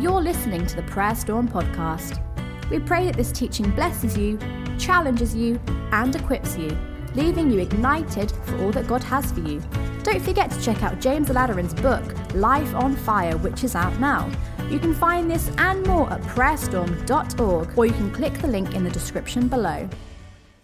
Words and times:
You're 0.00 0.20
listening 0.20 0.66
to 0.66 0.76
the 0.76 0.82
Prayer 0.82 1.14
Storm 1.14 1.48
podcast. 1.48 2.20
We 2.68 2.80
pray 2.80 3.04
that 3.06 3.16
this 3.16 3.30
teaching 3.30 3.70
blesses 3.70 4.18
you, 4.18 4.38
challenges 4.76 5.36
you, 5.36 5.60
and 5.92 6.14
equips 6.16 6.58
you, 6.58 6.76
leaving 7.14 7.48
you 7.48 7.60
ignited 7.60 8.32
for 8.32 8.58
all 8.58 8.72
that 8.72 8.88
God 8.88 9.04
has 9.04 9.30
for 9.30 9.40
you. 9.40 9.62
Don't 10.02 10.20
forget 10.20 10.50
to 10.50 10.60
check 10.60 10.82
out 10.82 11.00
James 11.00 11.28
Aladiran's 11.28 11.74
book, 11.74 12.02
Life 12.34 12.74
on 12.74 12.96
Fire, 12.96 13.36
which 13.36 13.62
is 13.62 13.76
out 13.76 13.96
now. 14.00 14.28
You 14.68 14.80
can 14.80 14.94
find 14.94 15.30
this 15.30 15.48
and 15.58 15.86
more 15.86 16.12
at 16.12 16.20
prayerstorm.org, 16.22 17.78
or 17.78 17.86
you 17.86 17.92
can 17.92 18.12
click 18.12 18.34
the 18.38 18.48
link 18.48 18.74
in 18.74 18.82
the 18.82 18.90
description 18.90 19.46
below. 19.46 19.88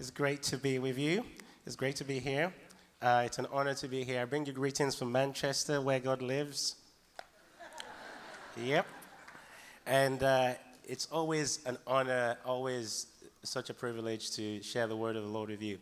It's 0.00 0.10
great 0.10 0.42
to 0.44 0.56
be 0.56 0.80
with 0.80 0.98
you. 0.98 1.24
It's 1.66 1.76
great 1.76 1.94
to 1.96 2.04
be 2.04 2.18
here. 2.18 2.52
Uh, 3.00 3.22
it's 3.26 3.38
an 3.38 3.46
honor 3.52 3.74
to 3.74 3.86
be 3.86 4.02
here. 4.02 4.22
I 4.22 4.24
bring 4.24 4.44
you 4.44 4.52
greetings 4.52 4.96
from 4.96 5.12
Manchester, 5.12 5.80
where 5.80 6.00
God 6.00 6.20
lives. 6.20 6.74
yep. 8.56 8.86
And 9.86 10.22
uh, 10.22 10.52
it's 10.84 11.06
always 11.06 11.60
an 11.66 11.78
honor, 11.86 12.36
always 12.44 13.06
such 13.42 13.70
a 13.70 13.74
privilege 13.74 14.30
to 14.32 14.62
share 14.62 14.86
the 14.86 14.96
word 14.96 15.16
of 15.16 15.22
the 15.22 15.28
Lord 15.28 15.50
with 15.50 15.62
you. 15.62 15.78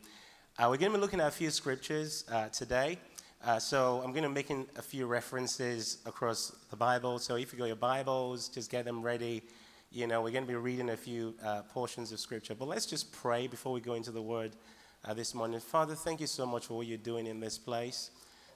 Uh, 0.58 0.68
we're 0.70 0.76
going 0.76 0.92
to 0.92 0.98
be 0.98 1.00
looking 1.00 1.20
at 1.20 1.28
a 1.28 1.32
few 1.32 1.50
scriptures 1.50 2.24
uh, 2.32 2.48
today. 2.48 2.98
Uh, 3.44 3.58
so 3.58 4.00
I'm 4.04 4.12
going 4.12 4.22
to 4.22 4.28
be 4.28 4.34
making 4.34 4.66
a 4.76 4.82
few 4.82 5.06
references 5.06 5.98
across 6.06 6.50
the 6.70 6.76
Bible. 6.76 7.18
So 7.18 7.36
if 7.36 7.52
you 7.52 7.58
got 7.58 7.66
your 7.66 7.76
Bibles, 7.76 8.48
just 8.48 8.70
get 8.70 8.84
them 8.84 9.02
ready. 9.02 9.42
You 9.90 10.06
know, 10.06 10.22
we're 10.22 10.32
going 10.32 10.44
to 10.44 10.48
be 10.48 10.56
reading 10.56 10.90
a 10.90 10.96
few 10.96 11.34
uh, 11.44 11.62
portions 11.62 12.12
of 12.12 12.20
scripture. 12.20 12.54
But 12.54 12.68
let's 12.68 12.86
just 12.86 13.12
pray 13.12 13.46
before 13.46 13.72
we 13.72 13.80
go 13.80 13.94
into 13.94 14.10
the 14.10 14.22
word 14.22 14.52
uh, 15.04 15.14
this 15.14 15.34
morning. 15.34 15.60
Father, 15.60 15.94
thank 15.94 16.20
you 16.20 16.26
so 16.26 16.46
much 16.46 16.66
for 16.66 16.76
what 16.76 16.86
you're 16.86 16.98
doing 16.98 17.26
in 17.26 17.40
this 17.40 17.58
place. 17.58 18.10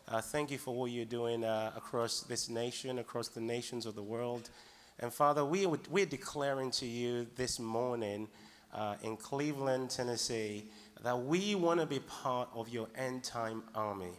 Uh, 0.09 0.21
thank 0.21 0.51
you 0.51 0.59
for 0.59 0.75
what 0.75 0.91
you're 0.91 1.05
doing 1.05 1.45
across 1.45 2.23
this 2.23 2.49
nation, 2.49 2.99
across 2.99 3.29
the 3.29 3.41
nations 3.41 3.87
of 3.87 3.95
the 3.95 4.03
world. 4.03 4.51
And 5.03 5.13
Father, 5.13 5.45
we, 5.45 5.67
we're 5.67 6.07
declaring 6.07 6.71
to 6.71 6.87
you 6.87 7.27
this 7.35 7.59
morning 7.59 8.29
uh, 8.73 8.95
in 9.03 9.17
Cleveland, 9.17 9.91
Tennessee, 9.91 10.67
that 11.03 11.19
we 11.21 11.57
want 11.57 11.81
to 11.81 11.87
be 11.87 11.99
part 11.99 12.49
of 12.55 12.69
your 12.69 12.87
end 12.97 13.25
time 13.25 13.65
army. 13.75 14.13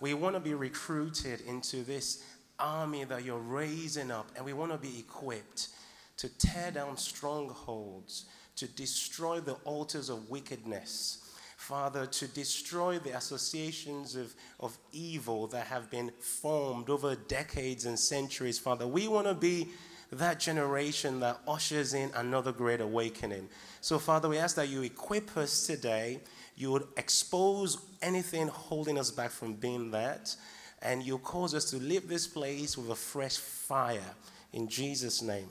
We 0.00 0.14
want 0.14 0.34
to 0.34 0.40
be 0.40 0.54
recruited 0.54 1.42
into 1.42 1.84
this 1.84 2.24
army 2.58 3.04
that 3.04 3.24
you're 3.24 3.38
raising 3.38 4.10
up, 4.10 4.28
and 4.34 4.44
we 4.44 4.54
want 4.54 4.72
to 4.72 4.78
be 4.78 4.98
equipped 4.98 5.68
to 6.16 6.28
tear 6.36 6.72
down 6.72 6.96
strongholds, 6.96 8.24
to 8.56 8.66
destroy 8.66 9.38
the 9.38 9.54
altars 9.64 10.08
of 10.08 10.28
wickedness 10.28 11.28
Father, 11.58 12.06
to 12.06 12.28
destroy 12.28 13.00
the 13.00 13.16
associations 13.16 14.14
of, 14.14 14.32
of 14.60 14.78
evil 14.92 15.48
that 15.48 15.66
have 15.66 15.90
been 15.90 16.10
formed 16.20 16.88
over 16.88 17.16
decades 17.16 17.84
and 17.84 17.98
centuries, 17.98 18.60
Father. 18.60 18.86
We 18.86 19.08
want 19.08 19.26
to 19.26 19.34
be 19.34 19.66
that 20.10 20.40
generation 20.40 21.20
that 21.20 21.38
ushers 21.46 21.94
in 21.94 22.10
another 22.14 22.52
great 22.52 22.80
awakening. 22.80 23.48
So, 23.80 23.98
Father, 23.98 24.28
we 24.28 24.38
ask 24.38 24.56
that 24.56 24.68
you 24.68 24.82
equip 24.82 25.36
us 25.36 25.66
today. 25.66 26.20
You 26.56 26.72
would 26.72 26.88
expose 26.96 27.78
anything 28.02 28.48
holding 28.48 28.98
us 28.98 29.10
back 29.10 29.30
from 29.30 29.54
being 29.54 29.90
that, 29.92 30.34
and 30.82 31.02
you 31.02 31.18
cause 31.18 31.54
us 31.54 31.66
to 31.70 31.76
leave 31.76 32.08
this 32.08 32.26
place 32.26 32.76
with 32.76 32.90
a 32.90 32.94
fresh 32.94 33.36
fire. 33.36 34.14
In 34.52 34.68
Jesus' 34.68 35.22
name. 35.22 35.48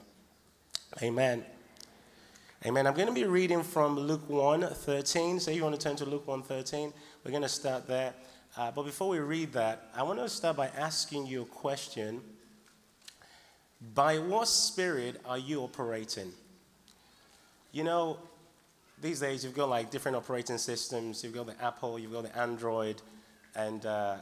Amen. 1.01 1.45
Amen. 2.65 2.87
I'm 2.87 2.95
going 2.95 3.07
to 3.07 3.13
be 3.13 3.25
reading 3.25 3.61
from 3.61 3.99
Luke 3.99 4.27
1 4.27 4.61
13. 4.61 5.39
So 5.39 5.51
you 5.51 5.63
want 5.63 5.79
to 5.79 5.81
turn 5.81 5.95
to 5.97 6.05
Luke 6.05 6.27
1 6.27 6.41
13. 6.41 6.91
We're 7.23 7.31
going 7.31 7.43
to 7.43 7.49
start 7.49 7.87
there. 7.87 8.13
Uh, 8.57 8.71
but 8.71 8.83
before 8.83 9.09
we 9.09 9.19
read 9.19 9.53
that, 9.53 9.91
I 9.95 10.01
want 10.01 10.17
to 10.17 10.27
start 10.27 10.57
by 10.57 10.67
asking 10.69 11.27
you 11.27 11.43
a 11.43 11.45
question. 11.45 12.21
By 13.93 14.17
what 14.17 14.47
spirit 14.47 15.21
are 15.25 15.37
you 15.37 15.61
operating? 15.61 16.31
You 17.71 17.83
know, 17.83 18.17
these 19.01 19.19
days 19.19 19.43
you've 19.43 19.55
got 19.55 19.69
like 19.69 19.91
different 19.91 20.17
operating 20.17 20.57
systems. 20.57 21.23
You've 21.23 21.33
got 21.33 21.45
the 21.45 21.61
Apple, 21.63 21.99
you've 21.99 22.13
got 22.13 22.23
the 22.23 22.37
Android, 22.37 23.01
and 23.55 23.85
uh, 23.85 24.15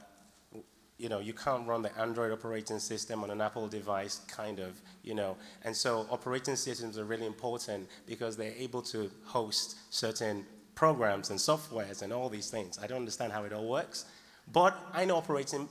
you 0.98 1.10
know, 1.10 1.20
you 1.20 1.34
can't 1.34 1.68
run 1.68 1.82
the 1.82 1.98
Android 1.98 2.32
operating 2.32 2.80
system 2.80 3.24
on 3.24 3.30
an 3.30 3.42
Apple 3.42 3.68
device, 3.68 4.22
kind 4.28 4.60
of, 4.60 4.80
you 5.04 5.14
know. 5.14 5.36
And 5.64 5.76
so 5.76 6.08
operating 6.10 6.56
systems 6.56 6.98
are 6.98 7.04
really 7.04 7.26
important 7.26 7.90
because 8.08 8.38
they're 8.38 8.54
able 8.58 8.82
to 8.84 9.12
host 9.26 9.76
certain 9.90 10.46
programs 10.74 11.30
and 11.32 11.40
softwares 11.40 12.02
and 12.02 12.14
all 12.14 12.30
these 12.30 12.50
things. 12.50 12.80
I 12.82 12.88
don't 12.88 13.00
understand 13.00 13.34
how 13.34 13.44
it 13.44 13.52
all 13.52 13.68
works, 13.68 14.06
but 14.52 14.78
I 14.94 15.06
know 15.06 15.18
operating 15.18 15.68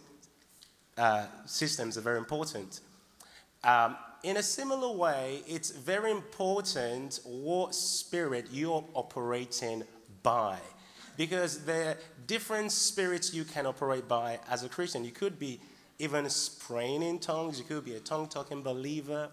uh, 0.99 1.27
systems 1.47 1.97
are 1.97 2.03
very 2.03 2.19
important. 2.19 2.81
Um, 3.65 3.97
in 4.23 4.37
a 4.37 4.43
similar 4.43 4.95
way, 4.95 5.43
it's 5.47 5.71
very 5.71 6.11
important 6.11 7.21
what 7.25 7.75
spirit 7.75 8.47
you're 8.51 8.85
operating 8.95 9.85
by 10.23 10.59
because 11.17 11.65
there 11.65 11.91
are 11.91 11.97
different 12.27 12.73
spirits 12.73 13.33
you 13.33 13.45
can 13.45 13.67
operate 13.67 14.09
by 14.09 14.41
as 14.51 14.65
a 14.65 14.69
Christian. 14.69 15.05
You 15.05 15.13
could 15.13 15.39
be 15.39 15.61
even 15.99 16.29
praying 16.67 17.03
in 17.03 17.19
tongues, 17.19 17.59
you 17.59 17.65
could 17.65 17.85
be 17.85 17.95
a 17.95 18.01
tongue 18.01 18.29
talking 18.29 18.63
believer, 18.63 19.29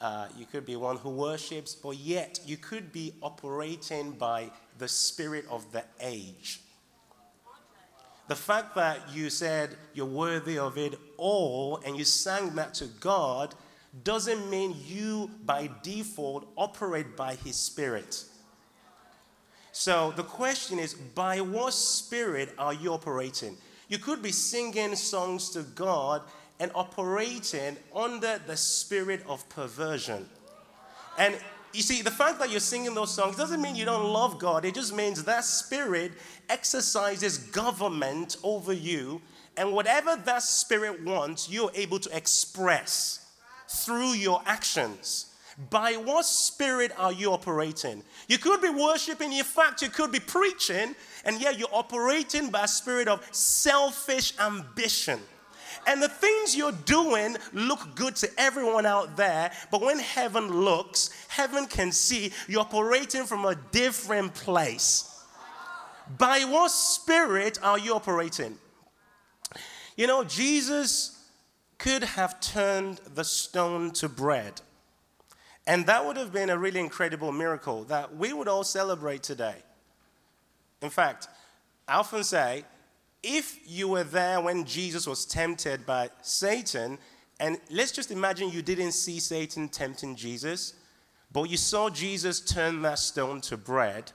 uh, 0.00 0.28
you 0.36 0.46
could 0.46 0.64
be 0.64 0.76
one 0.76 0.96
who 0.96 1.10
worships, 1.10 1.74
but 1.74 1.96
yet 1.98 2.40
you 2.46 2.56
could 2.56 2.92
be 2.92 3.12
operating 3.22 4.12
by 4.12 4.50
the 4.78 4.88
spirit 4.88 5.44
of 5.50 5.70
the 5.72 5.84
age. 6.00 6.60
The 8.28 8.36
fact 8.36 8.74
that 8.74 9.00
you 9.12 9.30
said 9.30 9.76
you're 9.94 10.06
worthy 10.06 10.58
of 10.58 10.78
it 10.78 10.94
all 11.16 11.80
and 11.84 11.96
you 11.96 12.04
sang 12.04 12.54
that 12.56 12.74
to 12.74 12.86
God 13.00 13.54
doesn't 14.04 14.50
mean 14.50 14.76
you 14.86 15.30
by 15.44 15.70
default 15.82 16.48
operate 16.56 17.16
by 17.16 17.34
His 17.36 17.56
Spirit. 17.56 18.24
So 19.72 20.12
the 20.16 20.24
question 20.24 20.78
is 20.78 20.94
by 20.94 21.40
what 21.40 21.72
spirit 21.72 22.52
are 22.58 22.74
you 22.74 22.92
operating? 22.92 23.56
You 23.88 23.98
could 23.98 24.22
be 24.22 24.32
singing 24.32 24.96
songs 24.96 25.50
to 25.50 25.62
God 25.62 26.22
and 26.58 26.72
operating 26.74 27.76
under 27.94 28.40
the 28.46 28.56
spirit 28.56 29.22
of 29.28 29.48
perversion. 29.48 30.28
And 31.16 31.38
you 31.72 31.82
see, 31.82 32.02
the 32.02 32.10
fact 32.10 32.38
that 32.40 32.50
you're 32.50 32.60
singing 32.60 32.94
those 32.94 33.14
songs 33.14 33.36
doesn't 33.36 33.62
mean 33.62 33.76
you 33.76 33.84
don't 33.84 34.12
love 34.12 34.38
God. 34.38 34.64
It 34.64 34.74
just 34.74 34.94
means 34.94 35.24
that 35.24 35.44
spirit 35.44 36.12
exercises 36.48 37.38
government 37.38 38.36
over 38.42 38.72
you. 38.72 39.22
And 39.56 39.72
whatever 39.72 40.16
that 40.16 40.42
spirit 40.42 41.04
wants, 41.04 41.48
you're 41.48 41.70
able 41.74 41.98
to 42.00 42.16
express 42.16 43.27
through 43.68 44.12
your 44.12 44.42
actions. 44.46 45.26
By 45.70 45.94
what 45.94 46.24
spirit 46.24 46.92
are 46.96 47.12
you 47.12 47.32
operating? 47.32 48.04
You 48.28 48.38
could 48.38 48.62
be 48.62 48.68
worshiping, 48.68 49.32
in 49.32 49.44
fact, 49.44 49.82
you 49.82 49.88
could 49.88 50.12
be 50.12 50.20
preaching, 50.20 50.94
and 51.24 51.40
yet 51.40 51.58
you're 51.58 51.68
operating 51.72 52.50
by 52.50 52.64
a 52.64 52.68
spirit 52.68 53.08
of 53.08 53.26
selfish 53.32 54.34
ambition. 54.38 55.18
And 55.86 56.02
the 56.02 56.08
things 56.08 56.56
you're 56.56 56.72
doing 56.72 57.36
look 57.52 57.96
good 57.96 58.14
to 58.16 58.28
everyone 58.38 58.86
out 58.86 59.16
there, 59.16 59.50
but 59.70 59.80
when 59.80 59.98
heaven 59.98 60.60
looks, 60.62 61.10
heaven 61.28 61.66
can 61.66 61.92
see 61.92 62.32
you're 62.46 62.60
operating 62.60 63.24
from 63.24 63.44
a 63.44 63.56
different 63.72 64.34
place. 64.34 65.24
By 66.18 66.40
what 66.40 66.70
spirit 66.70 67.58
are 67.62 67.78
you 67.78 67.94
operating? 67.94 68.58
You 69.96 70.06
know, 70.06 70.24
Jesus 70.24 71.17
could 71.78 72.02
have 72.02 72.40
turned 72.40 73.00
the 73.14 73.24
stone 73.24 73.92
to 73.92 74.08
bread. 74.08 74.60
And 75.66 75.86
that 75.86 76.04
would 76.04 76.16
have 76.16 76.32
been 76.32 76.50
a 76.50 76.58
really 76.58 76.80
incredible 76.80 77.30
miracle 77.30 77.84
that 77.84 78.16
we 78.16 78.32
would 78.32 78.48
all 78.48 78.64
celebrate 78.64 79.22
today. 79.22 79.56
In 80.82 80.90
fact, 80.90 81.28
I 81.86 81.96
often 81.96 82.24
say, 82.24 82.64
if 83.22 83.58
you 83.66 83.88
were 83.88 84.04
there 84.04 84.40
when 84.40 84.64
Jesus 84.64 85.06
was 85.06 85.24
tempted 85.24 85.84
by 85.84 86.10
Satan, 86.22 86.98
and 87.40 87.58
let's 87.70 87.92
just 87.92 88.10
imagine 88.10 88.50
you 88.50 88.62
didn't 88.62 88.92
see 88.92 89.20
Satan 89.20 89.68
tempting 89.68 90.16
Jesus, 90.16 90.74
but 91.32 91.44
you 91.44 91.56
saw 91.56 91.90
Jesus 91.90 92.40
turn 92.40 92.82
that 92.82 92.98
stone 92.98 93.40
to 93.42 93.56
bread, 93.56 94.12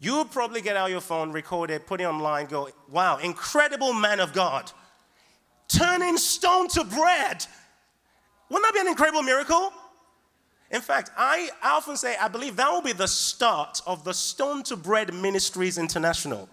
you 0.00 0.16
would 0.18 0.30
probably 0.30 0.60
get 0.60 0.76
out 0.76 0.90
your 0.90 1.00
phone, 1.00 1.32
record 1.32 1.70
it, 1.70 1.86
put 1.86 2.00
it 2.00 2.04
online, 2.04 2.46
go, 2.46 2.68
wow, 2.88 3.18
incredible 3.18 3.92
man 3.92 4.20
of 4.20 4.32
God. 4.32 4.70
Turning 5.68 6.16
stone 6.16 6.68
to 6.68 6.84
bread. 6.84 7.46
Wouldn't 8.48 8.66
that 8.66 8.74
be 8.74 8.80
an 8.80 8.88
incredible 8.88 9.22
miracle? 9.22 9.72
In 10.70 10.80
fact, 10.80 11.10
I 11.16 11.50
often 11.62 11.96
say 11.96 12.16
I 12.16 12.28
believe 12.28 12.56
that 12.56 12.70
will 12.70 12.82
be 12.82 12.92
the 12.92 13.08
start 13.08 13.80
of 13.86 14.04
the 14.04 14.12
Stone 14.12 14.64
to 14.64 14.76
Bread 14.76 15.14
Ministries 15.14 15.78
International. 15.78 16.48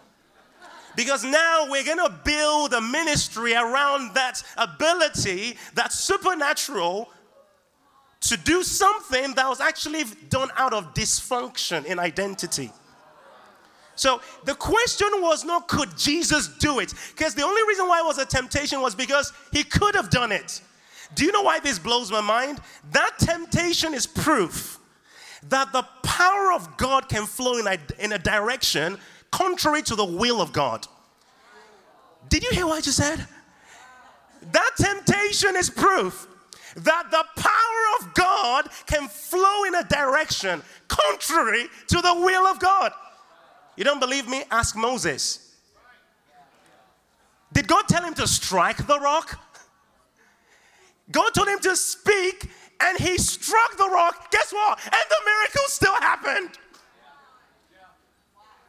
Because 0.95 1.25
now 1.25 1.67
we're 1.69 1.83
going 1.83 1.97
to 1.97 2.19
build 2.23 2.73
a 2.73 2.79
ministry 2.79 3.53
around 3.53 4.13
that 4.13 4.41
ability, 4.57 5.57
that 5.73 5.91
supernatural, 5.91 7.09
to 8.21 8.37
do 8.37 8.63
something 8.63 9.33
that 9.33 9.47
was 9.49 9.59
actually 9.59 10.05
done 10.29 10.49
out 10.55 10.73
of 10.73 10.93
dysfunction 10.93 11.83
in 11.85 11.99
identity. 11.99 12.71
So 13.95 14.21
the 14.43 14.55
question 14.55 15.07
was 15.19 15.43
not 15.45 15.67
could 15.67 15.97
Jesus 15.97 16.47
do 16.47 16.79
it? 16.79 16.93
Because 17.15 17.33
the 17.33 17.43
only 17.43 17.61
reason 17.67 17.87
why 17.87 17.99
it 17.99 18.05
was 18.05 18.17
a 18.17 18.25
temptation 18.25 18.81
was 18.81 18.95
because 18.95 19.31
he 19.51 19.63
could 19.63 19.95
have 19.95 20.09
done 20.09 20.31
it. 20.31 20.61
Do 21.13 21.25
you 21.25 21.31
know 21.31 21.43
why 21.43 21.59
this 21.59 21.79
blows 21.79 22.11
my 22.11 22.21
mind? 22.21 22.59
That 22.91 23.11
temptation 23.19 23.93
is 23.93 24.05
proof 24.05 24.79
that 25.49 25.71
the 25.71 25.83
power 26.03 26.51
of 26.53 26.77
God 26.77 27.07
can 27.07 27.25
flow 27.25 27.57
in 27.57 27.67
a, 27.67 27.77
in 27.99 28.13
a 28.13 28.17
direction 28.17 28.97
contrary 29.31 29.81
to 29.83 29.95
the 29.95 30.05
will 30.05 30.41
of 30.41 30.51
God. 30.51 30.87
Did 32.29 32.43
you 32.43 32.49
hear 32.51 32.65
what 32.65 32.77
I 32.77 32.81
just 32.81 32.97
said? 32.97 33.25
That 34.51 34.71
temptation 34.77 35.55
is 35.55 35.69
proof 35.69 36.27
that 36.77 37.09
the 37.09 37.23
power 37.41 37.83
of 37.99 38.13
God 38.13 38.69
can 38.85 39.07
flow 39.07 39.63
in 39.63 39.75
a 39.75 39.83
direction 39.83 40.61
contrary 40.87 41.67
to 41.87 42.01
the 42.01 42.13
will 42.13 42.45
of 42.45 42.59
God. 42.59 42.91
You 43.75 43.83
don't 43.83 43.99
believe 43.99 44.27
me? 44.27 44.43
Ask 44.51 44.75
Moses. 44.75 45.55
Did 47.53 47.67
God 47.67 47.87
tell 47.87 48.03
him 48.03 48.13
to 48.15 48.27
strike 48.27 48.85
the 48.87 48.99
rock? 48.99 49.39
God 51.11 51.29
told 51.33 51.47
him 51.47 51.59
to 51.59 51.75
speak, 51.75 52.49
and 52.81 52.97
he 52.97 53.17
struck 53.17 53.77
the 53.77 53.89
rock. 53.89 54.31
Guess 54.31 54.51
what? 54.51 54.79
And 54.83 54.93
the 54.93 55.17
miracle 55.25 55.63
still 55.67 55.93
happened. 55.95 56.57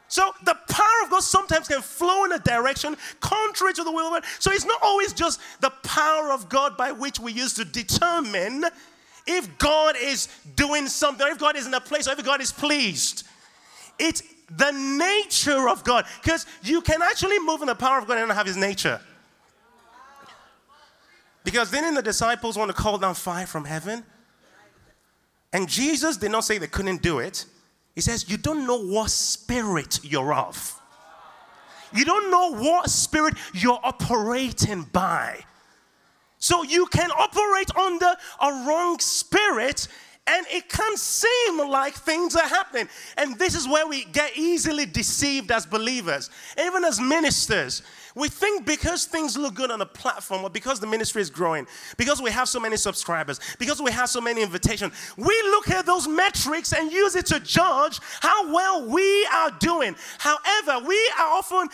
So 0.09 0.33
the 0.45 0.55
power 0.69 1.03
of 1.05 1.11
God 1.11 1.23
sometimes 1.23 1.67
can 1.69 1.83
flow 1.83 2.25
in 2.25 2.33
a 2.33 2.39
direction 2.39 2.97
contrary 3.21 3.75
to 3.75 3.83
the 3.83 3.91
will 3.91 4.07
of 4.07 4.13
God. 4.13 4.25
So 4.39 4.53
it's 4.53 4.65
not 4.65 4.81
always 4.83 5.13
just 5.13 5.41
the 5.61 5.71
power 5.83 6.31
of 6.31 6.49
God 6.49 6.77
by 6.77 6.93
which 6.93 7.19
we 7.19 7.33
use 7.33 7.55
to 7.55 7.65
determine 7.65 8.65
if 9.27 9.59
God 9.59 9.97
is 10.01 10.29
doing 10.55 10.87
something, 10.87 11.27
if 11.27 11.39
God 11.39 11.57
is 11.57 11.67
in 11.67 11.75
a 11.75 11.81
place, 11.81 12.07
or 12.07 12.13
if 12.13 12.25
God 12.25 12.41
is 12.41 12.53
pleased. 12.53 13.27
It's 13.99 14.23
the 14.51 14.71
nature 14.71 15.69
of 15.69 15.85
God. 15.85 16.05
Because 16.23 16.47
you 16.63 16.81
can 16.81 17.03
actually 17.03 17.39
move 17.41 17.63
in 17.63 17.67
the 17.67 17.75
power 17.75 17.99
of 17.99 18.07
God 18.07 18.19
and 18.19 18.31
have 18.31 18.47
his 18.47 18.57
nature. 18.57 19.01
Because 21.45 21.71
then 21.71 21.95
the 21.95 22.03
disciples 22.03 22.57
want 22.57 22.71
to 22.71 22.77
call 22.77 22.99
down 22.99 23.15
fire 23.15 23.47
from 23.47 23.65
heaven. 23.65 24.05
And 25.53 25.69
Jesus 25.69 26.17
did 26.17 26.33
not 26.33 26.45
say 26.45 26.59
they 26.59 26.67
couldn't 26.67 27.03
do 27.03 27.21
it. 27.21 27.45
He 27.95 28.01
says, 28.01 28.29
You 28.29 28.37
don't 28.37 28.67
know 28.67 28.83
what 28.83 29.11
spirit 29.11 30.01
you're 30.03 30.35
of. 30.35 30.81
You 31.95 32.05
don't 32.05 32.31
know 32.31 32.55
what 32.55 32.91
spirit 32.91 33.35
you're 33.55 33.81
operating 33.83 34.83
by. 34.93 35.45
So 36.39 36.63
you 36.63 36.87
can 36.87 37.11
operate 37.11 37.75
under 37.77 38.15
a 38.41 38.65
wrong 38.67 38.99
spirit 38.99 39.89
and 40.27 40.47
it 40.51 40.69
can 40.69 40.97
seem 40.97 41.59
like 41.69 41.95
things 41.95 42.35
are 42.35 42.49
happening. 42.49 42.89
And 43.17 43.39
this 43.39 43.55
is 43.55 43.69
where 43.69 43.87
we 43.87 44.05
get 44.05 44.37
easily 44.37 44.87
deceived 44.87 45.51
as 45.53 45.67
believers, 45.67 46.31
even 46.61 46.85
as 46.85 47.01
ministers. 47.01 47.83
We 48.17 48.29
think 48.29 48.67
because 48.67 49.05
things 49.05 49.37
look 49.37 49.55
good 49.55 49.71
on 49.71 49.79
the 49.79 49.87
platform, 49.87 50.43
or 50.43 50.51
because 50.51 50.81
the 50.81 50.87
ministry 50.87 51.21
is 51.21 51.31
growing, 51.31 51.67
because 51.99 52.23
we 52.23 52.31
have 52.31 52.49
so 52.49 52.59
many 52.59 52.77
subscribers, 52.79 53.39
because 53.59 53.81
we 53.81 53.93
have 53.93 54.09
so 54.09 54.21
many 54.21 54.43
invitations, 54.43 54.95
we 55.17 55.41
look 55.51 55.71
at 55.71 55.85
those 55.85 56.09
metrics 56.09 56.73
and 56.73 56.91
use 56.91 57.15
it 57.15 57.27
to 57.27 57.41
judge 57.41 58.01
how 58.21 58.53
well 58.53 58.89
we 58.89 59.27
are 59.27 59.51
doing. 59.61 59.95
However, 60.19 60.87
we 60.87 61.13
are 61.19 61.29
often 61.35 61.69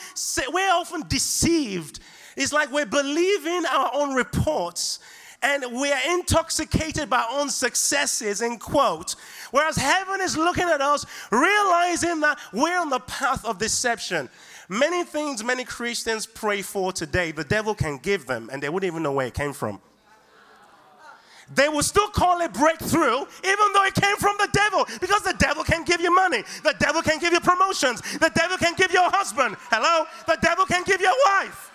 we're 0.52 0.72
often 0.72 1.04
deceived. 1.08 2.00
It's 2.37 2.52
like 2.52 2.72
we're 2.72 2.87
believing 2.87 3.64
our 3.66 3.90
own 3.94 4.14
reports 4.14 4.99
and 5.42 5.64
we 5.72 5.90
are 5.92 6.00
intoxicated 6.10 7.10
by 7.10 7.18
our 7.18 7.40
own 7.40 7.50
successes, 7.50 8.40
in 8.42 8.58
quote. 8.58 9.16
Whereas 9.50 9.76
heaven 9.76 10.20
is 10.20 10.36
looking 10.36 10.68
at 10.68 10.80
us, 10.80 11.04
realizing 11.30 12.20
that 12.20 12.38
we're 12.52 12.78
on 12.78 12.90
the 12.90 13.00
path 13.00 13.44
of 13.44 13.58
deception. 13.58 14.28
Many 14.68 15.04
things 15.04 15.42
many 15.42 15.64
Christians 15.64 16.26
pray 16.26 16.62
for 16.62 16.92
today, 16.92 17.32
the 17.32 17.44
devil 17.44 17.74
can 17.74 17.98
give 17.98 18.26
them, 18.26 18.48
and 18.52 18.62
they 18.62 18.68
wouldn't 18.68 18.90
even 18.90 19.02
know 19.02 19.12
where 19.12 19.26
it 19.26 19.34
came 19.34 19.52
from. 19.52 19.80
They 21.54 21.68
will 21.68 21.82
still 21.82 22.08
call 22.08 22.40
it 22.40 22.52
breakthrough, 22.52 23.26
even 23.44 23.72
though 23.74 23.84
it 23.84 23.94
came 23.94 24.16
from 24.16 24.36
the 24.38 24.48
devil, 24.52 24.86
because 25.00 25.22
the 25.22 25.34
devil 25.38 25.64
can 25.64 25.84
give 25.84 26.00
you 26.00 26.14
money, 26.14 26.44
the 26.62 26.74
devil 26.78 27.02
can 27.02 27.18
give 27.18 27.32
you 27.32 27.40
promotions, 27.40 28.00
the 28.18 28.30
devil 28.34 28.56
can 28.56 28.74
give 28.74 28.92
you 28.92 29.04
a 29.04 29.10
husband. 29.10 29.56
Hello? 29.70 30.06
The 30.26 30.38
devil 30.40 30.64
can 30.64 30.84
give 30.84 31.00
you 31.00 31.08
a 31.08 31.44
wife. 31.44 31.71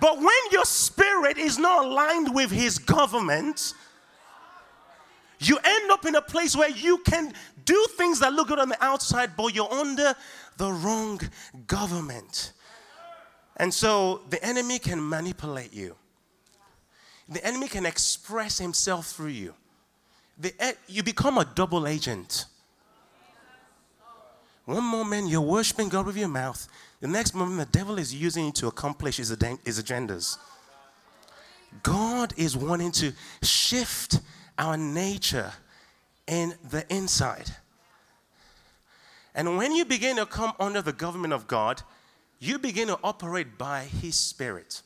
But 0.00 0.18
when 0.18 0.28
your 0.50 0.64
spirit 0.64 1.38
is 1.38 1.58
not 1.58 1.84
aligned 1.84 2.34
with 2.34 2.50
his 2.50 2.78
government, 2.78 3.74
you 5.38 5.58
end 5.62 5.90
up 5.90 6.04
in 6.04 6.14
a 6.14 6.22
place 6.22 6.56
where 6.56 6.70
you 6.70 6.98
can 6.98 7.32
do 7.64 7.86
things 7.96 8.20
that 8.20 8.32
look 8.32 8.48
good 8.48 8.58
on 8.58 8.68
the 8.68 8.84
outside, 8.84 9.32
but 9.36 9.54
you're 9.54 9.72
under 9.72 10.14
the 10.56 10.70
wrong 10.70 11.20
government. 11.66 12.52
And 13.56 13.72
so 13.72 14.22
the 14.30 14.42
enemy 14.44 14.78
can 14.78 15.06
manipulate 15.06 15.72
you. 15.72 15.96
The 17.28 17.44
enemy 17.44 17.68
can 17.68 17.86
express 17.86 18.58
himself 18.58 19.06
through 19.08 19.28
you. 19.28 19.54
The, 20.38 20.52
you 20.86 21.02
become 21.02 21.38
a 21.38 21.44
double 21.44 21.86
agent. 21.86 22.44
One 24.66 24.84
moment 24.84 25.28
you're 25.28 25.40
worshiping 25.40 25.88
God 25.88 26.06
with 26.06 26.16
your 26.16 26.28
mouth, 26.28 26.68
the 27.00 27.08
next 27.08 27.34
moment 27.34 27.58
the 27.58 27.78
devil 27.78 27.98
is 27.98 28.14
using 28.14 28.52
to 28.52 28.66
accomplish 28.66 29.18
his, 29.18 29.28
his 29.64 29.82
agendas. 29.82 30.38
God 31.82 32.32
is 32.36 32.56
wanting 32.56 32.92
to 32.92 33.12
shift 33.42 34.20
our 34.58 34.76
nature 34.76 35.52
in 36.26 36.54
the 36.70 36.84
inside. 36.92 37.50
And 39.34 39.58
when 39.58 39.74
you 39.74 39.84
begin 39.84 40.16
to 40.16 40.26
come 40.26 40.52
under 40.58 40.80
the 40.80 40.94
government 40.94 41.34
of 41.34 41.46
God, 41.46 41.82
you 42.38 42.58
begin 42.58 42.88
to 42.88 42.98
operate 43.04 43.58
by 43.58 43.84
His 43.84 44.18
Spirit. 44.18 44.82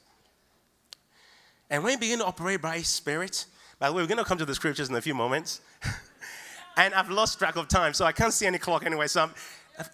And 1.70 1.84
when 1.84 1.92
you 1.92 1.98
begin 1.98 2.18
to 2.18 2.24
operate 2.24 2.60
by 2.60 2.78
His 2.78 2.88
Spirit, 2.88 3.46
by 3.78 3.88
the 3.88 3.94
way, 3.94 4.02
we're 4.02 4.08
going 4.08 4.18
to 4.18 4.24
come 4.24 4.38
to 4.38 4.44
the 4.44 4.54
scriptures 4.54 4.88
in 4.88 4.94
a 4.96 5.00
few 5.00 5.14
moments. 5.14 5.60
and 6.76 6.92
I've 6.94 7.10
lost 7.10 7.38
track 7.38 7.56
of 7.56 7.68
time, 7.68 7.94
so 7.94 8.04
I 8.04 8.12
can't 8.12 8.32
see 8.32 8.46
any 8.46 8.58
clock 8.58 8.84
anyway. 8.84 9.06
So 9.06 9.22
I'm, 9.22 9.30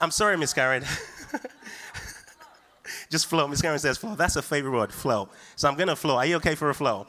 I'm 0.00 0.10
sorry, 0.10 0.38
Miss 0.38 0.54
Karen. 0.54 0.84
Just 3.10 3.26
flow. 3.26 3.46
Miss 3.48 3.62
Karen 3.62 3.78
says 3.78 3.98
flow. 3.98 4.14
That's 4.14 4.36
a 4.36 4.42
favorite 4.42 4.72
word, 4.72 4.92
flow. 4.92 5.28
So 5.56 5.68
I'm 5.68 5.76
going 5.76 5.88
to 5.88 5.96
flow. 5.96 6.16
Are 6.16 6.26
you 6.26 6.36
okay 6.36 6.54
for 6.54 6.70
a 6.70 6.74
flow? 6.74 7.06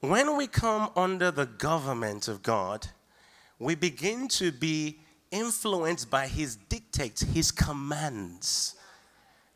When 0.00 0.36
we 0.36 0.46
come 0.46 0.90
under 0.94 1.30
the 1.30 1.46
government 1.46 2.28
of 2.28 2.42
God, 2.42 2.86
we 3.58 3.74
begin 3.74 4.28
to 4.28 4.52
be 4.52 5.00
influenced 5.30 6.10
by 6.10 6.26
His 6.26 6.56
dictates, 6.56 7.22
His 7.22 7.50
commands. 7.50 8.76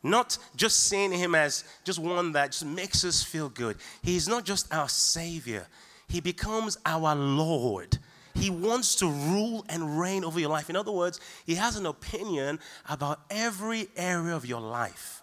Not 0.03 0.37
just 0.55 0.87
seeing 0.87 1.11
Him 1.11 1.35
as 1.35 1.63
just 1.83 1.99
one 1.99 2.31
that 2.33 2.51
just 2.51 2.65
makes 2.65 3.05
us 3.05 3.23
feel 3.23 3.49
good. 3.49 3.77
He's 4.01 4.27
not 4.27 4.43
just 4.43 4.73
our 4.73 4.89
Savior, 4.89 5.67
He 6.07 6.19
becomes 6.19 6.77
our 6.85 7.15
Lord. 7.15 7.97
He 8.35 8.49
wants 8.49 8.95
to 8.95 9.07
rule 9.07 9.65
and 9.69 9.99
reign 9.99 10.23
over 10.23 10.39
your 10.39 10.49
life. 10.49 10.69
In 10.69 10.75
other 10.75 10.91
words, 10.91 11.19
He 11.45 11.55
has 11.55 11.75
an 11.75 11.85
opinion 11.85 12.59
about 12.89 13.21
every 13.29 13.87
area 13.95 14.35
of 14.35 14.45
your 14.45 14.61
life 14.61 15.21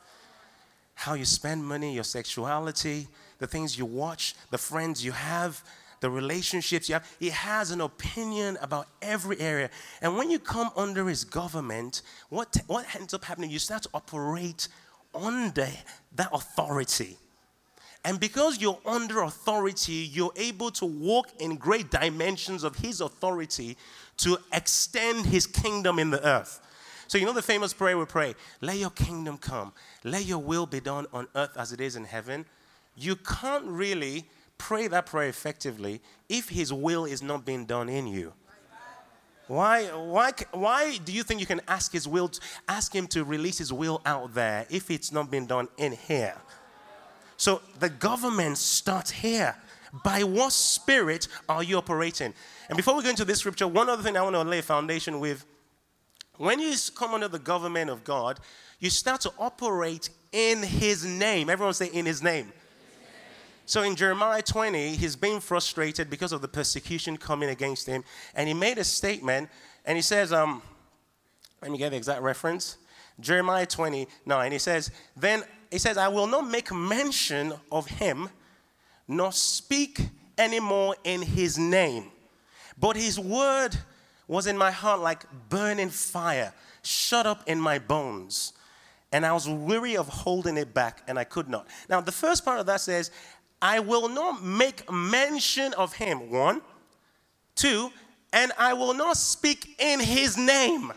how 0.98 1.14
you 1.14 1.24
spend 1.24 1.64
money, 1.64 1.94
your 1.94 2.02
sexuality, 2.02 3.06
the 3.38 3.46
things 3.46 3.78
you 3.78 3.86
watch, 3.86 4.34
the 4.50 4.58
friends 4.58 5.04
you 5.04 5.12
have, 5.12 5.62
the 6.00 6.10
relationships 6.10 6.88
you 6.88 6.94
have. 6.94 7.08
He 7.20 7.30
has 7.30 7.70
an 7.70 7.80
opinion 7.80 8.58
about 8.60 8.88
every 9.00 9.38
area. 9.38 9.70
And 10.02 10.16
when 10.16 10.28
you 10.28 10.40
come 10.40 10.70
under 10.74 11.06
his 11.06 11.22
government, 11.22 12.02
what, 12.30 12.56
what 12.66 12.84
ends 12.96 13.14
up 13.14 13.24
happening? 13.24 13.48
You 13.48 13.60
start 13.60 13.84
to 13.84 13.90
operate 13.94 14.66
under 15.14 15.68
that 16.16 16.30
authority. 16.32 17.16
And 18.04 18.18
because 18.20 18.60
you're 18.60 18.78
under 18.86 19.22
authority, 19.22 20.08
you're 20.12 20.32
able 20.36 20.70
to 20.72 20.86
walk 20.86 21.28
in 21.40 21.56
great 21.56 21.90
dimensions 21.90 22.64
of 22.64 22.76
his 22.76 23.00
authority 23.00 23.76
to 24.18 24.38
extend 24.52 25.26
his 25.26 25.46
kingdom 25.46 25.98
in 25.98 26.10
the 26.10 26.24
earth. 26.26 26.60
So, 27.06 27.18
you 27.18 27.24
know 27.24 27.32
the 27.32 27.42
famous 27.42 27.72
prayer 27.72 27.96
we 27.96 28.04
pray, 28.04 28.34
let 28.60 28.76
your 28.76 28.90
kingdom 28.90 29.38
come, 29.38 29.72
let 30.04 30.26
your 30.26 30.38
will 30.38 30.66
be 30.66 30.80
done 30.80 31.06
on 31.12 31.26
earth 31.34 31.56
as 31.56 31.72
it 31.72 31.80
is 31.80 31.96
in 31.96 32.04
heaven 32.04 32.44
you 32.98 33.16
can't 33.16 33.64
really 33.64 34.24
pray 34.58 34.88
that 34.88 35.06
prayer 35.06 35.28
effectively 35.28 36.02
if 36.28 36.48
His 36.48 36.72
will 36.72 37.04
is 37.04 37.22
not 37.22 37.44
being 37.44 37.64
done 37.64 37.88
in 37.88 38.06
you. 38.06 38.32
Why, 39.46 39.84
why, 39.84 40.32
why 40.52 40.98
do 40.98 41.12
you 41.12 41.22
think 41.22 41.40
you 41.40 41.46
can 41.46 41.62
ask 41.68 41.92
His 41.92 42.06
will, 42.06 42.28
to, 42.28 42.40
ask 42.68 42.94
Him 42.94 43.06
to 43.08 43.24
release 43.24 43.58
His 43.58 43.72
will 43.72 44.02
out 44.04 44.34
there 44.34 44.66
if 44.68 44.90
it's 44.90 45.10
not 45.10 45.30
being 45.30 45.46
done 45.46 45.68
in 45.78 45.92
here? 45.92 46.36
So 47.38 47.62
the 47.78 47.88
government 47.88 48.58
starts 48.58 49.10
here. 49.10 49.56
By 50.04 50.22
what 50.22 50.52
spirit 50.52 51.28
are 51.48 51.62
you 51.62 51.78
operating? 51.78 52.34
And 52.68 52.76
before 52.76 52.94
we 52.94 53.02
go 53.02 53.08
into 53.08 53.24
this 53.24 53.38
scripture, 53.38 53.66
one 53.66 53.88
other 53.88 54.02
thing 54.02 54.18
I 54.18 54.22
want 54.22 54.36
to 54.36 54.42
lay 54.42 54.58
a 54.58 54.62
foundation 54.62 55.18
with. 55.18 55.46
When 56.36 56.60
you 56.60 56.74
come 56.94 57.14
under 57.14 57.26
the 57.26 57.38
government 57.38 57.88
of 57.88 58.04
God, 58.04 58.38
you 58.80 58.90
start 58.90 59.22
to 59.22 59.32
operate 59.38 60.10
in 60.30 60.62
His 60.62 61.06
name. 61.06 61.48
Everyone 61.48 61.72
say, 61.72 61.86
in 61.86 62.04
His 62.04 62.22
name. 62.22 62.52
So 63.64 63.82
in 63.82 63.96
Jeremiah 63.96 64.40
20, 64.40 64.96
he's 64.96 65.14
being 65.14 65.40
frustrated 65.40 66.08
because 66.08 66.32
of 66.32 66.40
the 66.40 66.48
persecution 66.48 67.18
coming 67.18 67.50
against 67.50 67.86
him. 67.86 68.02
And 68.34 68.48
he 68.48 68.54
made 68.54 68.78
a 68.78 68.84
statement, 68.84 69.50
and 69.84 69.96
he 69.96 70.00
says, 70.00 70.32
um, 70.32 70.62
let 71.60 71.70
me 71.70 71.76
get 71.76 71.90
the 71.90 71.96
exact 71.98 72.22
reference. 72.22 72.78
Jeremiah 73.20 73.66
29, 73.66 74.52
he 74.52 74.58
says, 74.58 74.90
Then 75.14 75.42
he 75.70 75.78
says, 75.78 75.96
I 75.96 76.08
will 76.08 76.26
not 76.26 76.48
make 76.48 76.72
mention 76.72 77.52
of 77.70 77.86
him, 77.86 78.28
nor 79.06 79.32
speak 79.32 80.00
anymore 80.36 80.96
in 81.04 81.22
his 81.22 81.58
name. 81.58 82.10
But 82.78 82.96
his 82.96 83.18
word 83.18 83.76
was 84.26 84.46
in 84.46 84.56
my 84.56 84.70
heart 84.70 85.00
like 85.00 85.24
burning 85.48 85.90
fire, 85.90 86.52
shut 86.82 87.26
up 87.26 87.42
in 87.46 87.58
my 87.60 87.78
bones. 87.78 88.52
And 89.10 89.24
I 89.24 89.32
was 89.32 89.48
weary 89.48 89.96
of 89.96 90.06
holding 90.08 90.56
it 90.58 90.74
back, 90.74 91.02
and 91.08 91.18
I 91.18 91.24
could 91.24 91.48
not. 91.48 91.66
Now, 91.88 92.00
the 92.00 92.12
first 92.12 92.44
part 92.44 92.60
of 92.60 92.66
that 92.66 92.80
says, 92.80 93.10
I 93.60 93.80
will 93.80 94.08
not 94.08 94.44
make 94.44 94.90
mention 94.92 95.72
of 95.74 95.94
him. 95.94 96.30
One. 96.30 96.60
Two, 97.54 97.90
and 98.32 98.52
I 98.58 98.74
will 98.74 98.94
not 98.94 99.16
speak 99.16 99.74
in 99.80 99.98
his 99.98 100.36
name. 100.36 100.92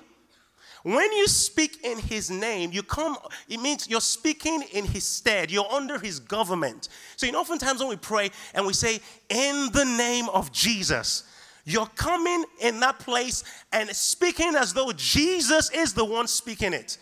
When 0.84 1.12
you 1.14 1.28
speak 1.28 1.84
in 1.84 2.00
his 2.00 2.32
name, 2.32 2.72
you 2.72 2.82
come, 2.82 3.16
it 3.48 3.60
means 3.60 3.88
you're 3.88 4.02
speaking 4.02 4.64
in 4.74 4.86
his 4.86 5.06
stead. 5.06 5.52
You're 5.52 5.72
under 5.72 6.00
his 6.00 6.20
government. 6.20 6.90
So, 7.18 7.28
you 7.28 7.32
know, 7.32 7.42
oftentimes 7.42 7.80
when 7.80 7.90
we 7.90 7.98
pray 7.98 8.32
and 8.56 8.66
we 8.66 8.74
say, 8.74 9.00
in 9.30 9.70
the 9.74 9.86
name 9.86 10.28
of 10.30 10.52
Jesus, 10.52 11.24
you're 11.66 11.86
coming 11.96 12.44
in 12.60 12.80
that 12.80 13.00
place 13.00 13.44
and 13.72 13.90
speaking 13.92 14.56
as 14.56 14.74
though 14.74 14.92
Jesus 14.92 15.70
is 15.70 15.94
the 15.94 16.06
one 16.06 16.28
speaking 16.28 16.74
it. 16.74 16.98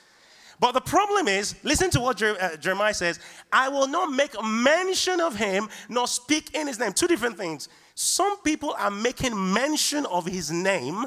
But 0.60 0.74
the 0.74 0.82
problem 0.82 1.30
is, 1.30 1.56
listen 1.64 1.90
to 1.92 2.02
what 2.02 2.22
uh, 2.22 2.58
Jeremiah 2.58 2.94
says 2.94 3.20
I 3.52 3.70
will 3.70 3.88
not 3.88 4.12
make 4.12 4.32
mention 4.44 5.22
of 5.22 5.36
him 5.36 5.70
nor 5.88 6.06
speak 6.06 6.54
in 6.54 6.68
his 6.68 6.80
name. 6.80 6.92
Two 6.92 7.08
different 7.08 7.38
things. 7.38 7.70
Some 7.96 8.42
people 8.42 8.76
are 8.78 8.92
making 8.92 9.54
mention 9.54 10.06
of 10.06 10.26
his 10.26 10.52
name 10.52 11.06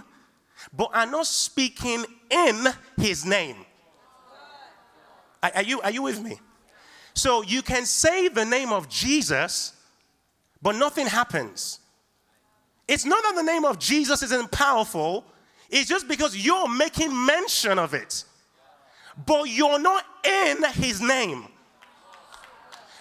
but 0.73 0.91
are 0.95 1.07
not 1.07 1.27
speaking 1.27 2.05
in 2.31 2.67
his 2.97 3.25
name. 3.25 3.57
Are, 5.43 5.51
are, 5.57 5.63
you, 5.63 5.81
are 5.81 5.91
you 5.91 6.03
with 6.03 6.23
me? 6.23 6.39
So 7.15 7.43
you 7.43 7.63
can 7.63 7.85
say 7.85 8.29
the 8.29 8.45
name 8.45 8.73
of 8.73 8.89
Jesus, 8.89 9.75
but 10.61 10.77
nothing 10.77 11.07
happens. 11.07 11.81
It's 12.89 13.05
not 13.05 13.23
that 13.23 13.35
the 13.37 13.43
name 13.43 13.65
of 13.65 13.79
Jesus 13.79 14.23
isn't 14.23 14.51
powerful, 14.51 15.25
it's 15.71 15.89
just 15.89 16.09
because 16.09 16.37
you're 16.37 16.69
making 16.69 17.11
mention 17.27 17.79
of 17.79 17.95
it, 17.95 18.25
but 19.27 19.45
you're 19.45 19.79
not 19.79 20.05
in 20.25 20.63
his 20.75 21.01
name. 21.01 21.47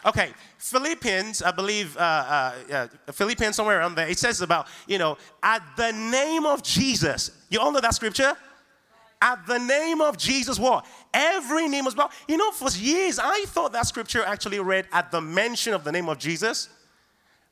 Okay, 0.06 0.32
Philippians, 0.62 1.42
I 1.42 1.50
believe, 1.50 1.98
uh, 1.98 2.54
uh, 2.72 2.88
Philippians 3.12 3.56
somewhere 3.56 3.80
around 3.80 3.96
there, 3.96 4.08
it 4.08 4.20
says 4.20 4.42
about, 4.42 4.68
you 4.88 5.00
know, 5.00 5.18
at 5.42 5.64
the 5.76 5.92
name 5.92 6.46
of 6.46 6.62
Jesus. 6.62 7.32
You 7.50 7.60
all 7.60 7.72
know 7.72 7.82
that 7.82 7.96
scripture? 7.96 8.34
At 9.24 9.48
the 9.48 9.58
name 9.58 10.02
of 10.02 10.20
Jesus, 10.20 10.60
what? 10.60 10.86
Every 11.16 11.68
name 11.68 11.86
was 11.86 11.96
bowed. 11.96 12.12
You 12.28 12.38
know, 12.38 12.52
for 12.52 12.70
years, 12.78 13.18
I 13.18 13.46
thought 13.48 13.74
that 13.74 13.88
scripture 13.88 14.24
actually 14.24 14.60
read 14.60 14.86
at 14.92 15.10
the 15.10 15.20
mention 15.20 15.74
of 15.74 15.84
the 15.84 15.92
name 15.92 16.08
of 16.08 16.20
Jesus. 16.20 16.70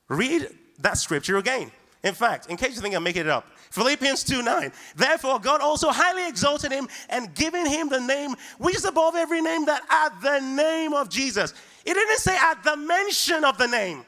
Read 0.08 0.48
that 0.78 1.00
scripture 1.00 1.38
again. 1.38 1.72
In 2.04 2.14
fact, 2.14 2.48
in 2.48 2.58
case 2.58 2.76
you 2.76 2.82
think 2.82 2.96
I'm 2.96 3.04
making 3.04 3.24
it 3.24 3.30
up, 3.30 3.48
Philippians 3.72 4.24
2 4.24 4.44
9. 4.44 4.72
Therefore, 4.96 5.40
God 5.40 5.62
also 5.62 5.90
highly 5.90 6.28
exalted 6.28 6.72
him 6.72 6.88
and 7.10 7.34
given 7.34 7.66
him 7.66 7.90
the 7.90 8.00
name 8.00 8.36
which 8.60 8.76
is 8.76 8.86
above 8.86 9.16
every 9.16 9.42
name, 9.42 9.66
that 9.66 9.82
at 9.90 10.22
the 10.22 10.40
name 10.40 10.94
of 10.94 11.10
Jesus. 11.10 11.54
It 11.86 11.94
didn't 11.94 12.18
say 12.18 12.36
at 12.36 12.64
the 12.64 12.76
mention 12.76 13.44
of 13.44 13.58
the 13.58 13.68
name. 13.68 14.06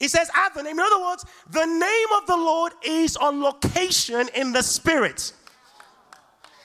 It 0.00 0.10
says 0.10 0.30
at 0.34 0.54
the 0.54 0.62
name. 0.62 0.78
In 0.78 0.80
other 0.80 1.00
words, 1.00 1.24
the 1.50 1.64
name 1.64 2.06
of 2.20 2.26
the 2.26 2.36
Lord 2.36 2.72
is 2.84 3.16
on 3.16 3.42
location 3.42 4.28
in 4.34 4.52
the 4.52 4.62
spirit. 4.62 5.32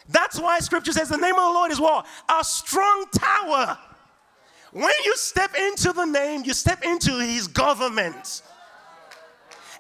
That's 0.10 0.40
why 0.40 0.60
scripture 0.60 0.92
says 0.92 1.10
the 1.10 1.18
name 1.18 1.36
of 1.36 1.42
the 1.42 1.54
Lord 1.54 1.72
is 1.72 1.80
what? 1.80 2.06
A 2.28 2.44
strong 2.44 3.06
tower. 3.14 3.78
When 4.72 4.92
you 5.06 5.16
step 5.16 5.56
into 5.56 5.94
the 5.94 6.06
name, 6.06 6.44
you 6.46 6.54
step 6.54 6.84
into 6.84 7.20
his 7.20 7.48
government. 7.48 8.42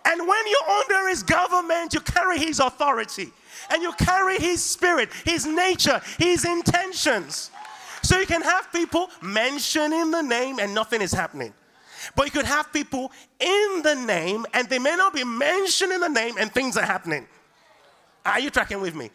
And 0.05 0.27
when 0.27 0.47
you're 0.47 0.69
under 0.69 1.09
his 1.09 1.23
government, 1.23 1.93
you 1.93 1.99
carry 1.99 2.39
his 2.39 2.59
authority 2.59 3.31
and 3.69 3.81
you 3.81 3.91
carry 3.93 4.37
his 4.37 4.63
spirit, 4.63 5.09
his 5.25 5.45
nature, 5.45 6.01
his 6.17 6.45
intentions. 6.45 7.51
So 8.09 8.17
you 8.17 8.25
can 8.25 8.41
have 8.41 8.73
people 8.73 9.07
mentioning 9.21 10.09
the 10.09 10.23
name 10.23 10.57
and 10.57 10.73
nothing 10.73 10.99
is 10.99 11.11
happening. 11.11 11.53
But 12.15 12.25
you 12.25 12.31
could 12.31 12.47
have 12.47 12.73
people 12.73 13.11
in 13.39 13.81
the 13.83 13.93
name 13.93 14.47
and 14.55 14.67
they 14.67 14.79
may 14.79 14.95
not 14.95 15.13
be 15.13 15.23
mentioning 15.23 15.99
the 15.99 16.07
name 16.07 16.33
and 16.39 16.51
things 16.51 16.75
are 16.75 16.85
happening. 16.85 17.27
Are 18.25 18.39
you 18.39 18.49
tracking 18.49 18.81
with 18.81 18.95
me? 18.95 19.11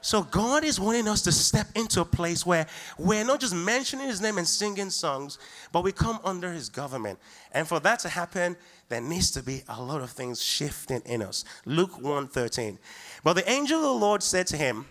So 0.00 0.22
God 0.22 0.64
is 0.64 0.80
wanting 0.80 1.06
us 1.06 1.20
to 1.20 1.32
step 1.32 1.66
into 1.74 2.00
a 2.00 2.04
place 2.06 2.46
where 2.46 2.66
we're 2.96 3.26
not 3.26 3.40
just 3.40 3.54
mentioning 3.54 4.06
his 4.06 4.22
name 4.22 4.38
and 4.38 4.48
singing 4.48 4.88
songs, 4.88 5.38
but 5.70 5.84
we 5.84 5.92
come 5.92 6.18
under 6.24 6.50
his 6.50 6.70
government. 6.70 7.18
And 7.52 7.68
for 7.68 7.78
that 7.80 7.98
to 7.98 8.08
happen, 8.08 8.56
there 8.88 9.02
needs 9.02 9.30
to 9.32 9.42
be 9.42 9.64
a 9.68 9.82
lot 9.82 10.00
of 10.00 10.08
things 10.12 10.42
shifting 10.42 11.02
in 11.04 11.20
us. 11.20 11.44
Luke 11.66 12.00
1:13. 12.00 12.78
But 13.22 13.34
the 13.34 13.50
angel 13.50 13.76
of 13.80 13.84
the 14.00 14.06
Lord 14.06 14.22
said 14.22 14.46
to 14.46 14.56
him, 14.56 14.86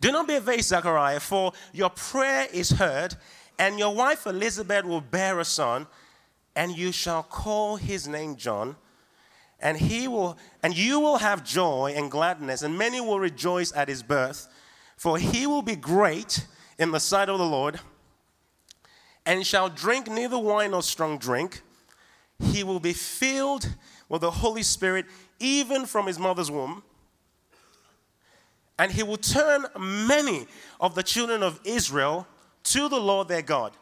Do 0.00 0.12
not 0.12 0.26
be 0.26 0.34
afraid, 0.34 0.62
Zechariah, 0.62 1.20
for 1.20 1.52
your 1.72 1.90
prayer 1.90 2.46
is 2.52 2.70
heard, 2.70 3.16
and 3.58 3.78
your 3.78 3.94
wife 3.94 4.26
Elizabeth 4.26 4.84
will 4.84 5.00
bear 5.00 5.38
a 5.38 5.44
son, 5.44 5.86
and 6.56 6.76
you 6.76 6.92
shall 6.92 7.22
call 7.22 7.76
his 7.76 8.08
name 8.08 8.36
John 8.36 8.76
and 9.62 9.76
he 9.76 10.08
will 10.08 10.38
and 10.62 10.76
you 10.76 11.00
will 11.00 11.18
have 11.18 11.44
joy 11.44 11.92
and 11.94 12.10
gladness 12.10 12.62
and 12.62 12.76
many 12.76 13.00
will 13.00 13.20
rejoice 13.20 13.72
at 13.74 13.88
his 13.88 14.02
birth 14.02 14.48
for 14.96 15.18
he 15.18 15.46
will 15.46 15.62
be 15.62 15.76
great 15.76 16.46
in 16.78 16.90
the 16.90 17.00
sight 17.00 17.28
of 17.28 17.38
the 17.38 17.44
lord 17.44 17.80
and 19.26 19.46
shall 19.46 19.68
drink 19.68 20.08
neither 20.08 20.38
wine 20.38 20.70
nor 20.70 20.82
strong 20.82 21.18
drink. 21.18 21.60
He 22.38 22.64
will 22.64 22.80
be 22.80 22.94
filled 22.94 23.68
with 24.08 24.22
the 24.22 24.30
holy 24.30 24.62
spirit 24.62 25.06
even 25.38 25.84
from 25.84 26.06
his 26.06 26.18
mother's 26.18 26.50
womb 26.50 26.82
and 28.80 28.90
he 28.90 29.02
will 29.02 29.18
turn 29.18 29.66
many 29.78 30.46
of 30.80 30.94
the 30.94 31.02
children 31.02 31.42
of 31.42 31.60
israel 31.64 32.26
to 32.64 32.88
the 32.88 32.98
lord 32.98 33.28
their 33.28 33.42
god. 33.42 33.72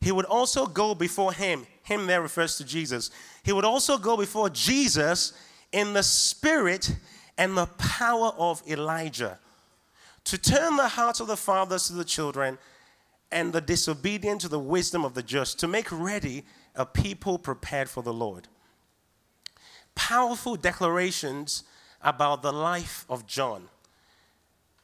He 0.00 0.12
would 0.12 0.26
also 0.26 0.66
go 0.66 0.94
before 0.94 1.32
him. 1.32 1.66
Him 1.82 2.06
there 2.06 2.22
refers 2.22 2.56
to 2.58 2.64
jesus. 2.64 3.10
He 3.42 3.52
would 3.52 3.64
also 3.64 3.98
go 3.98 4.16
before 4.16 4.48
Jesus 4.50 5.32
in 5.72 5.92
the 5.92 6.02
spirit 6.04 6.96
and 7.36 7.56
the 7.56 7.66
power 7.66 8.32
of 8.38 8.62
Elijah 8.68 9.40
to 10.24 10.38
turn 10.38 10.76
the 10.76 10.88
hearts 10.88 11.18
of 11.18 11.26
the 11.26 11.36
fathers 11.36 11.88
to 11.88 11.94
the 11.94 12.04
children 12.04 12.58
and 13.32 13.52
the 13.52 13.60
disobedient 13.60 14.40
to 14.42 14.48
the 14.48 14.58
wisdom 14.58 15.04
of 15.04 15.14
the 15.14 15.22
just, 15.22 15.58
to 15.58 15.66
make 15.66 15.90
ready 15.90 16.44
a 16.76 16.86
people 16.86 17.38
prepared 17.38 17.88
for 17.88 18.02
the 18.02 18.12
Lord. 18.12 18.46
Powerful 19.96 20.54
declarations 20.54 21.64
about 22.06 22.40
the 22.40 22.52
life 22.52 23.04
of 23.10 23.26
John. 23.26 23.68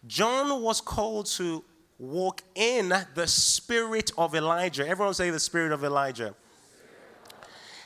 John 0.07 0.61
was 0.61 0.81
called 0.81 1.27
to 1.27 1.65
walk 1.97 2.43
in 2.57 2.93
the 3.15 3.27
spirit 3.29 4.11
of 4.19 4.35
Elijah. 4.35 4.87
Everyone 4.87 5.15
say 5.15 5.31
the 5.31 5.39
spirit 5.39 5.71
of 5.71 5.85
Elijah. 5.85 6.35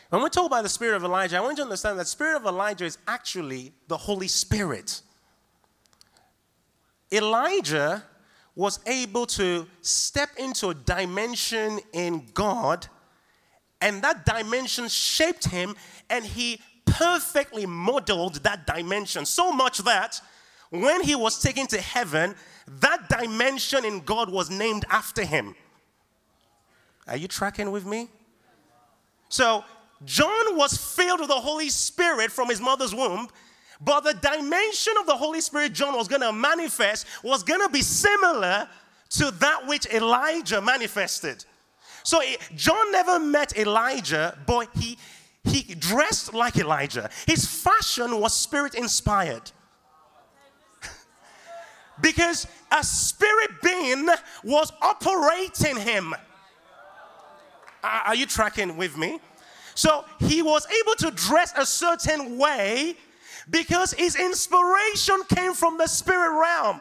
When 0.08 0.22
we 0.22 0.30
talk 0.30 0.46
about 0.46 0.62
the 0.62 0.70
spirit 0.70 0.96
of 0.96 1.04
Elijah, 1.04 1.36
I 1.36 1.40
want 1.40 1.52
you 1.52 1.56
to 1.56 1.62
understand 1.64 1.98
that 1.98 2.08
spirit 2.08 2.36
of 2.36 2.46
Elijah 2.46 2.86
is 2.86 2.96
actually 3.06 3.72
the 3.88 3.96
Holy 3.98 4.28
Spirit. 4.28 5.02
Elijah 7.12 8.02
was 8.54 8.80
able 8.86 9.26
to 9.26 9.66
step 9.82 10.30
into 10.38 10.70
a 10.70 10.74
dimension 10.74 11.78
in 11.92 12.24
God, 12.32 12.86
and 13.82 14.00
that 14.00 14.24
dimension 14.24 14.88
shaped 14.88 15.44
him, 15.44 15.76
and 16.08 16.24
he 16.24 16.58
perfectly 16.86 17.66
modeled 17.66 18.36
that 18.36 18.66
dimension. 18.66 19.26
So 19.26 19.52
much 19.52 19.78
that 19.78 20.20
when 20.70 21.02
he 21.02 21.14
was 21.14 21.40
taken 21.40 21.66
to 21.68 21.80
heaven, 21.80 22.34
that 22.80 23.08
dimension 23.08 23.84
in 23.84 24.00
God 24.00 24.30
was 24.30 24.50
named 24.50 24.84
after 24.90 25.24
him. 25.24 25.54
Are 27.06 27.16
you 27.16 27.28
tracking 27.28 27.70
with 27.70 27.86
me? 27.86 28.08
So 29.28 29.64
John 30.04 30.56
was 30.56 30.76
filled 30.76 31.20
with 31.20 31.28
the 31.28 31.34
Holy 31.34 31.68
Spirit 31.68 32.32
from 32.32 32.48
his 32.48 32.60
mother's 32.60 32.94
womb, 32.94 33.28
but 33.80 34.00
the 34.00 34.14
dimension 34.14 34.94
of 34.98 35.06
the 35.06 35.16
Holy 35.16 35.40
Spirit 35.40 35.72
John 35.72 35.94
was 35.94 36.08
going 36.08 36.22
to 36.22 36.32
manifest 36.32 37.06
was 37.22 37.42
going 37.42 37.60
to 37.60 37.68
be 37.68 37.82
similar 37.82 38.68
to 39.10 39.30
that 39.30 39.66
which 39.66 39.86
Elijah 39.86 40.60
manifested. 40.60 41.44
So 42.02 42.20
John 42.54 42.92
never 42.92 43.18
met 43.18 43.56
Elijah, 43.56 44.38
but 44.46 44.68
he 44.76 44.98
he 45.46 45.74
dressed 45.74 46.34
like 46.34 46.56
Elijah. 46.56 47.10
His 47.26 47.46
fashion 47.46 48.20
was 48.20 48.34
spirit 48.34 48.74
inspired. 48.74 49.50
because 52.00 52.46
a 52.72 52.82
spirit 52.84 53.50
being 53.62 54.08
was 54.44 54.72
operating 54.82 55.76
him. 55.76 56.14
Are 57.82 58.14
you 58.14 58.26
tracking 58.26 58.76
with 58.76 58.96
me? 58.96 59.20
So 59.74 60.04
he 60.18 60.42
was 60.42 60.66
able 60.82 60.94
to 60.96 61.10
dress 61.10 61.52
a 61.56 61.66
certain 61.66 62.38
way 62.38 62.96
because 63.50 63.92
his 63.92 64.16
inspiration 64.16 65.22
came 65.34 65.52
from 65.52 65.78
the 65.78 65.86
spirit 65.86 66.38
realm. 66.38 66.80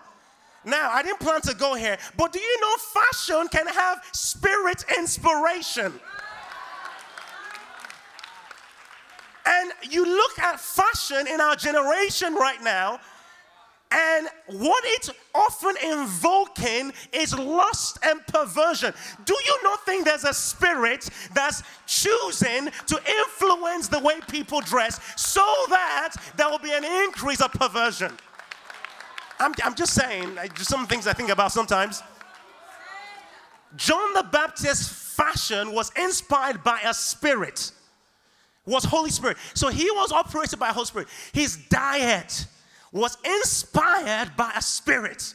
Now, 0.63 0.89
I 0.91 1.03
didn't 1.03 1.19
plan 1.19 1.41
to 1.41 1.53
go 1.53 1.75
here, 1.75 1.97
but 2.17 2.33
do 2.33 2.39
you 2.39 2.61
know 2.61 2.75
fashion 2.77 3.47
can 3.49 3.67
have 3.67 4.03
spirit 4.13 4.83
inspiration? 4.97 5.93
And 9.45 9.71
you 9.89 10.05
look 10.05 10.39
at 10.39 10.59
fashion 10.59 11.27
in 11.27 11.39
our 11.39 11.55
generation 11.55 12.33
right 12.35 12.61
now, 12.63 12.99
and 13.91 14.27
what 14.47 14.83
it's 14.87 15.11
often 15.33 15.75
invoking 15.83 16.91
is 17.13 17.37
lust 17.37 17.99
and 18.03 18.25
perversion. 18.27 18.93
Do 19.25 19.35
you 19.45 19.59
not 19.63 19.85
think 19.85 20.05
there's 20.05 20.23
a 20.23 20.33
spirit 20.33 21.07
that's 21.33 21.63
choosing 21.85 22.69
to 22.87 22.99
influence 23.07 23.87
the 23.87 23.99
way 23.99 24.19
people 24.27 24.59
dress 24.61 24.99
so 25.15 25.45
that 25.69 26.15
there 26.35 26.49
will 26.49 26.59
be 26.59 26.73
an 26.73 26.83
increase 26.83 27.41
of 27.41 27.53
perversion? 27.53 28.11
I'm, 29.39 29.53
I'm 29.63 29.75
just 29.75 29.93
saying, 29.93 30.37
some 30.57 30.87
things 30.87 31.07
I 31.07 31.13
think 31.13 31.29
about 31.29 31.51
sometimes. 31.51 32.01
John 33.75 34.13
the 34.13 34.23
Baptist's 34.23 34.87
fashion 35.15 35.73
was 35.73 35.91
inspired 35.97 36.63
by 36.63 36.79
a 36.81 36.93
spirit, 36.93 37.71
was 38.65 38.83
Holy 38.83 39.09
Spirit. 39.09 39.37
So 39.53 39.69
he 39.69 39.89
was 39.91 40.11
operated 40.11 40.59
by 40.59 40.69
Holy 40.69 40.85
Spirit. 40.85 41.07
His 41.33 41.57
diet 41.69 42.47
was 42.91 43.17
inspired 43.23 44.35
by 44.37 44.51
a 44.55 44.61
spirit. 44.61 45.33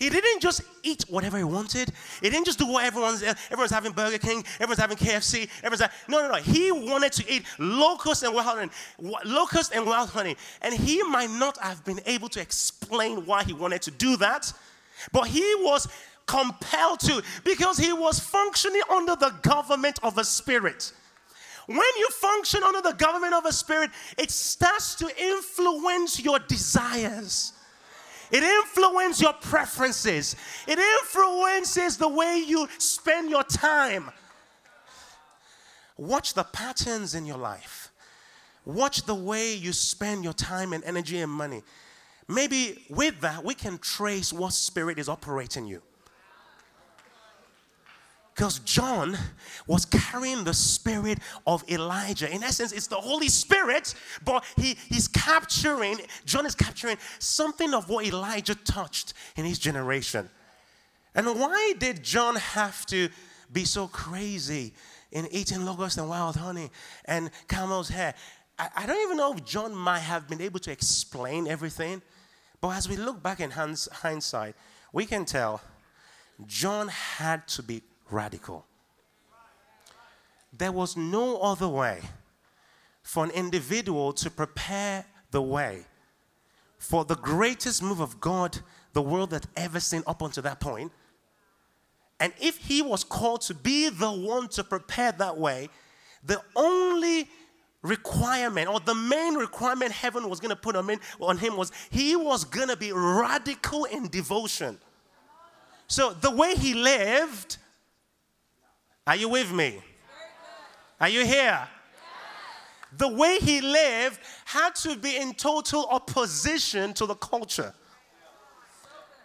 He 0.00 0.08
didn't 0.08 0.40
just 0.40 0.62
eat 0.82 1.04
whatever 1.10 1.36
he 1.36 1.44
wanted. 1.44 1.92
He 2.22 2.30
didn't 2.30 2.46
just 2.46 2.58
do 2.58 2.66
what 2.66 2.86
everyone's 2.86 3.22
everyone's 3.22 3.70
having 3.70 3.92
Burger 3.92 4.16
King, 4.16 4.42
everyone's 4.54 4.78
having 4.78 4.96
KFC, 4.96 5.46
everyone's 5.58 5.82
having, 5.82 5.96
no, 6.08 6.22
no, 6.22 6.28
no. 6.28 6.36
He 6.36 6.72
wanted 6.72 7.12
to 7.12 7.30
eat 7.30 7.42
locust 7.58 8.22
and 8.22 8.34
wild 8.34 8.46
honey, 8.46 8.70
locusts 9.26 9.74
and 9.74 9.84
wild 9.84 10.08
honey, 10.08 10.36
and 10.62 10.72
he 10.72 11.02
might 11.02 11.28
not 11.28 11.58
have 11.58 11.84
been 11.84 12.00
able 12.06 12.30
to 12.30 12.40
explain 12.40 13.26
why 13.26 13.44
he 13.44 13.52
wanted 13.52 13.82
to 13.82 13.90
do 13.90 14.16
that, 14.16 14.50
but 15.12 15.26
he 15.26 15.54
was 15.56 15.86
compelled 16.24 17.00
to 17.00 17.22
because 17.44 17.76
he 17.76 17.92
was 17.92 18.18
functioning 18.18 18.80
under 18.90 19.16
the 19.16 19.34
government 19.42 19.98
of 20.02 20.16
a 20.16 20.24
spirit. 20.24 20.92
When 21.70 21.78
you 21.98 22.08
function 22.08 22.64
under 22.64 22.80
the 22.80 22.94
government 22.94 23.32
of 23.32 23.44
a 23.44 23.52
spirit, 23.52 23.92
it 24.18 24.32
starts 24.32 24.96
to 24.96 25.08
influence 25.22 26.18
your 26.18 26.40
desires. 26.40 27.52
It 28.32 28.42
influences 28.42 29.22
your 29.22 29.34
preferences. 29.34 30.34
It 30.66 30.80
influences 30.80 31.96
the 31.96 32.08
way 32.08 32.42
you 32.44 32.66
spend 32.78 33.30
your 33.30 33.44
time. 33.44 34.10
Watch 35.96 36.34
the 36.34 36.42
patterns 36.42 37.14
in 37.14 37.24
your 37.24 37.38
life. 37.38 37.92
Watch 38.64 39.04
the 39.04 39.14
way 39.14 39.54
you 39.54 39.72
spend 39.72 40.24
your 40.24 40.32
time 40.32 40.72
and 40.72 40.82
energy 40.82 41.20
and 41.20 41.30
money. 41.30 41.62
Maybe 42.26 42.84
with 42.90 43.20
that, 43.20 43.44
we 43.44 43.54
can 43.54 43.78
trace 43.78 44.32
what 44.32 44.54
spirit 44.54 44.98
is 44.98 45.08
operating 45.08 45.66
you. 45.66 45.82
Because 48.40 48.60
John 48.60 49.18
was 49.66 49.84
carrying 49.84 50.44
the 50.44 50.54
spirit 50.54 51.18
of 51.46 51.62
Elijah. 51.70 52.34
In 52.34 52.42
essence, 52.42 52.72
it's 52.72 52.86
the 52.86 52.96
Holy 52.96 53.28
Spirit, 53.28 53.94
but 54.24 54.42
he, 54.56 54.78
he's 54.88 55.08
capturing, 55.08 55.98
John 56.24 56.46
is 56.46 56.54
capturing 56.54 56.96
something 57.18 57.74
of 57.74 57.90
what 57.90 58.06
Elijah 58.06 58.54
touched 58.54 59.12
in 59.36 59.44
his 59.44 59.58
generation. 59.58 60.30
And 61.14 61.26
why 61.26 61.74
did 61.78 62.02
John 62.02 62.36
have 62.36 62.86
to 62.86 63.10
be 63.52 63.66
so 63.66 63.88
crazy 63.88 64.72
in 65.12 65.28
eating 65.30 65.66
locusts 65.66 65.98
and 65.98 66.08
wild 66.08 66.36
honey 66.36 66.70
and 67.04 67.30
camel's 67.46 67.90
hair? 67.90 68.14
I, 68.58 68.70
I 68.74 68.86
don't 68.86 69.02
even 69.02 69.18
know 69.18 69.34
if 69.34 69.44
John 69.44 69.74
might 69.74 69.98
have 69.98 70.30
been 70.30 70.40
able 70.40 70.60
to 70.60 70.72
explain 70.72 71.46
everything, 71.46 72.00
but 72.62 72.70
as 72.70 72.88
we 72.88 72.96
look 72.96 73.22
back 73.22 73.40
in 73.40 73.50
hindsight, 73.50 74.54
we 74.94 75.04
can 75.04 75.26
tell 75.26 75.60
John 76.46 76.88
had 76.88 77.46
to 77.48 77.62
be 77.62 77.82
radical. 78.12 78.66
There 80.52 80.72
was 80.72 80.96
no 80.96 81.38
other 81.38 81.68
way 81.68 82.00
for 83.02 83.24
an 83.24 83.30
individual 83.30 84.12
to 84.14 84.30
prepare 84.30 85.04
the 85.30 85.42
way 85.42 85.84
for 86.78 87.04
the 87.04 87.14
greatest 87.14 87.82
move 87.82 88.00
of 88.00 88.20
God 88.20 88.58
the 88.94 89.02
world 89.02 89.32
had 89.32 89.46
ever 89.56 89.78
seen 89.78 90.02
up 90.06 90.22
until 90.22 90.42
that 90.42 90.60
point. 90.60 90.90
And 92.18 92.32
if 92.40 92.56
he 92.56 92.82
was 92.82 93.04
called 93.04 93.42
to 93.42 93.54
be 93.54 93.88
the 93.88 94.10
one 94.10 94.48
to 94.48 94.64
prepare 94.64 95.12
that 95.12 95.36
way, 95.36 95.68
the 96.24 96.40
only 96.56 97.28
requirement 97.82 98.68
or 98.68 98.80
the 98.80 98.94
main 98.94 99.34
requirement 99.34 99.92
heaven 99.92 100.28
was 100.28 100.40
going 100.40 100.50
to 100.50 100.56
put 100.56 100.74
on 100.74 100.88
him, 100.88 101.00
on 101.20 101.38
him 101.38 101.56
was 101.56 101.70
he 101.90 102.16
was 102.16 102.44
going 102.44 102.68
to 102.68 102.76
be 102.76 102.92
radical 102.92 103.84
in 103.84 104.08
devotion. 104.08 104.78
So 105.86 106.12
the 106.12 106.30
way 106.30 106.54
he 106.54 106.74
lived 106.74 107.58
are 109.10 109.16
you 109.16 109.28
with 109.28 109.50
me? 109.50 109.76
Are 111.00 111.08
you 111.08 111.26
here? 111.26 111.66
The 112.96 113.08
way 113.08 113.38
he 113.40 113.60
lived 113.60 114.20
had 114.44 114.76
to 114.76 114.94
be 114.94 115.16
in 115.16 115.34
total 115.34 115.84
opposition 115.90 116.94
to 116.94 117.06
the 117.06 117.16
culture. 117.16 117.74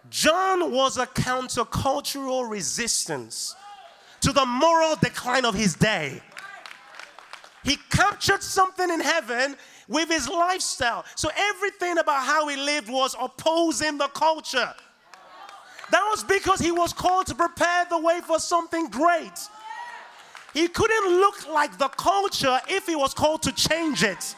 John 0.10 0.71
was 0.71 0.98
a 0.98 1.06
countercultural 1.06 2.50
resistance 2.50 3.56
to 4.21 4.32
the 4.32 4.43
moral 4.43 4.95
decline 4.95 5.45
of 5.45 5.54
his 5.54 5.76
day. 5.76 6.19
He 7.63 7.78
captured 7.91 8.41
something 8.41 8.89
in 8.89 9.02
heaven 9.02 9.56
with 9.88 10.10
his 10.10 10.28
lifestyle. 10.28 11.06
So 11.15 11.30
everything 11.38 12.00
about 12.00 12.26
how 12.26 12.48
he 12.48 12.56
lived 12.56 12.89
was 12.89 13.15
opposing 13.21 14.00
the 14.00 14.08
culture. 14.08 14.74
That 15.91 16.02
was 16.10 16.24
because 16.24 16.60
he 16.60 16.71
was 16.71 16.91
called 16.91 17.28
to 17.28 17.36
prepare 17.36 17.86
the 17.88 18.00
way 18.00 18.21
for 18.26 18.39
something 18.39 18.88
great. 18.88 19.48
He 20.56 20.70
couldn't 20.70 21.20
look 21.20 21.50
like 21.50 21.78
the 21.78 21.89
culture 21.89 22.62
if 22.70 22.88
he 22.88 22.96
was 22.96 23.13
called 23.13 23.44
to 23.44 23.52
change 23.52 24.04
it. 24.04 24.36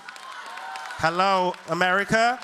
Hello, 0.98 1.54
America. 1.70 2.40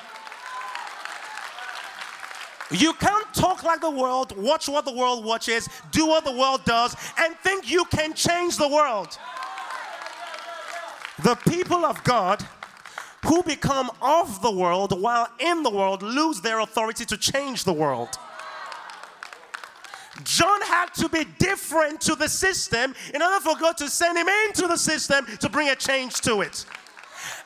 You 2.70 2.94
can't 2.94 3.34
talk 3.34 3.64
like 3.64 3.82
the 3.82 3.90
world, 3.90 4.38
watch 4.38 4.70
what 4.70 4.86
the 4.86 4.94
world 4.94 5.26
watches, 5.26 5.68
do 5.90 6.06
what 6.06 6.24
the 6.24 6.32
world 6.32 6.64
does, 6.66 6.96
and 7.18 7.36
think 7.38 7.68
you 7.68 7.84
can 7.86 8.14
change 8.14 8.58
the 8.58 8.68
world. 8.68 9.18
The 11.24 11.34
people 11.34 11.84
of 11.84 12.04
God 12.04 12.46
who 13.26 13.42
become 13.42 13.90
of 14.04 14.40
the 14.44 14.52
world 14.52 15.02
while 15.02 15.30
in 15.40 15.64
the 15.64 15.72
world 15.72 16.04
lose 16.04 16.42
their 16.42 16.60
authority 16.60 17.06
to 17.06 17.18
change 17.18 17.64
the 17.64 17.74
world. 17.74 18.20
John 20.24 20.62
had 20.62 20.94
to 20.96 21.10
be 21.10 21.26
different 21.40 22.02
to 22.02 22.16
the 22.16 22.30
system 22.30 22.94
in 23.14 23.22
order 23.22 23.40
for 23.40 23.56
God 23.58 23.78
to 23.78 23.90
send 23.90 24.18
him 24.18 24.28
into 24.48 24.68
the 24.68 24.78
system 24.78 25.26
to 25.40 25.50
bring 25.50 25.70
a 25.70 25.76
change 25.76 26.22
to 26.22 26.42
it. 26.42 26.66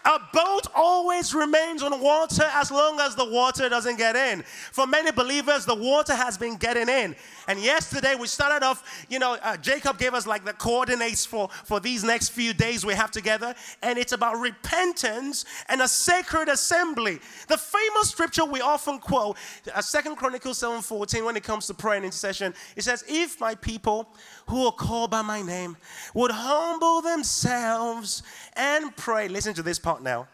A 0.07 0.19
boat 0.31 0.67
always 0.73 1.33
remains 1.33 1.83
on 1.83 1.99
water 1.99 2.49
as 2.53 2.71
long 2.71 2.97
as 3.01 3.13
the 3.13 3.25
water 3.25 3.67
doesn't 3.67 3.97
get 3.97 4.15
in. 4.15 4.41
For 4.71 4.87
many 4.87 5.11
believers, 5.11 5.65
the 5.65 5.75
water 5.75 6.15
has 6.15 6.37
been 6.37 6.55
getting 6.55 6.87
in. 6.87 7.13
And 7.49 7.59
yesterday 7.59 8.15
we 8.15 8.27
started 8.27 8.65
off, 8.65 9.05
you 9.09 9.19
know, 9.19 9.37
uh, 9.43 9.57
Jacob 9.57 9.97
gave 9.97 10.13
us 10.13 10.25
like 10.25 10.45
the 10.45 10.53
coordinates 10.53 11.25
for, 11.25 11.49
for 11.65 11.81
these 11.81 12.05
next 12.05 12.29
few 12.29 12.53
days 12.53 12.85
we 12.85 12.93
have 12.93 13.11
together. 13.11 13.53
And 13.81 13.99
it's 13.99 14.13
about 14.13 14.37
repentance 14.37 15.43
and 15.67 15.81
a 15.81 15.89
sacred 15.89 16.47
assembly. 16.47 17.19
The 17.49 17.57
famous 17.57 18.09
scripture 18.09 18.45
we 18.45 18.61
often 18.61 18.99
quote, 18.99 19.35
uh, 19.75 19.81
Second 19.81 20.15
Chronicles 20.15 20.61
7.14, 20.61 21.25
when 21.25 21.35
it 21.35 21.43
comes 21.43 21.67
to 21.67 21.73
prayer 21.73 21.95
and 21.95 22.05
intercession, 22.05 22.53
it 22.77 22.83
says, 22.83 23.03
If 23.09 23.41
my 23.41 23.55
people 23.55 24.07
who 24.47 24.65
are 24.65 24.71
called 24.71 25.11
by 25.11 25.21
my 25.21 25.41
name 25.41 25.75
would 26.13 26.31
humble 26.31 27.01
themselves 27.01 28.23
and 28.55 28.95
pray. 28.95 29.27
Listen 29.27 29.53
to 29.53 29.61
this 29.61 29.77
part 29.77 29.96
now. 30.01 30.27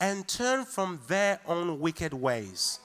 And 0.00 0.26
turn 0.28 0.64
from 0.64 1.00
their 1.08 1.40
own 1.46 1.80
wicked 1.80 2.14
ways. 2.14 2.80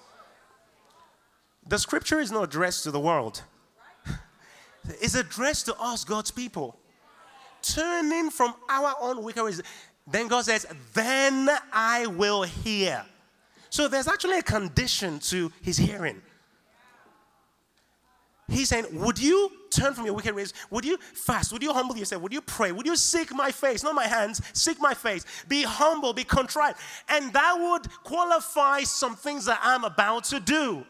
The 1.68 1.78
scripture 1.78 2.20
is 2.20 2.32
not 2.32 2.44
addressed 2.44 2.84
to 2.84 2.92
the 2.92 3.00
world, 3.00 3.44
it's 5.02 5.16
addressed 5.16 5.66
to 5.68 5.76
us, 5.80 6.04
God's 6.04 6.32
people. 6.32 6.78
Turning 7.62 8.30
from 8.30 8.54
our 8.70 8.94
own 9.00 9.24
wicked 9.24 9.44
ways. 9.44 9.62
Then 10.06 10.28
God 10.28 10.44
says, 10.44 10.66
Then 10.94 11.50
I 11.72 12.08
will 12.08 12.44
hear. 12.44 13.06
So 13.70 13.88
there's 13.88 14.08
actually 14.08 14.40
a 14.40 14.44
condition 14.44 15.20
to 15.20 15.52
his 15.62 15.78
hearing. 15.78 16.22
He's 18.50 18.70
saying, 18.70 18.86
Would 18.92 19.18
you 19.18 19.50
turn 19.76 19.94
from 19.94 20.06
your 20.06 20.14
wicked 20.14 20.36
ways? 20.36 20.54
Would 20.70 20.86
you 20.86 20.98
fast? 20.98 21.52
Would 21.52 21.64
you 21.64 21.74
humble 21.74 21.98
yourself? 21.98 22.22
Would 22.22 22.34
you 22.34 22.42
pray? 22.42 22.72
Would 22.72 22.86
you 22.86 22.96
seek 22.96 23.34
my 23.34 23.52
face? 23.52 23.84
Not 23.84 23.96
my 23.96 24.08
hands, 24.08 24.42
seek 24.54 24.80
my 24.80 24.94
face. 24.94 25.26
Be 25.48 25.64
humble, 25.64 26.14
be 26.14 26.24
contrite. 26.24 26.76
And 27.10 27.34
that 27.34 27.56
would 27.60 27.92
qualify 28.04 28.84
some 28.84 29.16
things 29.16 29.46
that 29.46 29.60
I'm 29.64 29.84
about 29.84 30.26
to 30.26 30.40
do. 30.40 30.86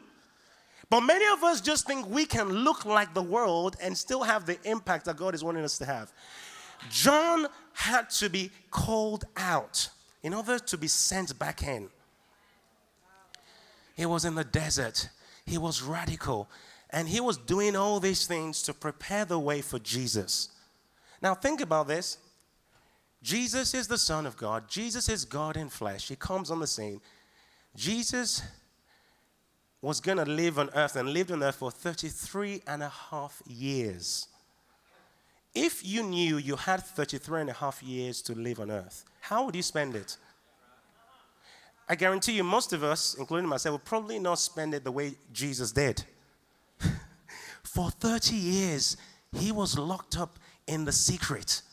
But 0.89 1.01
many 1.01 1.25
of 1.33 1.43
us 1.43 1.59
just 1.59 1.87
think 1.87 2.07
we 2.07 2.25
can 2.25 2.49
look 2.49 2.85
like 2.85 3.13
the 3.13 3.23
world 3.23 3.75
and 3.81 3.97
still 3.97 4.23
have 4.23 4.45
the 4.45 4.59
impact 4.63 5.05
that 5.05 5.17
God 5.17 5.33
is 5.33 5.43
wanting 5.43 5.63
us 5.63 5.77
to 5.79 5.85
have. 5.85 6.11
John 6.89 7.47
had 7.73 8.09
to 8.11 8.29
be 8.29 8.51
called 8.69 9.25
out 9.35 9.89
in 10.21 10.33
order 10.33 10.59
to 10.59 10.77
be 10.77 10.87
sent 10.87 11.37
back 11.39 11.63
in. 11.63 11.89
He 13.95 14.05
was 14.05 14.25
in 14.25 14.35
the 14.35 14.43
desert 14.43 15.09
He 15.45 15.57
was 15.57 15.81
radical. 15.81 16.49
And 16.93 17.09
he 17.09 17.19
was 17.19 17.37
doing 17.37 17.75
all 17.75 17.99
these 17.99 18.27
things 18.27 18.61
to 18.61 18.73
prepare 18.73 19.25
the 19.25 19.39
way 19.39 19.61
for 19.61 19.79
Jesus. 19.79 20.49
Now, 21.21 21.33
think 21.33 21.59
about 21.59 21.87
this. 21.87 22.19
Jesus 23.23 23.73
is 23.73 23.87
the 23.87 23.97
Son 23.97 24.27
of 24.27 24.37
God. 24.37 24.69
Jesus 24.69 25.09
is 25.09 25.25
God 25.25 25.57
in 25.57 25.69
flesh. 25.69 26.07
He 26.07 26.15
comes 26.15 26.51
on 26.51 26.59
the 26.59 26.67
scene. 26.67 27.01
Jesus 27.75 28.43
was 29.81 29.99
going 29.99 30.17
to 30.17 30.25
live 30.25 30.59
on 30.59 30.69
earth 30.75 30.95
and 30.95 31.09
lived 31.09 31.31
on 31.31 31.41
earth 31.41 31.55
for 31.55 31.71
33 31.71 32.61
and 32.67 32.83
a 32.83 32.89
half 32.89 33.41
years. 33.47 34.27
If 35.55 35.85
you 35.85 36.03
knew 36.03 36.37
you 36.37 36.55
had 36.55 36.83
33 36.83 37.41
and 37.41 37.49
a 37.49 37.53
half 37.53 37.81
years 37.81 38.21
to 38.23 38.35
live 38.35 38.59
on 38.59 38.69
earth, 38.69 39.03
how 39.19 39.45
would 39.45 39.55
you 39.55 39.63
spend 39.63 39.95
it? 39.95 40.17
I 41.89 41.95
guarantee 41.95 42.33
you, 42.33 42.43
most 42.43 42.71
of 42.71 42.83
us, 42.83 43.15
including 43.15 43.49
myself, 43.49 43.73
will 43.73 43.79
probably 43.79 44.19
not 44.19 44.39
spend 44.39 44.73
it 44.73 44.83
the 44.83 44.91
way 44.91 45.15
Jesus 45.31 45.71
did. 45.71 46.03
For 47.73 47.89
30 47.89 48.35
years, 48.35 48.97
he 49.35 49.51
was 49.51 49.79
locked 49.79 50.15
up 50.15 50.37
in 50.67 50.85
the 50.85 50.91
secret, 50.91 51.63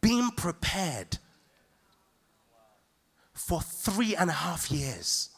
being 0.00 0.32
prepared 0.32 1.18
for 3.34 3.62
three 3.62 4.16
and 4.16 4.28
a 4.28 4.32
half 4.32 4.68
years. 4.68 5.28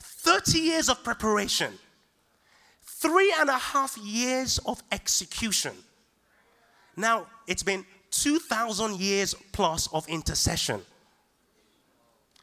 30 0.00 0.58
years 0.58 0.90
of 0.90 1.02
preparation, 1.02 1.72
three 2.82 3.34
and 3.38 3.48
a 3.48 3.56
half 3.56 3.96
years 3.96 4.58
of 4.66 4.82
execution. 4.92 5.72
Now, 6.94 7.26
it's 7.46 7.62
been 7.62 7.86
2,000 8.10 9.00
years 9.00 9.34
plus 9.52 9.86
of 9.94 10.06
intercession. 10.10 10.82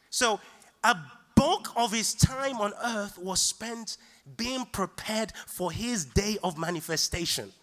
So, 0.10 0.39
a 0.84 0.98
bulk 1.38 1.69
of 1.76 1.93
his 1.93 2.13
time 2.15 2.60
on 2.60 2.73
earth 2.84 3.17
was 3.17 3.39
spent 3.39 3.97
being 4.36 4.65
prepared 4.65 5.32
for 5.45 5.71
his 5.71 6.04
day 6.04 6.38
of 6.43 6.58
manifestation. 6.58 7.54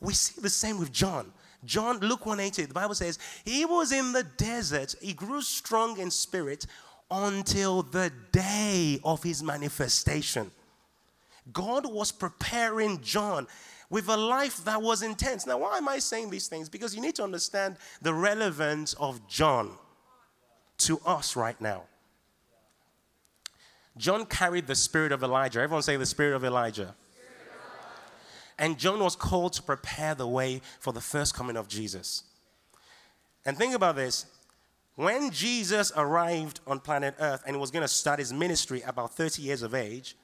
We 0.00 0.14
see 0.14 0.40
the 0.40 0.48
same 0.48 0.78
with 0.78 0.92
John. 0.92 1.32
John, 1.64 1.98
Luke 1.98 2.24
180, 2.24 2.66
the 2.66 2.74
Bible 2.74 2.94
says, 2.94 3.18
he 3.44 3.66
was 3.66 3.92
in 3.92 4.12
the 4.12 4.22
desert, 4.22 4.94
he 5.02 5.12
grew 5.12 5.42
strong 5.42 5.98
in 5.98 6.10
spirit 6.10 6.66
until 7.10 7.82
the 7.82 8.10
day 8.32 8.98
of 9.04 9.22
his 9.22 9.42
manifestation. 9.42 10.50
God 11.52 11.92
was 11.92 12.12
preparing 12.12 13.00
John 13.02 13.46
with 13.90 14.08
a 14.08 14.16
life 14.16 14.64
that 14.64 14.80
was 14.80 15.02
intense. 15.02 15.46
Now, 15.46 15.58
why 15.58 15.76
am 15.76 15.88
I 15.88 15.98
saying 15.98 16.30
these 16.30 16.46
things? 16.46 16.68
Because 16.68 16.94
you 16.94 17.02
need 17.02 17.16
to 17.16 17.24
understand 17.24 17.76
the 18.00 18.14
relevance 18.14 18.94
of 18.94 19.26
John 19.26 19.72
to 20.78 21.00
us 21.04 21.34
right 21.36 21.60
now. 21.60 21.82
John 24.00 24.24
carried 24.24 24.66
the 24.66 24.74
spirit 24.74 25.12
of 25.12 25.22
Elijah. 25.22 25.60
Everyone 25.60 25.82
say 25.82 25.96
the 25.96 26.06
spirit 26.06 26.34
of 26.34 26.42
Elijah. 26.42 26.94
And 28.58 28.78
John 28.78 28.98
was 28.98 29.14
called 29.14 29.52
to 29.54 29.62
prepare 29.62 30.14
the 30.14 30.26
way 30.26 30.62
for 30.80 30.92
the 30.92 31.00
first 31.00 31.34
coming 31.34 31.56
of 31.56 31.68
Jesus. 31.68 32.24
And 33.44 33.56
think 33.56 33.74
about 33.74 33.96
this 33.96 34.26
when 34.96 35.30
Jesus 35.30 35.92
arrived 35.96 36.60
on 36.66 36.80
planet 36.80 37.14
Earth 37.20 37.42
and 37.46 37.60
was 37.60 37.70
going 37.70 37.82
to 37.82 37.88
start 37.88 38.18
his 38.18 38.32
ministry 38.32 38.82
about 38.86 39.14
30 39.14 39.42
years 39.42 39.62
of 39.62 39.74
age, 39.74 40.16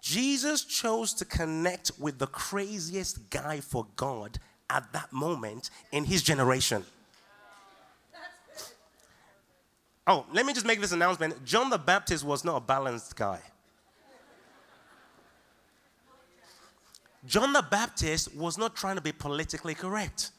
Jesus 0.00 0.64
chose 0.64 1.12
to 1.14 1.24
connect 1.24 1.92
with 1.98 2.18
the 2.18 2.26
craziest 2.26 3.30
guy 3.30 3.60
for 3.60 3.86
God 3.96 4.38
at 4.70 4.92
that 4.92 5.12
moment 5.12 5.70
in 5.92 6.04
his 6.04 6.22
generation. 6.22 6.84
Oh, 10.08 10.24
let 10.32 10.46
me 10.46 10.54
just 10.54 10.64
make 10.64 10.80
this 10.80 10.92
announcement. 10.92 11.44
John 11.44 11.68
the 11.68 11.76
Baptist 11.76 12.24
was 12.24 12.42
not 12.42 12.56
a 12.56 12.60
balanced 12.60 13.14
guy. 13.14 13.40
John 17.26 17.52
the 17.52 17.60
Baptist 17.60 18.34
was 18.34 18.56
not 18.56 18.74
trying 18.74 18.96
to 18.96 19.02
be 19.02 19.12
politically 19.12 19.74
correct. 19.74 20.30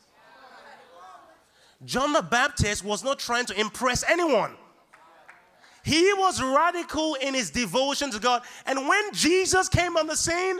John 1.85 2.13
the 2.13 2.23
Baptist 2.23 2.83
was 2.83 3.03
not 3.03 3.19
trying 3.19 3.45
to 3.45 3.59
impress 3.59 4.03
anyone. 4.09 4.55
He 5.83 6.13
was 6.13 6.41
radical 6.41 7.15
in 7.21 7.35
his 7.35 7.51
devotion 7.51 8.09
to 8.09 8.19
God. 8.19 8.41
And 8.65 8.87
when 8.87 9.13
Jesus 9.13 9.69
came 9.69 9.97
on 9.97 10.07
the 10.07 10.15
scene, 10.15 10.59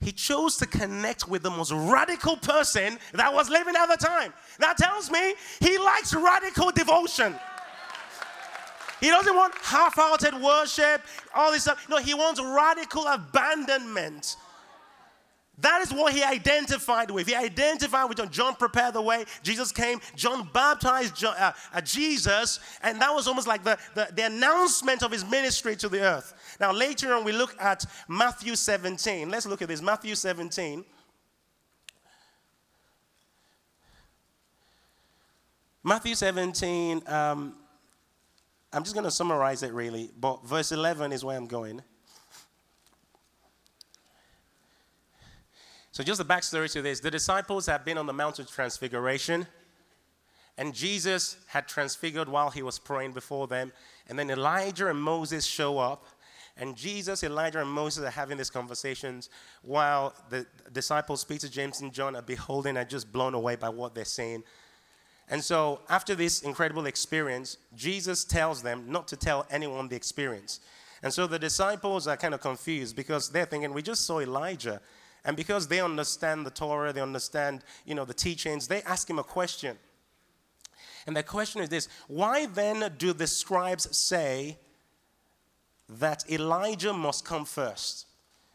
he 0.00 0.10
chose 0.10 0.56
to 0.56 0.66
connect 0.66 1.28
with 1.28 1.44
the 1.44 1.50
most 1.50 1.70
radical 1.72 2.36
person 2.36 2.98
that 3.14 3.32
was 3.32 3.48
living 3.48 3.76
at 3.76 3.86
the 3.86 3.96
time. 3.96 4.34
That 4.58 4.76
tells 4.76 5.12
me 5.12 5.34
he 5.60 5.78
likes 5.78 6.12
radical 6.12 6.72
devotion. 6.72 7.36
He 9.00 9.08
doesn't 9.08 9.34
want 9.34 9.54
half 9.62 9.94
hearted 9.94 10.34
worship, 10.40 11.02
all 11.34 11.52
this 11.52 11.62
stuff. 11.62 11.86
No, 11.88 11.98
he 11.98 12.14
wants 12.14 12.40
radical 12.40 13.06
abandonment 13.06 14.36
that 15.58 15.80
is 15.80 15.92
what 15.92 16.12
he 16.12 16.22
identified 16.22 17.10
with. 17.10 17.26
He 17.26 17.34
identified 17.34 18.08
with 18.08 18.18
John. 18.18 18.30
John 18.30 18.54
prepared 18.56 18.94
the 18.94 19.00
way. 19.00 19.24
Jesus 19.42 19.72
came. 19.72 20.00
John 20.14 20.48
baptized 20.52 21.16
John, 21.16 21.34
uh, 21.38 21.52
uh, 21.72 21.80
Jesus, 21.80 22.60
and 22.82 23.00
that 23.00 23.10
was 23.14 23.26
almost 23.26 23.46
like 23.46 23.64
the, 23.64 23.78
the, 23.94 24.08
the 24.14 24.26
announcement 24.26 25.02
of 25.02 25.10
his 25.10 25.24
ministry 25.24 25.74
to 25.76 25.88
the 25.88 26.00
earth. 26.00 26.34
Now, 26.60 26.72
later 26.72 27.14
on, 27.14 27.24
we 27.24 27.32
look 27.32 27.56
at 27.58 27.86
Matthew 28.06 28.54
17. 28.54 29.30
Let's 29.30 29.46
look 29.46 29.62
at 29.62 29.68
this 29.68 29.80
Matthew 29.80 30.14
17. 30.14 30.84
Matthew 35.82 36.14
17, 36.16 37.02
um, 37.06 37.54
I'm 38.76 38.84
just 38.84 38.94
going 38.94 39.04
to 39.04 39.10
summarize 39.10 39.62
it 39.62 39.72
really, 39.72 40.10
but 40.20 40.46
verse 40.46 40.70
11 40.70 41.10
is 41.10 41.24
where 41.24 41.34
I'm 41.34 41.46
going. 41.46 41.80
So, 45.92 46.04
just 46.04 46.18
the 46.18 46.26
backstory 46.26 46.70
to 46.72 46.82
this 46.82 47.00
the 47.00 47.10
disciples 47.10 47.64
have 47.66 47.86
been 47.86 47.96
on 47.96 48.04
the 48.04 48.12
Mount 48.12 48.38
of 48.38 48.50
Transfiguration, 48.50 49.46
and 50.58 50.74
Jesus 50.74 51.38
had 51.46 51.66
transfigured 51.66 52.28
while 52.28 52.50
he 52.50 52.62
was 52.62 52.78
praying 52.78 53.12
before 53.12 53.46
them. 53.46 53.72
And 54.08 54.18
then 54.18 54.28
Elijah 54.28 54.90
and 54.90 55.00
Moses 55.00 55.46
show 55.46 55.78
up, 55.78 56.04
and 56.58 56.76
Jesus, 56.76 57.24
Elijah, 57.24 57.62
and 57.62 57.70
Moses 57.70 58.04
are 58.04 58.10
having 58.10 58.36
these 58.36 58.50
conversations 58.50 59.30
while 59.62 60.14
the 60.28 60.44
disciples, 60.70 61.24
Peter, 61.24 61.48
James, 61.48 61.80
and 61.80 61.94
John, 61.94 62.14
are 62.14 62.20
beholding 62.20 62.76
and 62.76 62.86
just 62.90 63.10
blown 63.10 63.32
away 63.32 63.56
by 63.56 63.70
what 63.70 63.94
they're 63.94 64.04
saying. 64.04 64.44
And 65.28 65.42
so, 65.42 65.80
after 65.88 66.14
this 66.14 66.42
incredible 66.42 66.86
experience, 66.86 67.56
Jesus 67.74 68.24
tells 68.24 68.62
them 68.62 68.84
not 68.86 69.08
to 69.08 69.16
tell 69.16 69.46
anyone 69.50 69.88
the 69.88 69.96
experience. 69.96 70.60
And 71.02 71.12
so 71.12 71.26
the 71.26 71.38
disciples 71.38 72.06
are 72.06 72.16
kind 72.16 72.32
of 72.32 72.40
confused 72.40 72.96
because 72.96 73.28
they're 73.28 73.44
thinking, 73.44 73.74
we 73.74 73.82
just 73.82 74.06
saw 74.06 74.20
Elijah 74.20 74.80
and 75.26 75.36
because 75.36 75.66
they 75.66 75.80
understand 75.80 76.46
the 76.46 76.50
Torah, 76.50 76.92
they 76.92 77.00
understand, 77.00 77.64
you 77.84 77.96
know, 77.96 78.04
the 78.04 78.14
teachings, 78.14 78.68
they 78.68 78.80
ask 78.82 79.10
him 79.10 79.18
a 79.18 79.24
question. 79.24 79.76
And 81.06 81.16
the 81.16 81.22
question 81.24 81.60
is 81.60 81.68
this 81.68 81.88
Why 82.06 82.46
then 82.46 82.92
do 82.96 83.12
the 83.12 83.26
scribes 83.26 83.94
say 83.96 84.58
that 85.88 86.30
Elijah 86.30 86.92
must 86.92 87.24
come 87.24 87.44
first? 87.44 88.05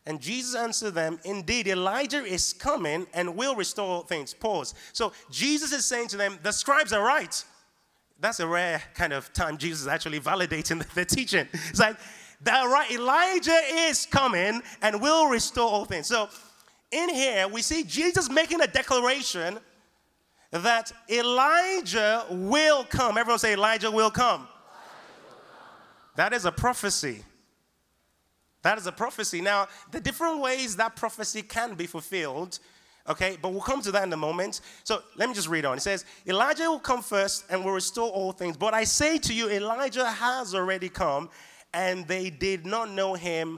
And 0.06 0.20
Jesus 0.20 0.56
answered 0.56 0.96
them, 0.96 1.20
Indeed, 1.24 1.68
Elijah 1.68 2.24
is 2.24 2.54
coming 2.54 3.06
and 3.14 3.36
will 3.36 3.56
restore 3.56 4.04
things. 4.06 4.34
Pause. 4.34 4.74
So 4.94 5.14
Jesus 5.30 5.72
is 5.72 5.86
saying 5.86 6.08
to 6.10 6.18
them, 6.18 6.40
The 6.42 6.52
scribes 6.52 6.92
are 6.92 7.04
right. 7.04 7.44
That's 8.20 8.40
a 8.40 8.48
rare 8.48 8.82
kind 8.94 9.14
of 9.14 9.32
time 9.34 9.58
Jesus 9.58 9.82
is 9.82 9.88
actually 9.88 10.20
validating 10.20 10.80
the, 10.94 10.96
the 10.96 11.06
teaching. 11.06 11.48
It's 11.70 11.80
like, 11.80 11.98
that 12.44 12.64
right, 12.64 12.90
Elijah 12.92 13.60
is 13.72 14.06
coming 14.08 14.62
and 14.82 15.00
will 15.00 15.28
restore 15.28 15.70
all 15.70 15.86
things. 15.86 16.08
So 16.08 16.30
in 16.92 17.10
here, 17.10 17.48
we 17.48 17.62
see 17.62 17.84
Jesus 17.84 18.30
making 18.30 18.62
a 18.62 18.68
declaration 18.68 19.60
that 20.52 20.92
Elijah 21.10 22.26
will 22.30 22.84
come. 22.84 23.18
Everyone 23.18 23.40
say, 23.40 23.54
Elijah 23.54 23.92
will 23.92 24.12
come. 24.12 24.42
Elijah 24.42 24.48
will 25.24 25.38
come. 25.38 26.16
That 26.16 26.34
is 26.34 26.46
a 26.46 26.52
prophecy. 26.52 27.24
That 28.64 28.78
is 28.78 28.88
a 28.88 28.92
prophecy. 28.92 29.42
Now, 29.42 29.68
the 29.92 30.00
different 30.00 30.40
ways 30.40 30.76
that 30.76 30.96
prophecy 30.96 31.42
can 31.42 31.74
be 31.74 31.88
fulfilled, 31.88 32.60
okay, 33.10 33.38
but 33.42 33.52
we'll 33.52 33.62
come 33.62 33.82
to 33.82 33.92
that 33.92 34.04
in 34.04 34.14
a 34.14 34.18
moment. 34.18 34.62
So 34.84 35.02
let 35.16 35.30
me 35.30 35.36
just 35.36 35.50
read 35.50 35.66
on. 35.66 35.78
It 35.78 35.82
says, 35.82 36.06
Elijah 36.28 36.70
will 36.70 36.80
come 36.80 37.02
first 37.02 37.46
and 37.50 37.66
will 37.66 37.74
restore 37.74 38.10
all 38.10 38.32
things. 38.32 38.58
But 38.58 38.74
I 38.74 38.84
say 38.84 39.18
to 39.20 39.34
you, 39.34 39.50
Elijah 39.50 40.10
has 40.10 40.54
already 40.54 40.90
come, 40.90 41.30
and 41.74 42.08
they 42.08 42.30
did 42.30 42.66
not 42.66 42.92
know 42.92 43.16
him, 43.16 43.58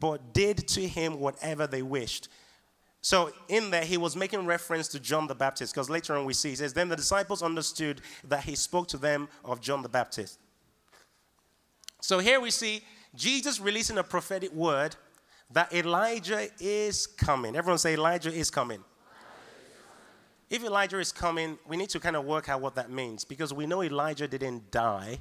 but 0.00 0.32
did 0.32 0.66
to 0.68 0.86
him 0.86 1.20
whatever 1.20 1.66
they 1.66 1.82
wished. 1.82 2.28
So 3.00 3.30
in 3.48 3.70
there, 3.70 3.84
he 3.84 3.98
was 3.98 4.16
making 4.16 4.46
reference 4.46 4.88
to 4.88 4.98
John 4.98 5.26
the 5.26 5.34
Baptist, 5.34 5.74
because 5.74 5.90
later 5.90 6.16
on 6.16 6.24
we 6.24 6.32
see, 6.32 6.50
he 6.50 6.56
says, 6.56 6.72
Then 6.72 6.88
the 6.88 6.96
disciples 6.96 7.42
understood 7.42 8.00
that 8.26 8.42
he 8.44 8.56
spoke 8.56 8.88
to 8.88 8.96
them 8.96 9.28
of 9.44 9.60
John 9.60 9.82
the 9.82 9.90
Baptist. 9.90 10.40
So 12.00 12.18
here 12.18 12.40
we 12.40 12.50
see 12.50 12.82
Jesus 13.14 13.60
releasing 13.60 13.98
a 13.98 14.02
prophetic 14.02 14.52
word 14.52 14.96
that 15.50 15.72
Elijah 15.72 16.48
is 16.58 17.06
coming. 17.06 17.56
Everyone 17.56 17.78
say, 17.78 17.94
Elijah 17.94 18.32
is 18.32 18.50
coming. 18.50 18.82
if 20.50 20.64
Elijah 20.64 20.98
is 20.98 21.12
coming, 21.12 21.58
we 21.66 21.76
need 21.76 21.90
to 21.90 22.00
kind 22.00 22.16
of 22.16 22.24
work 22.24 22.48
out 22.48 22.60
what 22.60 22.74
that 22.74 22.90
means 22.90 23.24
because 23.24 23.52
we 23.52 23.66
know 23.66 23.82
Elijah 23.82 24.26
didn't 24.26 24.70
die. 24.70 25.20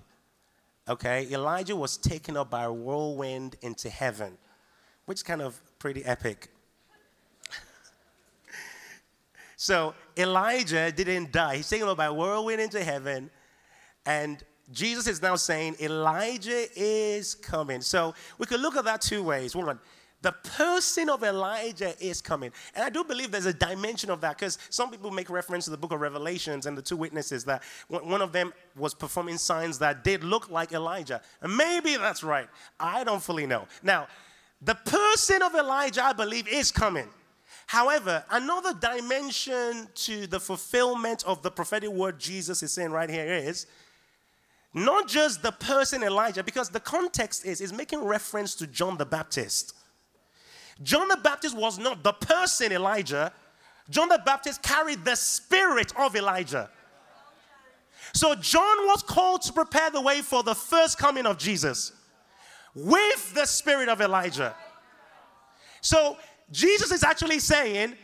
Okay, 0.87 1.27
Elijah 1.31 1.75
was 1.75 1.97
taken 1.97 2.35
up 2.35 2.49
by 2.49 2.63
a 2.63 2.73
whirlwind 2.73 3.55
into 3.61 3.89
heaven, 3.89 4.37
which 5.05 5.19
is 5.19 5.23
kind 5.23 5.41
of 5.41 5.61
pretty 5.79 6.03
epic. 6.03 6.49
so 9.55 9.93
Elijah 10.17 10.91
didn't 10.91 11.31
die. 11.31 11.57
He's 11.57 11.69
taken 11.69 11.87
up 11.87 11.97
by 11.97 12.05
a 12.05 12.13
whirlwind 12.13 12.59
into 12.59 12.83
heaven, 12.83 13.29
and 14.05 14.43
Jesus 14.71 15.07
is 15.07 15.21
now 15.21 15.35
saying 15.35 15.75
Elijah 15.81 16.65
is 16.75 17.35
coming. 17.35 17.81
So 17.81 18.15
we 18.37 18.45
could 18.45 18.61
look 18.61 18.75
at 18.77 18.85
that 18.85 19.01
two 19.01 19.23
ways. 19.23 19.55
One, 19.55 19.79
the 20.23 20.31
person 20.31 21.09
of 21.09 21.21
Elijah 21.21 21.93
is 21.99 22.21
coming. 22.21 22.51
And 22.73 22.85
I 22.85 22.89
do 22.89 23.03
believe 23.03 23.29
there's 23.29 23.45
a 23.45 23.53
dimension 23.53 24.09
of 24.09 24.21
that 24.21 24.37
because 24.37 24.57
some 24.69 24.89
people 24.89 25.11
make 25.11 25.29
reference 25.29 25.65
to 25.65 25.71
the 25.71 25.77
book 25.77 25.91
of 25.91 25.99
Revelations 25.99 26.65
and 26.65 26.77
the 26.77 26.81
two 26.81 26.95
witnesses 26.95 27.43
that 27.43 27.61
one 27.89 28.21
of 28.21 28.31
them 28.31 28.53
was 28.77 28.93
performing 28.93 29.37
signs 29.37 29.77
that 29.79 30.05
did 30.05 30.23
look 30.23 30.49
like 30.49 30.71
Elijah. 30.71 31.21
And 31.41 31.55
maybe 31.55 31.97
that's 31.97 32.23
right. 32.23 32.47
I 32.79 33.03
don't 33.03 33.21
fully 33.21 33.45
know. 33.45 33.67
Now, 33.83 34.07
the 34.61 34.75
person 34.75 35.41
of 35.41 35.53
Elijah, 35.55 36.05
I 36.05 36.13
believe, 36.13 36.47
is 36.47 36.71
coming. 36.71 37.09
However, 37.67 38.23
another 38.31 38.73
dimension 38.73 39.89
to 39.95 40.25
the 40.27 40.39
fulfillment 40.39 41.25
of 41.25 41.41
the 41.41 41.51
prophetic 41.51 41.89
word 41.89 42.17
Jesus 42.17 42.63
is 42.63 42.71
saying 42.71 42.91
right 42.91 43.09
here 43.09 43.25
is 43.25 43.67
not 44.73 45.07
just 45.07 45.43
the 45.43 45.51
person 45.51 46.03
Elijah, 46.03 46.43
because 46.43 46.69
the 46.69 46.79
context 46.79 47.45
is, 47.45 47.61
is 47.61 47.71
making 47.71 48.03
reference 48.03 48.55
to 48.55 48.67
John 48.67 48.97
the 48.97 49.05
Baptist. 49.05 49.73
John 50.81 51.07
the 51.07 51.17
Baptist 51.17 51.55
was 51.55 51.77
not 51.77 52.03
the 52.03 52.13
person 52.13 52.71
Elijah. 52.71 53.31
John 53.89 54.09
the 54.09 54.21
Baptist 54.25 54.63
carried 54.63 55.05
the 55.05 55.15
spirit 55.15 55.93
of 55.97 56.15
Elijah. 56.15 56.69
So 58.13 58.35
John 58.35 58.77
was 58.87 59.03
called 59.03 59.43
to 59.43 59.53
prepare 59.53 59.91
the 59.91 60.01
way 60.01 60.21
for 60.21 60.43
the 60.43 60.55
first 60.55 60.97
coming 60.97 61.25
of 61.25 61.37
Jesus 61.37 61.91
with 62.75 63.33
the 63.33 63.45
spirit 63.45 63.89
of 63.89 64.01
Elijah. 64.01 64.55
So 65.81 66.17
Jesus 66.51 66.91
is 66.91 67.03
actually 67.03 67.39
saying 67.39 67.95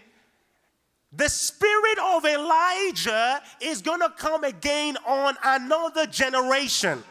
the 1.11 1.27
spirit 1.27 1.97
of 1.99 2.25
Elijah 2.25 3.41
is 3.61 3.81
going 3.81 3.99
to 3.99 4.13
come 4.17 4.43
again 4.43 4.95
on 5.07 5.35
another 5.43 6.05
generation. 6.05 7.03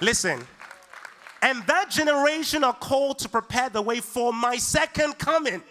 Listen, 0.00 0.44
and 1.42 1.66
that 1.66 1.90
generation 1.90 2.62
are 2.62 2.74
called 2.74 3.18
to 3.20 3.28
prepare 3.28 3.68
the 3.70 3.82
way 3.82 4.00
for 4.00 4.32
my 4.32 4.56
second 4.56 5.18
coming. 5.18 5.62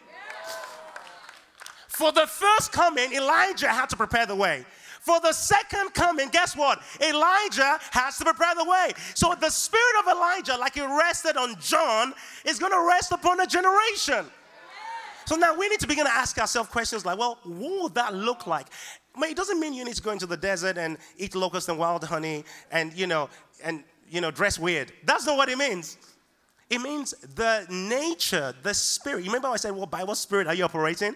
For 1.87 2.11
the 2.11 2.27
first 2.27 2.73
coming, 2.73 3.13
Elijah 3.13 3.69
had 3.69 3.89
to 3.89 3.95
prepare 3.95 4.25
the 4.25 4.35
way. 4.35 4.65
For 4.99 5.19
the 5.21 5.31
second 5.31 5.93
coming, 5.93 6.29
guess 6.29 6.57
what? 6.57 6.81
Elijah 6.99 7.77
has 7.91 8.17
to 8.17 8.25
prepare 8.25 8.55
the 8.55 8.65
way. 8.65 8.91
So 9.13 9.33
the 9.39 9.49
spirit 9.49 9.95
of 9.99 10.07
Elijah, 10.11 10.57
like 10.57 10.75
it 10.75 10.85
rested 10.85 11.37
on 11.37 11.55
John, 11.61 12.13
is 12.43 12.59
going 12.59 12.73
to 12.73 12.85
rest 12.87 13.11
upon 13.11 13.39
a 13.39 13.45
generation. 13.45 14.25
So 15.25 15.35
now 15.35 15.57
we 15.57 15.67
need 15.69 15.79
to 15.79 15.87
begin 15.87 16.05
to 16.05 16.11
ask 16.11 16.37
ourselves 16.37 16.69
questions 16.69 17.05
like, 17.05 17.17
well, 17.17 17.39
what 17.43 17.83
would 17.83 17.95
that 17.95 18.13
look 18.13 18.45
like? 18.45 18.67
I 19.15 19.19
mean, 19.19 19.31
it 19.31 19.37
doesn't 19.37 19.59
mean 19.59 19.73
you 19.73 19.83
need 19.83 19.95
to 19.95 20.01
go 20.03 20.11
into 20.11 20.27
the 20.27 20.37
desert 20.37 20.77
and 20.77 20.97
eat 21.17 21.35
locusts 21.35 21.69
and 21.69 21.79
wild 21.79 22.03
honey 22.03 22.43
and, 22.71 22.93
you 22.93 23.07
know, 23.07 23.29
and 23.63 23.83
you 24.09 24.21
know, 24.21 24.31
dress 24.31 24.59
weird. 24.59 24.91
That's 25.03 25.25
not 25.25 25.37
what 25.37 25.49
it 25.49 25.57
means. 25.57 25.97
It 26.69 26.79
means 26.79 27.11
the 27.35 27.65
nature, 27.69 28.53
the 28.63 28.73
spirit. 28.73 29.23
You 29.23 29.29
remember 29.29 29.47
I 29.47 29.55
said, 29.57 29.71
well, 29.71 29.85
by 29.85 30.03
what 30.03 30.17
spirit 30.17 30.47
are 30.47 30.53
you 30.53 30.63
operating? 30.63 31.15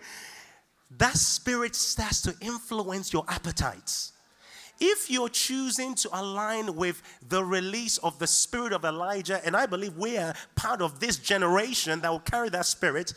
That 0.98 1.16
spirit 1.16 1.76
starts 1.76 2.22
to 2.24 2.36
influence 2.42 3.14
your 3.14 3.26
appetites. 3.28 4.14
If 4.80 5.10
you're 5.12 5.30
choosing 5.30 5.94
to 5.96 6.10
align 6.14 6.76
with 6.76 7.02
the 7.28 7.44
release 7.44 7.98
of 7.98 8.18
the 8.18 8.28
spirit 8.28 8.74
of 8.74 8.86
Elijah, 8.86 9.44
and 9.46 9.56
I 9.56 9.66
believe 9.66 9.98
we 9.98 10.18
are 10.18 10.34
part 10.56 10.82
of 10.82 11.00
this 11.00 11.18
generation 11.18 12.00
that 12.00 12.10
will 12.10 12.20
carry 12.20 12.50
that 12.50 12.66
spirit, 12.66 13.14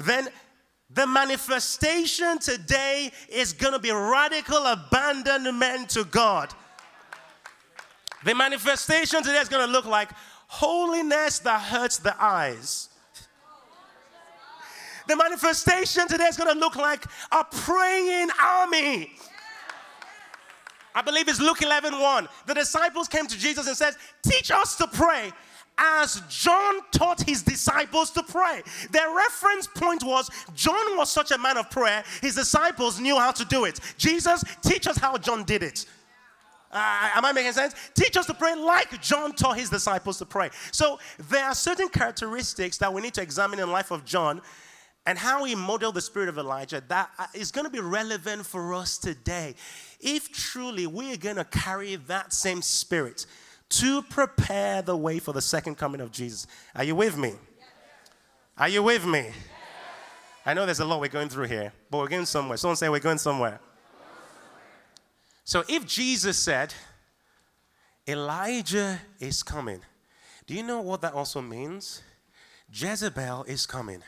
then 0.00 0.28
the 0.88 1.06
manifestation 1.06 2.38
today 2.38 3.12
is 3.28 3.52
going 3.52 3.72
to 3.72 3.78
be 3.78 3.92
radical 3.92 4.66
abandonment 4.66 5.90
to 5.90 6.04
God. 6.04 6.52
The 8.24 8.34
manifestation 8.34 9.22
today 9.22 9.38
is 9.38 9.48
going 9.48 9.64
to 9.66 9.72
look 9.72 9.86
like 9.86 10.10
holiness 10.48 11.38
that 11.40 11.60
hurts 11.60 11.98
the 11.98 12.14
eyes. 12.22 12.88
The 15.06 15.16
manifestation 15.16 16.08
today 16.08 16.24
is 16.24 16.36
going 16.36 16.52
to 16.52 16.58
look 16.58 16.76
like 16.76 17.04
a 17.32 17.44
praying 17.44 18.28
army. 18.42 19.12
I 20.94 21.02
believe 21.02 21.28
it's 21.28 21.40
Luke 21.40 21.62
11 21.62 21.98
1. 21.98 22.28
The 22.46 22.54
disciples 22.54 23.08
came 23.08 23.26
to 23.26 23.38
Jesus 23.38 23.66
and 23.66 23.76
said, 23.76 23.94
Teach 24.22 24.50
us 24.50 24.76
to 24.76 24.86
pray 24.88 25.32
as 25.80 26.22
John 26.28 26.82
taught 26.92 27.22
his 27.22 27.42
disciples 27.42 28.10
to 28.10 28.22
pray. 28.22 28.62
Their 28.90 29.14
reference 29.14 29.66
point 29.66 30.04
was 30.04 30.30
John 30.54 30.96
was 30.96 31.10
such 31.10 31.30
a 31.30 31.38
man 31.38 31.56
of 31.56 31.70
prayer, 31.70 32.04
his 32.20 32.34
disciples 32.34 33.00
knew 33.00 33.18
how 33.18 33.32
to 33.32 33.44
do 33.46 33.64
it. 33.64 33.80
Jesus, 33.96 34.44
teach 34.62 34.86
us 34.86 34.98
how 34.98 35.16
John 35.16 35.44
did 35.44 35.62
it. 35.62 35.86
Uh, 36.70 37.10
am 37.14 37.24
I 37.24 37.32
making 37.32 37.52
sense? 37.52 37.74
Teach 37.94 38.16
us 38.16 38.26
to 38.26 38.34
pray 38.34 38.54
like 38.54 39.00
John 39.02 39.32
taught 39.32 39.58
his 39.58 39.70
disciples 39.70 40.18
to 40.18 40.26
pray. 40.26 40.50
So 40.70 41.00
there 41.28 41.44
are 41.44 41.54
certain 41.54 41.88
characteristics 41.88 42.78
that 42.78 42.92
we 42.92 43.02
need 43.02 43.14
to 43.14 43.22
examine 43.22 43.58
in 43.58 43.66
the 43.66 43.72
life 43.72 43.90
of 43.90 44.04
John 44.04 44.40
and 45.06 45.18
how 45.18 45.44
he 45.44 45.54
modeled 45.56 45.94
the 45.94 46.00
spirit 46.00 46.28
of 46.28 46.38
Elijah 46.38 46.84
that 46.88 47.10
uh, 47.18 47.26
going 47.50 47.64
to 47.64 47.70
be 47.70 47.80
relevant 47.80 48.46
for 48.46 48.74
us 48.74 48.98
today. 48.98 49.54
If 49.98 50.30
truly 50.30 50.86
we 50.86 51.12
are 51.12 51.16
going 51.16 51.36
to 51.36 51.44
carry 51.44 51.96
that 51.96 52.32
same 52.32 52.62
spirit 52.62 53.26
to 53.70 54.02
prepare 54.02 54.82
the 54.82 54.96
way 54.96 55.18
for 55.18 55.32
the 55.32 55.40
second 55.40 55.76
coming 55.76 56.00
of 56.00 56.12
Jesus. 56.12 56.46
Are 56.74 56.84
you 56.84 56.94
with 56.94 57.16
me? 57.16 57.34
Are 58.58 58.68
you 58.68 58.82
with 58.82 59.06
me? 59.06 59.30
I 60.44 60.54
know 60.54 60.66
there's 60.66 60.80
a 60.80 60.84
lot 60.84 61.00
we're 61.00 61.08
going 61.08 61.28
through 61.28 61.46
here, 61.46 61.72
but 61.90 61.98
we're 61.98 62.08
going 62.08 62.26
somewhere. 62.26 62.56
Someone 62.56 62.76
say 62.76 62.88
we're 62.88 62.98
going 62.98 63.18
somewhere. 63.18 63.60
So 65.44 65.64
if 65.68 65.86
Jesus 65.86 66.38
said, 66.38 66.74
Elijah 68.06 69.00
is 69.18 69.42
coming, 69.42 69.80
do 70.46 70.54
you 70.54 70.62
know 70.62 70.80
what 70.80 71.00
that 71.02 71.12
also 71.12 71.40
means? 71.40 72.02
Jezebel 72.72 73.44
is 73.44 73.66
coming. 73.66 74.02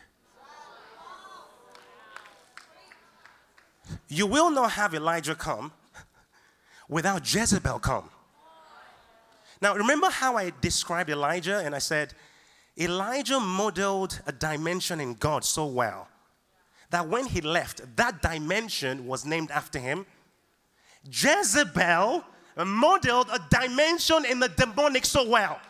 You 4.09 4.27
will 4.27 4.51
not 4.51 4.73
have 4.73 4.95
Elijah 4.95 5.35
come 5.35 5.73
without 6.89 7.33
Jezebel 7.33 7.79
come. 7.79 8.11
Now, 9.63 9.77
remember 9.77 10.11
how 10.11 10.37
I 10.37 10.53
described 10.61 11.09
Elijah 11.09 11.59
and 11.59 11.73
I 11.73 11.79
said, 11.79 12.15
Elijah 12.77 13.39
modeled 13.39 14.21
a 14.27 14.33
dimension 14.33 15.01
in 15.01 15.15
God 15.15 15.45
so 15.45 15.67
well 15.67 16.09
that 16.91 17.09
when 17.09 17.27
he 17.27 17.41
left, 17.41 17.81
that 17.97 18.21
dimension 18.21 19.07
was 19.07 19.25
named 19.25 19.53
after 19.53 19.79
him 19.79 20.05
Jezebel 21.11 22.25
modeled 22.65 23.29
a 23.33 23.41
dimension 23.51 24.25
in 24.25 24.41
the 24.41 24.49
demonic 24.49 25.05
so 25.05 25.29
well 25.29 25.61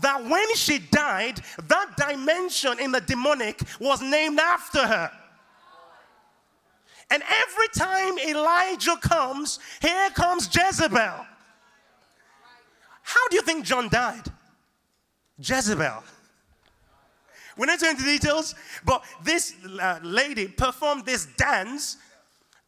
that 0.00 0.24
when 0.24 0.54
she 0.56 0.78
died, 0.78 1.40
that 1.68 1.96
dimension 1.96 2.80
in 2.80 2.90
the 2.90 3.00
demonic 3.00 3.60
was 3.78 4.02
named 4.02 4.40
after 4.40 4.84
her. 4.84 5.10
And 7.10 7.22
every 7.22 7.68
time 7.76 8.18
Elijah 8.18 8.96
comes, 8.96 9.60
here 9.80 10.10
comes 10.10 10.48
Jezebel. 10.52 11.26
How 13.04 13.28
do 13.28 13.36
you 13.36 13.42
think 13.42 13.64
John 13.64 13.88
died? 13.88 14.24
Jezebel. 15.38 16.02
We're 17.56 17.66
not 17.66 17.80
going 17.80 17.92
into 17.92 18.04
details, 18.04 18.56
but 18.84 19.04
this 19.22 19.54
uh, 19.80 20.00
lady 20.02 20.48
performed 20.48 21.06
this 21.06 21.26
dance 21.36 21.98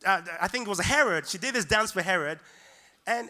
uh, 0.06 0.22
I 0.40 0.48
think 0.48 0.66
it 0.66 0.68
was 0.68 0.80
Herod. 0.80 1.26
She 1.26 1.38
did 1.38 1.54
this 1.54 1.64
dance 1.64 1.92
for 1.92 2.02
Herod. 2.02 2.38
And 3.06 3.28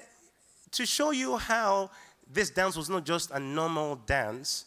to 0.72 0.86
show 0.86 1.10
you 1.10 1.36
how 1.36 1.90
this 2.30 2.50
dance 2.50 2.76
was 2.76 2.90
not 2.90 3.04
just 3.04 3.30
a 3.30 3.40
normal 3.40 3.96
dance, 3.96 4.66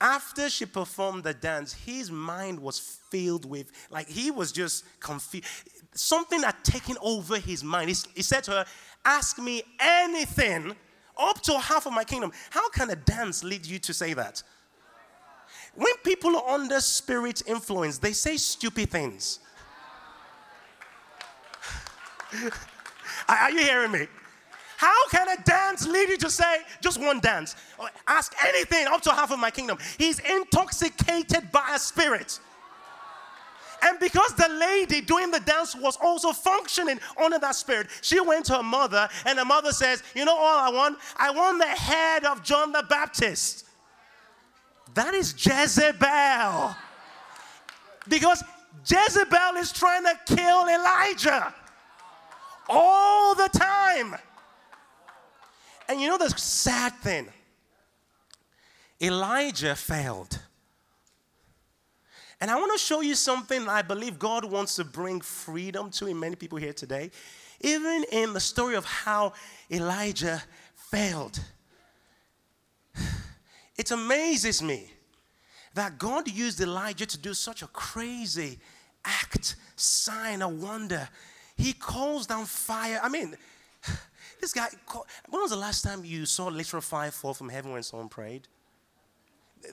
after 0.00 0.48
she 0.48 0.64
performed 0.64 1.24
the 1.24 1.34
dance, 1.34 1.72
his 1.72 2.10
mind 2.10 2.58
was 2.58 2.78
filled 2.78 3.44
with, 3.44 3.70
like, 3.90 4.08
he 4.08 4.30
was 4.30 4.50
just 4.50 4.84
confused. 4.98 5.46
Something 5.92 6.42
had 6.42 6.62
taken 6.64 6.96
over 7.02 7.38
his 7.38 7.62
mind. 7.62 7.90
He, 7.90 7.96
he 8.14 8.22
said 8.22 8.44
to 8.44 8.52
her, 8.52 8.66
Ask 9.04 9.38
me 9.38 9.62
anything 9.78 10.74
up 11.18 11.40
to 11.42 11.58
half 11.58 11.86
of 11.86 11.92
my 11.92 12.04
kingdom. 12.04 12.32
How 12.50 12.68
can 12.70 12.90
a 12.90 12.96
dance 12.96 13.44
lead 13.44 13.66
you 13.66 13.78
to 13.80 13.94
say 13.94 14.14
that? 14.14 14.42
When 15.74 15.96
people 16.04 16.36
are 16.36 16.48
under 16.48 16.80
spirit 16.80 17.42
influence, 17.46 17.98
they 17.98 18.12
say 18.12 18.36
stupid 18.36 18.90
things. 18.90 19.40
Are 23.28 23.50
you 23.50 23.60
hearing 23.60 23.92
me? 23.92 24.06
How 24.76 25.08
can 25.10 25.28
a 25.28 25.36
dance 25.42 25.86
lead 25.86 26.08
you 26.08 26.16
to 26.18 26.30
say 26.30 26.58
just 26.80 26.98
one 26.98 27.20
dance? 27.20 27.54
Ask 28.08 28.34
anything 28.46 28.86
up 28.86 29.02
to 29.02 29.10
half 29.10 29.30
of 29.30 29.38
my 29.38 29.50
kingdom. 29.50 29.78
He's 29.98 30.20
intoxicated 30.20 31.52
by 31.52 31.72
a 31.74 31.78
spirit. 31.78 32.40
And 33.82 33.98
because 33.98 34.34
the 34.34 34.48
lady 34.48 35.00
doing 35.00 35.30
the 35.30 35.40
dance 35.40 35.74
was 35.74 35.96
also 35.96 36.32
functioning 36.32 37.00
under 37.22 37.38
that 37.38 37.54
spirit, 37.54 37.88
she 38.02 38.20
went 38.20 38.46
to 38.46 38.56
her 38.56 38.62
mother, 38.62 39.08
and 39.24 39.38
her 39.38 39.44
mother 39.44 39.72
says, 39.72 40.02
You 40.14 40.24
know 40.24 40.36
all 40.36 40.58
I 40.58 40.70
want? 40.70 40.98
I 41.16 41.30
want 41.30 41.58
the 41.58 41.66
head 41.66 42.24
of 42.24 42.42
John 42.42 42.72
the 42.72 42.84
Baptist. 42.88 43.66
That 44.94 45.14
is 45.14 45.34
Jezebel. 45.34 46.76
Because 48.08 48.42
Jezebel 48.86 49.56
is 49.56 49.72
trying 49.72 50.04
to 50.04 50.18
kill 50.26 50.68
Elijah 50.68 51.54
all 52.68 53.34
the 53.34 53.48
time. 53.48 54.16
And 55.88 56.00
you 56.00 56.08
know 56.08 56.18
the 56.18 56.30
sad 56.30 56.94
thing? 56.96 57.28
Elijah 59.00 59.74
failed. 59.74 60.38
And 62.40 62.50
I 62.50 62.56
want 62.56 62.72
to 62.72 62.78
show 62.78 63.02
you 63.02 63.14
something 63.14 63.68
I 63.68 63.82
believe 63.82 64.18
God 64.18 64.44
wants 64.44 64.76
to 64.76 64.84
bring 64.84 65.20
freedom 65.20 65.90
to 65.90 66.06
in 66.06 66.18
many 66.18 66.36
people 66.36 66.58
here 66.58 66.72
today. 66.72 67.10
Even 67.60 68.04
in 68.10 68.32
the 68.32 68.40
story 68.40 68.76
of 68.76 68.84
how 68.86 69.34
Elijah 69.70 70.42
failed. 70.74 71.40
It 73.76 73.90
amazes 73.92 74.62
me 74.62 74.92
that 75.72 75.98
God 75.98 76.28
used 76.30 76.60
Elijah 76.60 77.06
to 77.06 77.16
do 77.16 77.32
such 77.32 77.62
a 77.62 77.66
crazy 77.68 78.58
act, 79.06 79.56
sign, 79.74 80.42
a 80.42 80.48
wonder. 80.48 81.08
He 81.56 81.72
calls 81.72 82.26
down 82.26 82.44
fire. 82.44 83.00
I 83.02 83.08
mean, 83.08 83.36
this 84.40 84.52
guy, 84.52 84.68
when 85.30 85.40
was 85.40 85.50
the 85.50 85.56
last 85.56 85.82
time 85.82 86.04
you 86.04 86.26
saw 86.26 86.48
literal 86.48 86.82
fire 86.82 87.10
fall 87.10 87.32
from 87.32 87.48
heaven 87.48 87.72
when 87.72 87.82
someone 87.82 88.10
prayed? 88.10 88.48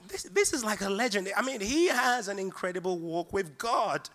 This, 0.08 0.24
this 0.24 0.52
is 0.52 0.64
like 0.64 0.80
a 0.80 0.88
legend. 0.88 1.30
I 1.36 1.42
mean, 1.42 1.60
he 1.60 1.86
has 1.88 2.28
an 2.28 2.38
incredible 2.38 2.98
walk 2.98 3.32
with 3.32 3.58
God. 3.58 4.08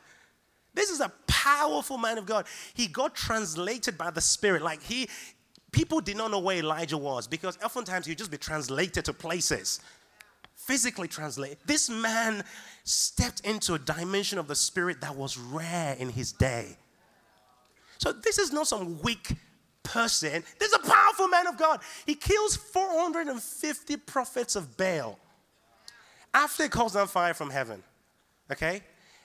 This 0.73 0.89
is 0.89 0.99
a 0.99 1.11
powerful 1.27 1.97
man 1.97 2.17
of 2.17 2.25
God. 2.25 2.45
He 2.73 2.87
got 2.87 3.15
translated 3.15 3.97
by 3.97 4.11
the 4.11 4.21
Spirit. 4.21 4.61
Like 4.61 4.81
he, 4.81 5.09
people 5.71 6.01
did 6.01 6.17
not 6.17 6.31
know 6.31 6.39
where 6.39 6.57
Elijah 6.57 6.97
was 6.97 7.27
because 7.27 7.57
oftentimes 7.63 8.05
he'd 8.05 8.17
just 8.17 8.31
be 8.31 8.37
translated 8.37 9.05
to 9.05 9.13
places. 9.13 9.81
Physically 10.55 11.07
translated. 11.07 11.57
This 11.65 11.89
man 11.89 12.43
stepped 12.83 13.41
into 13.41 13.73
a 13.73 13.79
dimension 13.79 14.39
of 14.39 14.47
the 14.47 14.55
Spirit 14.55 15.01
that 15.01 15.15
was 15.15 15.37
rare 15.37 15.95
in 15.95 16.09
his 16.09 16.31
day. 16.31 16.77
So 17.97 18.11
this 18.11 18.37
is 18.37 18.51
not 18.51 18.67
some 18.67 19.01
weak 19.01 19.35
person. 19.83 20.43
This 20.59 20.71
is 20.71 20.75
a 20.75 20.89
powerful 20.89 21.27
man 21.27 21.47
of 21.47 21.57
God. 21.57 21.81
He 22.05 22.15
kills 22.15 22.55
450 22.55 23.97
prophets 23.97 24.55
of 24.55 24.75
Baal 24.77 25.19
after 26.33 26.63
it 26.63 26.71
calls 26.71 26.93
down 26.93 27.07
fire 27.07 27.33
from 27.33 27.49
heaven. 27.49 27.83
Okay? 28.51 28.81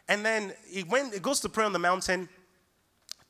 And 0.09 0.25
then 0.25 0.53
he 0.69 0.85
went, 0.85 1.15
he 1.15 1.21
goes 1.21 1.41
to 1.41 1.49
pray 1.49 1.65
on 1.65 1.73
the 1.73 1.79
mountain, 1.79 2.29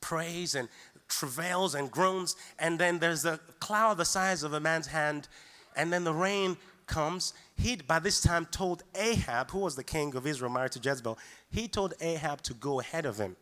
prays 0.01 0.55
and 0.55 0.69
travails 1.07 1.75
and 1.75 1.91
groans, 1.91 2.35
and 2.59 2.79
then 2.79 2.99
there's 2.99 3.25
a 3.25 3.39
cloud 3.59 3.97
the 3.97 4.05
size 4.05 4.43
of 4.43 4.53
a 4.53 4.59
man's 4.59 4.87
hand, 4.87 5.27
and 5.75 5.91
then 5.91 6.03
the 6.03 6.13
rain 6.13 6.55
comes. 6.85 7.33
He, 7.57 7.75
by 7.75 7.99
this 7.99 8.21
time, 8.21 8.45
told 8.45 8.83
Ahab, 8.95 9.51
who 9.51 9.59
was 9.59 9.75
the 9.75 9.83
king 9.83 10.15
of 10.15 10.25
Israel, 10.25 10.51
married 10.51 10.71
to 10.73 10.79
Jezebel, 10.79 11.17
he 11.49 11.67
told 11.67 11.93
Ahab 11.99 12.41
to 12.43 12.53
go 12.53 12.79
ahead 12.79 13.05
of 13.05 13.17
him. 13.17 13.35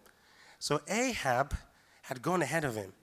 So 0.59 0.81
Ahab 0.87 1.55
had 2.03 2.21
gone 2.21 2.41
ahead 2.41 2.63
of 2.63 2.75
him 2.75 2.93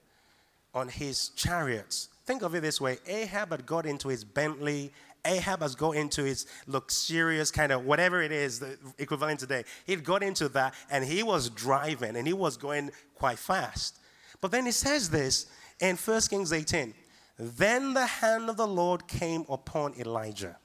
on 0.73 0.89
his 0.89 1.29
chariots. 1.29 2.09
Think 2.25 2.41
of 2.41 2.55
it 2.55 2.61
this 2.61 2.81
way 2.81 2.97
Ahab 3.07 3.51
had 3.51 3.65
got 3.65 3.85
into 3.85 4.07
his 4.07 4.23
Bentley 4.23 4.91
Ahab 5.25 5.61
has 5.61 5.75
got 5.75 5.91
into 5.91 6.23
his 6.23 6.45
luxurious 6.67 7.51
kind 7.51 7.71
of 7.71 7.85
whatever 7.85 8.21
it 8.21 8.31
is, 8.31 8.59
the 8.59 8.77
equivalent 8.97 9.39
today. 9.39 9.63
He'd 9.85 10.03
got 10.03 10.23
into 10.23 10.47
that 10.49 10.73
and 10.89 11.03
he 11.03 11.23
was 11.23 11.49
driving 11.49 12.15
and 12.15 12.27
he 12.27 12.33
was 12.33 12.57
going 12.57 12.91
quite 13.15 13.39
fast. 13.39 13.99
But 14.41 14.51
then 14.51 14.65
he 14.65 14.71
says 14.71 15.09
this 15.09 15.47
in 15.79 15.95
1 15.95 16.21
Kings 16.29 16.53
18 16.53 16.93
Then 17.37 17.93
the 17.93 18.05
hand 18.05 18.49
of 18.49 18.57
the 18.57 18.67
Lord 18.67 19.07
came 19.07 19.45
upon 19.49 19.93
Elijah. 19.99 20.57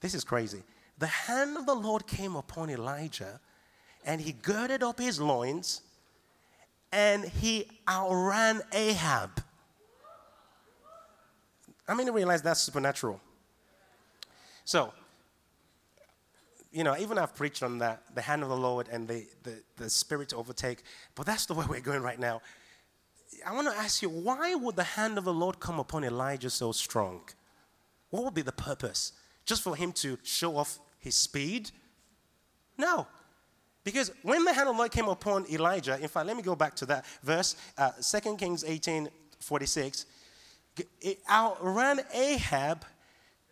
This 0.00 0.14
is 0.14 0.24
crazy. 0.24 0.62
The 0.98 1.06
hand 1.06 1.56
of 1.56 1.66
the 1.66 1.74
Lord 1.74 2.06
came 2.06 2.36
upon 2.36 2.70
Elijah 2.70 3.40
and 4.04 4.20
he 4.20 4.32
girded 4.32 4.82
up 4.82 4.98
his 4.98 5.20
loins 5.20 5.82
and 6.92 7.24
he 7.24 7.68
outran 7.88 8.62
Ahab. 8.72 9.42
How 11.88 11.94
many 11.94 12.10
realize 12.10 12.42
that's 12.42 12.60
supernatural? 12.60 13.18
So, 14.66 14.92
you 16.70 16.84
know, 16.84 16.94
even 16.98 17.16
I've 17.16 17.34
preached 17.34 17.62
on 17.62 17.78
that, 17.78 18.02
the 18.14 18.20
hand 18.20 18.42
of 18.42 18.50
the 18.50 18.56
Lord 18.56 18.88
and 18.92 19.08
the, 19.08 19.26
the, 19.42 19.62
the 19.78 19.88
spirit 19.88 20.28
to 20.28 20.36
overtake, 20.36 20.82
but 21.14 21.24
that's 21.24 21.46
the 21.46 21.54
way 21.54 21.64
we're 21.66 21.80
going 21.80 22.02
right 22.02 22.20
now. 22.20 22.42
I 23.46 23.54
want 23.54 23.68
to 23.68 23.74
ask 23.74 24.02
you, 24.02 24.10
why 24.10 24.54
would 24.54 24.76
the 24.76 24.84
hand 24.84 25.16
of 25.16 25.24
the 25.24 25.32
Lord 25.32 25.60
come 25.60 25.80
upon 25.80 26.04
Elijah 26.04 26.50
so 26.50 26.72
strong? 26.72 27.22
What 28.10 28.22
would 28.22 28.34
be 28.34 28.42
the 28.42 28.52
purpose? 28.52 29.12
Just 29.46 29.62
for 29.62 29.74
him 29.74 29.92
to 29.92 30.18
show 30.22 30.58
off 30.58 30.78
his 30.98 31.14
speed? 31.14 31.70
No. 32.76 33.06
Because 33.82 34.12
when 34.20 34.44
the 34.44 34.52
hand 34.52 34.68
of 34.68 34.74
the 34.74 34.78
Lord 34.78 34.92
came 34.92 35.08
upon 35.08 35.46
Elijah, 35.50 35.98
in 35.98 36.08
fact, 36.08 36.26
let 36.26 36.36
me 36.36 36.42
go 36.42 36.54
back 36.54 36.76
to 36.76 36.86
that 36.86 37.06
verse, 37.22 37.56
uh, 37.78 37.92
2 37.92 38.36
Kings 38.36 38.62
18 38.62 39.08
46 39.40 40.04
outran 41.30 42.00
Ahab 42.12 42.84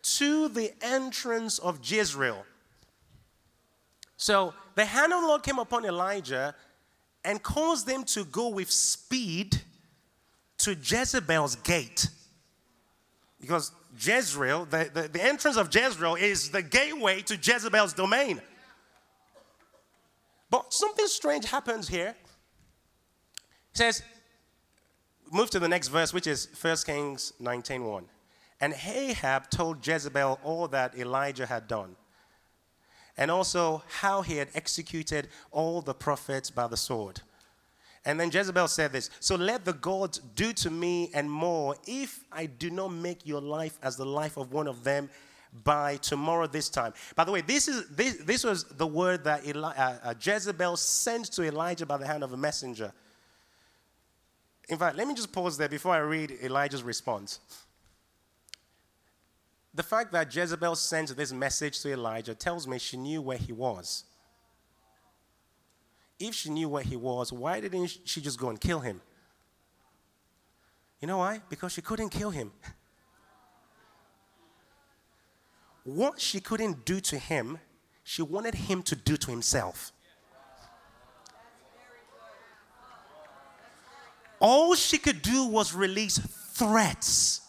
to 0.01 0.47
the 0.49 0.73
entrance 0.81 1.59
of 1.59 1.79
Jezreel. 1.83 2.45
So 4.15 4.53
the 4.75 4.85
hand 4.85 5.13
of 5.13 5.21
the 5.21 5.27
Lord 5.27 5.43
came 5.43 5.59
upon 5.59 5.85
Elijah 5.85 6.55
and 7.23 7.41
caused 7.41 7.87
them 7.87 8.03
to 8.05 8.23
go 8.25 8.49
with 8.49 8.71
speed 8.71 9.61
to 10.59 10.71
Jezebel's 10.71 11.55
gate. 11.57 12.07
Because 13.39 13.71
Jezreel, 13.99 14.65
the, 14.65 14.89
the, 14.93 15.07
the, 15.07 15.23
entrance 15.23 15.57
of 15.57 15.73
Jezreel 15.73 16.15
is 16.15 16.49
the 16.49 16.61
gateway 16.61 17.21
to 17.23 17.35
Jezebel's 17.35 17.93
domain. 17.93 18.41
But 20.49 20.73
something 20.73 21.07
strange 21.07 21.45
happens 21.45 21.87
here. 21.87 22.15
It 23.71 23.77
says, 23.77 24.01
move 25.31 25.49
to 25.51 25.59
the 25.59 25.67
next 25.67 25.87
verse, 25.89 26.13
which 26.13 26.27
is 26.27 26.47
1 26.59 26.77
Kings 26.85 27.33
19.1. 27.41 28.03
And 28.59 28.73
Ahab 28.85 29.49
told 29.49 29.85
Jezebel 29.85 30.39
all 30.43 30.67
that 30.69 30.97
Elijah 30.97 31.45
had 31.45 31.67
done, 31.67 31.95
and 33.17 33.29
also 33.29 33.83
how 33.87 34.21
he 34.21 34.37
had 34.37 34.49
executed 34.55 35.27
all 35.51 35.81
the 35.81 35.93
prophets 35.93 36.49
by 36.49 36.67
the 36.67 36.77
sword. 36.77 37.21
And 38.05 38.19
then 38.19 38.31
Jezebel 38.31 38.69
said 38.69 38.93
this 38.93 39.09
So 39.19 39.35
let 39.35 39.65
the 39.65 39.73
gods 39.73 40.19
do 40.35 40.53
to 40.53 40.71
me 40.71 41.11
and 41.13 41.29
more 41.29 41.75
if 41.85 42.23
I 42.31 42.45
do 42.45 42.69
not 42.69 42.89
make 42.89 43.25
your 43.25 43.41
life 43.41 43.77
as 43.83 43.97
the 43.97 44.05
life 44.05 44.37
of 44.37 44.53
one 44.53 44.67
of 44.67 44.83
them 44.83 45.09
by 45.63 45.97
tomorrow 45.97 46.47
this 46.47 46.69
time. 46.69 46.93
By 47.15 47.23
the 47.23 47.31
way, 47.31 47.41
this, 47.41 47.67
is, 47.67 47.89
this, 47.89 48.17
this 48.17 48.43
was 48.43 48.63
the 48.63 48.87
word 48.87 49.23
that 49.23 49.45
Eli, 49.45 49.73
uh, 49.75 49.97
uh, 50.03 50.13
Jezebel 50.19 50.77
sent 50.77 51.25
to 51.33 51.43
Elijah 51.43 51.85
by 51.85 51.97
the 51.97 52.07
hand 52.07 52.23
of 52.23 52.33
a 52.33 52.37
messenger. 52.37 52.93
In 54.69 54.77
fact, 54.77 54.97
let 54.97 55.07
me 55.07 55.13
just 55.13 55.31
pause 55.31 55.57
there 55.57 55.69
before 55.69 55.93
I 55.93 55.99
read 55.99 56.31
Elijah's 56.43 56.83
response. 56.83 57.39
The 59.73 59.83
fact 59.83 60.11
that 60.11 60.33
Jezebel 60.33 60.75
sent 60.75 61.15
this 61.15 61.31
message 61.31 61.79
to 61.81 61.91
Elijah 61.93 62.33
tells 62.33 62.67
me 62.67 62.79
she 62.79 62.97
knew 62.97 63.21
where 63.21 63.37
he 63.37 63.53
was. 63.53 64.03
If 66.19 66.33
she 66.33 66.49
knew 66.49 66.67
where 66.67 66.83
he 66.83 66.95
was, 66.95 67.31
why 67.31 67.61
didn't 67.61 67.99
she 68.03 68.21
just 68.21 68.39
go 68.39 68.49
and 68.49 68.59
kill 68.59 68.79
him? 68.79 69.01
You 70.99 71.07
know 71.07 71.19
why? 71.19 71.41
Because 71.47 71.73
she 71.73 71.81
couldn't 71.81 72.09
kill 72.09 72.31
him. 72.31 72.51
What 75.83 76.19
she 76.19 76.39
couldn't 76.39 76.83
do 76.83 76.99
to 77.01 77.17
him, 77.17 77.59
she 78.03 78.21
wanted 78.21 78.55
him 78.55 78.81
to 78.83 78.95
do 78.95 79.15
to 79.15 79.31
himself. 79.31 79.91
All 84.39 84.75
she 84.75 84.97
could 84.97 85.21
do 85.21 85.45
was 85.45 85.73
release 85.73 86.17
threats 86.17 87.41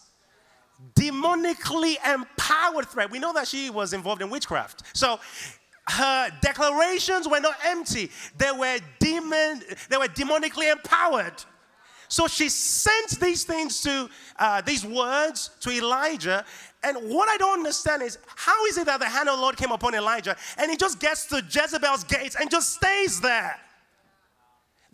demonically 0.94 1.96
empowered 2.06 2.86
threat. 2.86 3.10
We 3.10 3.18
know 3.18 3.32
that 3.32 3.48
she 3.48 3.70
was 3.70 3.92
involved 3.92 4.22
in 4.22 4.30
witchcraft. 4.30 4.82
So 4.96 5.18
her 5.86 6.30
declarations 6.40 7.28
were 7.28 7.40
not 7.40 7.56
empty. 7.64 8.10
They 8.36 8.50
were 8.50 8.78
demon, 8.98 9.62
they 9.88 9.96
were 9.96 10.08
demonically 10.08 10.70
empowered. 10.70 11.44
So 12.10 12.26
she 12.26 12.48
sent 12.48 13.20
these 13.20 13.44
things 13.44 13.82
to 13.82 14.08
uh, 14.38 14.62
these 14.62 14.84
words 14.84 15.50
to 15.60 15.70
Elijah. 15.70 16.44
And 16.82 16.96
what 17.10 17.28
I 17.28 17.36
don't 17.36 17.58
understand 17.58 18.02
is 18.02 18.18
how 18.34 18.64
is 18.66 18.78
it 18.78 18.86
that 18.86 19.00
the 19.00 19.06
hand 19.06 19.28
of 19.28 19.36
the 19.36 19.42
Lord 19.42 19.56
came 19.56 19.72
upon 19.72 19.94
Elijah 19.94 20.36
and 20.56 20.70
he 20.70 20.76
just 20.76 21.00
gets 21.00 21.26
to 21.26 21.44
Jezebel's 21.50 22.04
gates 22.04 22.36
and 22.40 22.50
just 22.50 22.74
stays 22.74 23.20
there? 23.20 23.58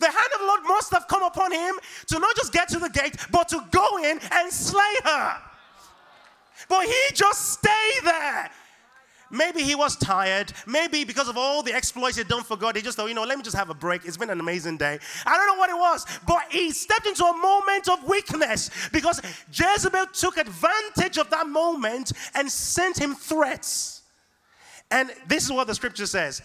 The 0.04 0.10
hand 0.10 0.30
of 0.34 0.40
the 0.40 0.46
Lord 0.46 0.60
must 0.64 0.92
have 0.92 1.08
come 1.08 1.22
upon 1.22 1.50
him 1.50 1.76
to 2.08 2.18
not 2.18 2.36
just 2.36 2.52
get 2.52 2.68
to 2.68 2.78
the 2.78 2.90
gate, 2.90 3.16
but 3.30 3.48
to 3.48 3.64
go 3.70 3.96
in 4.04 4.20
and 4.32 4.52
slay 4.52 4.94
her. 5.02 5.36
But 6.68 6.84
he 6.84 7.00
just 7.14 7.52
stayed 7.52 8.00
there. 8.04 8.50
maybe 9.30 9.62
he 9.62 9.74
was 9.74 9.96
tired. 9.96 10.52
Maybe 10.66 11.04
because 11.04 11.26
of 11.30 11.38
all 11.38 11.62
the 11.62 11.72
exploits 11.72 12.18
he'd 12.18 12.28
done 12.28 12.42
for 12.42 12.54
God, 12.54 12.76
he 12.76 12.82
just 12.82 12.98
thought, 12.98 13.08
you 13.08 13.14
know, 13.14 13.24
let 13.24 13.38
me 13.38 13.42
just 13.42 13.56
have 13.56 13.70
a 13.70 13.74
break. 13.74 14.04
It's 14.04 14.18
been 14.18 14.28
an 14.28 14.40
amazing 14.40 14.76
day. 14.76 14.98
I 15.24 15.38
don't 15.38 15.46
know 15.46 15.58
what 15.58 15.70
it 15.70 15.78
was, 15.78 16.04
but 16.26 16.42
he 16.50 16.70
stepped 16.70 17.06
into 17.06 17.24
a 17.24 17.36
moment 17.38 17.88
of 17.88 18.04
weakness 18.06 18.70
because 18.92 19.22
Jezebel 19.54 20.08
took 20.12 20.36
advantage 20.36 21.16
of 21.16 21.30
that 21.30 21.48
moment 21.48 22.12
and 22.34 22.52
sent 22.52 22.98
him 22.98 23.14
threats. 23.14 24.02
And 24.90 25.10
this 25.28 25.44
is 25.44 25.50
what 25.50 25.66
the 25.66 25.74
scripture 25.74 26.06
says. 26.06 26.42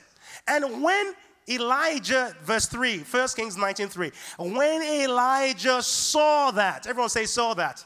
And 0.48 0.82
when 0.82 1.14
Elijah, 1.50 2.36
verse 2.44 2.68
3, 2.68 3.00
1 3.00 3.28
Kings 3.36 3.58
19 3.58 3.88
3. 3.88 4.12
When 4.38 4.84
Elijah 4.84 5.82
saw 5.82 6.52
that, 6.52 6.86
everyone 6.88 7.10
say, 7.10 7.26
saw 7.26 7.54
that. 7.56 7.84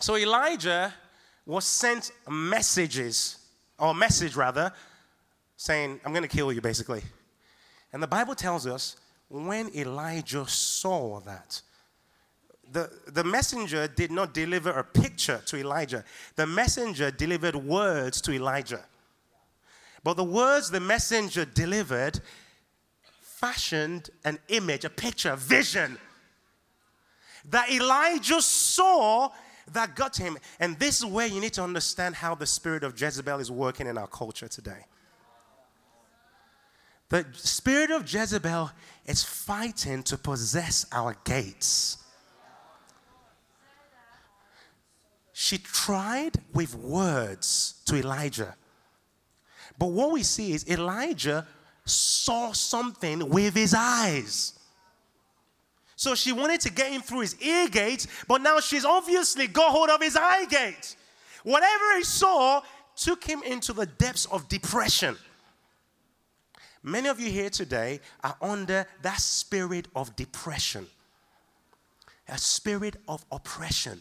So 0.00 0.16
Elijah 0.16 0.92
was 1.44 1.64
sent 1.64 2.12
messages, 2.28 3.38
or 3.78 3.94
message 3.94 4.36
rather, 4.36 4.72
saying, 5.56 6.00
I'm 6.04 6.12
going 6.12 6.22
to 6.22 6.28
kill 6.28 6.52
you, 6.52 6.60
basically. 6.60 7.02
And 7.92 8.02
the 8.02 8.06
Bible 8.08 8.34
tells 8.34 8.66
us 8.66 8.96
when 9.28 9.70
Elijah 9.74 10.46
saw 10.48 11.20
that, 11.20 11.60
the, 12.70 12.90
the 13.08 13.22
messenger 13.22 13.86
did 13.86 14.10
not 14.10 14.32
deliver 14.32 14.70
a 14.70 14.82
picture 14.84 15.42
to 15.46 15.58
Elijah, 15.58 16.04
the 16.36 16.46
messenger 16.46 17.10
delivered 17.10 17.54
words 17.54 18.20
to 18.22 18.32
Elijah. 18.32 18.84
But 20.04 20.16
the 20.16 20.24
words 20.24 20.70
the 20.70 20.80
messenger 20.80 21.44
delivered 21.44 22.20
fashioned 23.20 24.10
an 24.24 24.38
image, 24.48 24.84
a 24.84 24.90
picture, 24.90 25.32
a 25.32 25.36
vision 25.36 25.98
that 27.50 27.70
Elijah 27.70 28.40
saw 28.40 29.30
that 29.72 29.96
got 29.96 30.16
him. 30.16 30.38
And 30.60 30.78
this 30.78 30.98
is 30.98 31.06
where 31.06 31.26
you 31.26 31.40
need 31.40 31.52
to 31.54 31.62
understand 31.62 32.14
how 32.14 32.34
the 32.34 32.46
spirit 32.46 32.84
of 32.84 33.00
Jezebel 33.00 33.38
is 33.40 33.50
working 33.50 33.86
in 33.86 33.98
our 33.98 34.06
culture 34.06 34.48
today. 34.48 34.86
The 37.08 37.26
spirit 37.34 37.90
of 37.90 38.10
Jezebel 38.10 38.70
is 39.06 39.22
fighting 39.22 40.02
to 40.04 40.16
possess 40.16 40.86
our 40.92 41.14
gates. 41.24 41.98
She 45.32 45.58
tried 45.58 46.38
with 46.54 46.74
words 46.74 47.82
to 47.86 47.96
Elijah. 47.96 48.54
But 49.78 49.86
what 49.86 50.12
we 50.12 50.22
see 50.22 50.52
is 50.52 50.68
Elijah 50.68 51.46
saw 51.84 52.52
something 52.52 53.28
with 53.28 53.54
his 53.54 53.74
eyes. 53.76 54.58
So 55.96 56.14
she 56.14 56.32
wanted 56.32 56.60
to 56.62 56.72
get 56.72 56.90
him 56.90 57.00
through 57.00 57.20
his 57.20 57.40
ear 57.40 57.68
gate, 57.68 58.06
but 58.26 58.40
now 58.40 58.60
she's 58.60 58.84
obviously 58.84 59.46
got 59.46 59.70
hold 59.70 59.88
of 59.88 60.00
his 60.00 60.16
eye 60.16 60.46
gate. 60.46 60.96
Whatever 61.44 61.96
he 61.96 62.04
saw 62.04 62.62
took 62.96 63.24
him 63.24 63.42
into 63.44 63.72
the 63.72 63.86
depths 63.86 64.26
of 64.26 64.48
depression. 64.48 65.16
Many 66.82 67.08
of 67.08 67.20
you 67.20 67.30
here 67.30 67.50
today 67.50 68.00
are 68.24 68.36
under 68.40 68.86
that 69.02 69.20
spirit 69.20 69.86
of 69.94 70.14
depression, 70.16 70.86
a 72.28 72.38
spirit 72.38 72.96
of 73.06 73.24
oppression. 73.30 74.00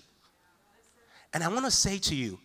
And 1.33 1.43
I 1.43 1.47
want 1.47 1.65
to 1.65 1.71
say 1.71 1.99
to 1.99 2.15
you, 2.15 2.39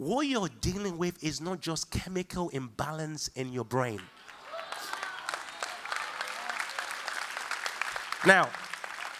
what 0.00 0.26
you're 0.26 0.48
dealing 0.62 0.96
with 0.96 1.22
is 1.22 1.42
not 1.42 1.60
just 1.60 1.90
chemical 1.90 2.48
imbalance 2.48 3.28
in 3.34 3.52
your 3.52 3.66
brain. 3.66 4.00
Now, 8.26 8.48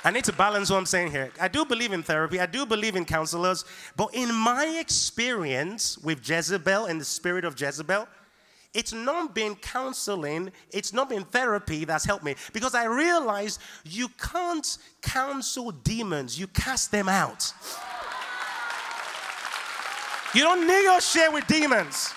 I 0.03 0.11
need 0.11 0.25
to 0.25 0.33
balance 0.33 0.71
what 0.71 0.79
I'm 0.79 0.87
saying 0.87 1.11
here. 1.11 1.33
I 1.39 1.49
do 1.49 1.67
believe 1.67 1.93
in 1.93 2.03
therapy, 2.03 2.41
I 2.41 2.47
do 2.47 2.65
believe 2.65 2.97
in 2.97 3.05
counselors, 3.05 3.67
but 3.95 4.09
in 4.15 4.35
my 4.35 4.79
experience 4.81 5.99
with 5.99 6.27
Jezebel 6.27 6.87
and 6.87 6.99
the 6.99 7.05
spirit 7.05 7.45
of 7.45 7.61
Jezebel, 7.61 8.09
it's 8.73 8.95
not 8.95 9.35
been 9.35 9.57
counseling, 9.57 10.51
it's 10.71 10.95
not 10.95 11.11
been 11.11 11.25
therapy 11.25 11.85
that's 11.85 12.07
helped 12.07 12.25
me 12.25 12.37
because 12.55 12.75
I 12.75 12.85
realized 12.85 13.61
you 13.85 14.09
can't 14.17 14.79
counsel 15.03 15.73
demons, 15.73 16.41
you 16.41 16.47
cast 16.47 16.91
them 16.91 17.11
out. 17.11 17.53
You 20.35 20.43
don't 20.43 20.67
negotiate 20.67 21.33
with 21.33 21.47
demons. 21.47 22.15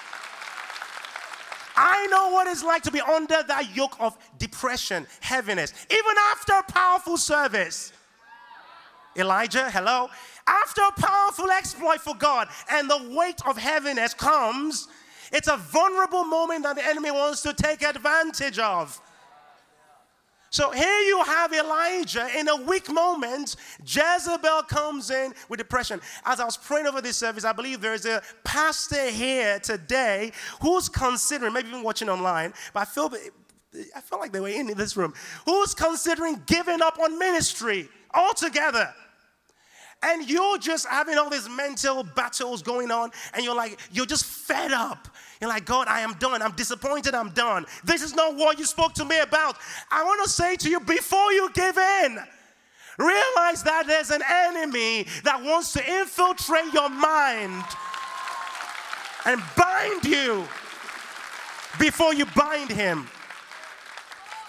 I 1.75 2.05
know 2.07 2.29
what 2.29 2.47
it's 2.47 2.63
like 2.63 2.83
to 2.83 2.91
be 2.91 3.01
under 3.01 3.41
that 3.47 3.75
yoke 3.75 3.95
of 3.99 4.15
depression, 4.37 5.07
heaviness, 5.21 5.73
even 5.89 6.15
after 6.31 6.53
a 6.53 6.63
powerful 6.63 7.17
service. 7.17 7.91
Elijah, 9.15 9.69
hello? 9.71 10.09
After 10.45 10.81
a 10.81 11.01
powerful 11.01 11.49
exploit 11.49 12.01
for 12.01 12.15
God 12.15 12.47
and 12.69 12.89
the 12.89 13.15
weight 13.15 13.41
of 13.47 13.57
heaviness 13.57 14.13
comes, 14.13 14.87
it's 15.31 15.47
a 15.47 15.57
vulnerable 15.57 16.23
moment 16.23 16.63
that 16.63 16.75
the 16.75 16.85
enemy 16.85 17.09
wants 17.09 17.41
to 17.41 17.53
take 17.53 17.81
advantage 17.81 18.59
of. 18.59 18.99
So 20.53 20.69
here 20.69 20.99
you 20.99 21.23
have 21.23 21.51
Elijah 21.51 22.29
in 22.37 22.47
a 22.47 22.55
weak 22.55 22.87
moment. 22.87 23.55
Jezebel 23.83 24.61
comes 24.69 25.09
in 25.09 25.33
with 25.49 25.57
depression. 25.57 25.99
As 26.25 26.39
I 26.39 26.45
was 26.45 26.57
praying 26.57 26.85
over 26.85 27.01
this 27.01 27.17
service, 27.17 27.43
I 27.43 27.53
believe 27.53 27.81
there's 27.81 28.05
a 28.05 28.21
pastor 28.43 29.09
here 29.09 29.57
today 29.57 30.31
who's 30.61 30.89
considering, 30.89 31.53
maybe 31.53 31.69
even 31.69 31.81
watching 31.81 32.07
online, 32.07 32.53
but 32.71 32.81
I 32.81 32.85
feel 32.85 33.11
I 33.95 34.01
felt 34.01 34.21
like 34.21 34.31
they 34.31 34.41
were 34.41 34.49
in 34.49 34.67
this 34.77 34.95
room, 34.95 35.15
who's 35.47 35.73
considering 35.73 36.43
giving 36.45 36.83
up 36.83 36.99
on 36.99 37.17
ministry 37.17 37.89
altogether. 38.13 38.93
And 40.03 40.29
you're 40.29 40.57
just 40.57 40.85
having 40.87 41.17
all 41.17 41.29
these 41.29 41.47
mental 41.47 42.03
battles 42.03 42.61
going 42.61 42.91
on, 42.91 43.11
and 43.33 43.43
you're 43.43 43.55
like, 43.55 43.79
you're 43.91 44.05
just 44.05 44.25
fed 44.25 44.71
up. 44.71 45.07
You're 45.39 45.49
like, 45.49 45.65
God, 45.65 45.87
I 45.87 46.01
am 46.01 46.13
done. 46.19 46.41
I'm 46.41 46.51
disappointed. 46.51 47.15
I'm 47.15 47.29
done. 47.29 47.65
This 47.83 48.01
is 48.01 48.13
not 48.13 48.35
what 48.35 48.59
you 48.59 48.65
spoke 48.65 48.93
to 48.95 49.05
me 49.05 49.19
about. 49.19 49.57
I 49.89 50.03
want 50.03 50.23
to 50.23 50.29
say 50.29 50.55
to 50.57 50.69
you 50.69 50.79
before 50.79 51.31
you 51.31 51.49
give 51.53 51.77
in, 51.77 52.19
realize 52.97 53.63
that 53.63 53.85
there's 53.87 54.11
an 54.11 54.21
enemy 54.29 55.07
that 55.23 55.41
wants 55.41 55.73
to 55.73 55.99
infiltrate 55.99 56.73
your 56.73 56.89
mind 56.89 57.63
and 59.25 59.41
bind 59.57 60.03
you 60.05 60.45
before 61.79 62.13
you 62.13 62.25
bind 62.35 62.69
him 62.69 63.07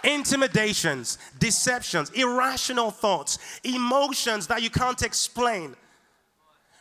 intimidations, 0.05 1.19
deceptions, 1.39 2.11
irrational 2.11 2.91
thoughts, 2.91 3.39
emotions 3.65 4.47
that 4.47 4.63
you 4.63 4.71
can't 4.71 5.03
explain, 5.03 5.75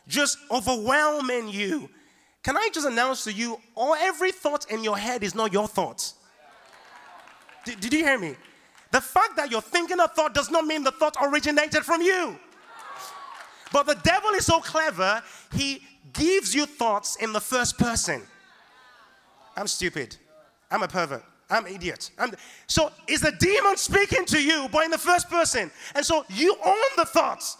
just 0.06 0.38
overwhelming 0.50 1.48
you. 1.48 1.88
Can 2.42 2.56
I 2.56 2.68
just 2.72 2.86
announce 2.86 3.24
to 3.24 3.32
you, 3.32 3.58
all 3.74 3.94
every 3.94 4.30
thought 4.30 4.70
in 4.70 4.84
your 4.84 4.98
head 4.98 5.22
is 5.24 5.34
not 5.34 5.52
your 5.52 5.66
thoughts. 5.66 6.14
Did, 7.64 7.80
did 7.80 7.92
you 7.92 8.04
hear 8.04 8.18
me? 8.18 8.36
The 8.92 9.00
fact 9.00 9.36
that 9.36 9.50
you're 9.50 9.62
thinking 9.62 9.98
a 9.98 10.06
thought 10.06 10.34
does 10.34 10.50
not 10.50 10.66
mean 10.66 10.84
the 10.84 10.92
thought 10.92 11.16
originated 11.20 11.82
from 11.84 12.02
you. 12.02 12.38
But 13.72 13.86
the 13.86 13.96
devil 14.04 14.30
is 14.30 14.46
so 14.46 14.60
clever, 14.60 15.22
he 15.52 15.82
gives 16.12 16.54
you 16.54 16.64
thoughts 16.66 17.16
in 17.16 17.32
the 17.32 17.40
first 17.40 17.76
person. 17.76 18.22
I'm 19.56 19.66
stupid. 19.66 20.16
I'm 20.70 20.82
a 20.82 20.88
pervert. 20.88 21.24
I'm 21.50 21.66
an 21.66 21.74
idiot. 21.74 22.10
I'm 22.18 22.30
the, 22.30 22.38
so 22.66 22.90
is 23.06 23.20
the 23.20 23.32
demon 23.32 23.76
speaking 23.76 24.24
to 24.26 24.42
you, 24.42 24.68
but 24.72 24.84
in 24.84 24.90
the 24.90 24.98
first 24.98 25.28
person. 25.28 25.70
And 25.94 26.04
so 26.04 26.24
you 26.30 26.56
own 26.64 26.76
the 26.96 27.04
thoughts. 27.04 27.58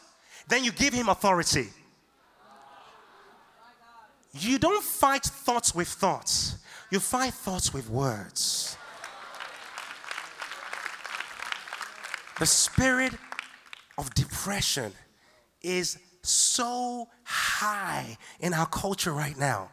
Then 0.48 0.64
you 0.64 0.72
give 0.72 0.94
him 0.94 1.08
authority. 1.08 1.68
You 4.32 4.58
don't 4.58 4.82
fight 4.82 5.22
thoughts 5.22 5.74
with 5.74 5.88
thoughts, 5.88 6.58
you 6.90 6.98
fight 6.98 7.34
thoughts 7.34 7.72
with 7.72 7.88
words. 7.88 8.76
The 12.40 12.46
spirit 12.46 13.12
of 13.96 14.12
depression 14.14 14.92
is 15.62 15.98
so 16.22 17.08
high 17.22 18.18
in 18.40 18.52
our 18.52 18.66
culture 18.66 19.12
right 19.12 19.38
now 19.38 19.70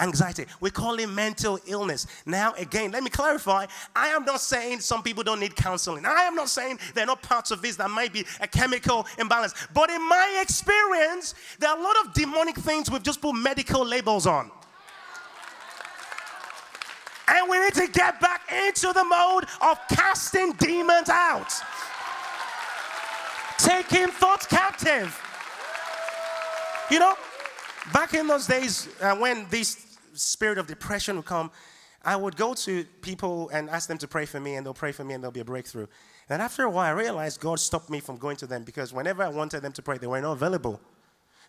anxiety. 0.00 0.46
We 0.60 0.70
call 0.70 0.98
it 0.98 1.06
mental 1.08 1.58
illness. 1.66 2.06
Now, 2.26 2.52
again, 2.54 2.90
let 2.90 3.02
me 3.02 3.10
clarify. 3.10 3.66
I 3.94 4.08
am 4.08 4.24
not 4.24 4.40
saying 4.40 4.80
some 4.80 5.02
people 5.02 5.22
don't 5.22 5.40
need 5.40 5.54
counseling. 5.54 6.06
I 6.06 6.22
am 6.22 6.34
not 6.34 6.48
saying 6.48 6.78
there 6.94 7.04
are 7.04 7.06
not 7.06 7.22
parts 7.22 7.50
of 7.50 7.62
this 7.62 7.76
that 7.76 7.90
might 7.90 8.12
be 8.12 8.24
a 8.40 8.48
chemical 8.48 9.06
imbalance. 9.18 9.54
But 9.74 9.90
in 9.90 10.06
my 10.08 10.38
experience, 10.40 11.34
there 11.58 11.70
are 11.70 11.78
a 11.78 11.82
lot 11.82 11.96
of 12.04 12.12
demonic 12.14 12.56
things 12.56 12.90
we've 12.90 13.02
just 13.02 13.20
put 13.20 13.34
medical 13.34 13.84
labels 13.84 14.26
on. 14.26 14.50
And 17.28 17.48
we 17.48 17.60
need 17.60 17.74
to 17.74 17.86
get 17.86 18.20
back 18.20 18.50
into 18.66 18.92
the 18.92 19.04
mode 19.04 19.44
of 19.60 19.78
casting 19.88 20.52
demons 20.52 21.08
out, 21.08 21.52
taking 23.58 24.08
thoughts 24.08 24.46
captive. 24.46 25.16
You 26.90 26.98
know, 26.98 27.14
back 27.92 28.14
in 28.14 28.26
those 28.26 28.48
days 28.48 28.88
uh, 29.00 29.14
when 29.14 29.46
these 29.48 29.89
spirit 30.20 30.58
of 30.58 30.66
depression 30.66 31.16
would 31.16 31.26
come, 31.26 31.50
I 32.02 32.16
would 32.16 32.36
go 32.36 32.54
to 32.54 32.84
people 33.02 33.50
and 33.50 33.68
ask 33.68 33.88
them 33.88 33.98
to 33.98 34.08
pray 34.08 34.24
for 34.24 34.40
me, 34.40 34.54
and 34.54 34.64
they'll 34.64 34.72
pray 34.72 34.92
for 34.92 35.04
me, 35.04 35.14
and 35.14 35.22
there'll 35.22 35.32
be 35.32 35.40
a 35.40 35.44
breakthrough. 35.44 35.86
And 36.30 36.40
after 36.40 36.62
a 36.62 36.70
while, 36.70 36.86
I 36.86 36.98
realized 36.98 37.40
God 37.40 37.58
stopped 37.58 37.90
me 37.90 38.00
from 38.00 38.16
going 38.16 38.36
to 38.36 38.46
them 38.46 38.62
because 38.62 38.92
whenever 38.92 39.22
I 39.22 39.28
wanted 39.28 39.60
them 39.62 39.72
to 39.72 39.82
pray, 39.82 39.98
they 39.98 40.06
were 40.06 40.20
not 40.20 40.32
available. 40.32 40.80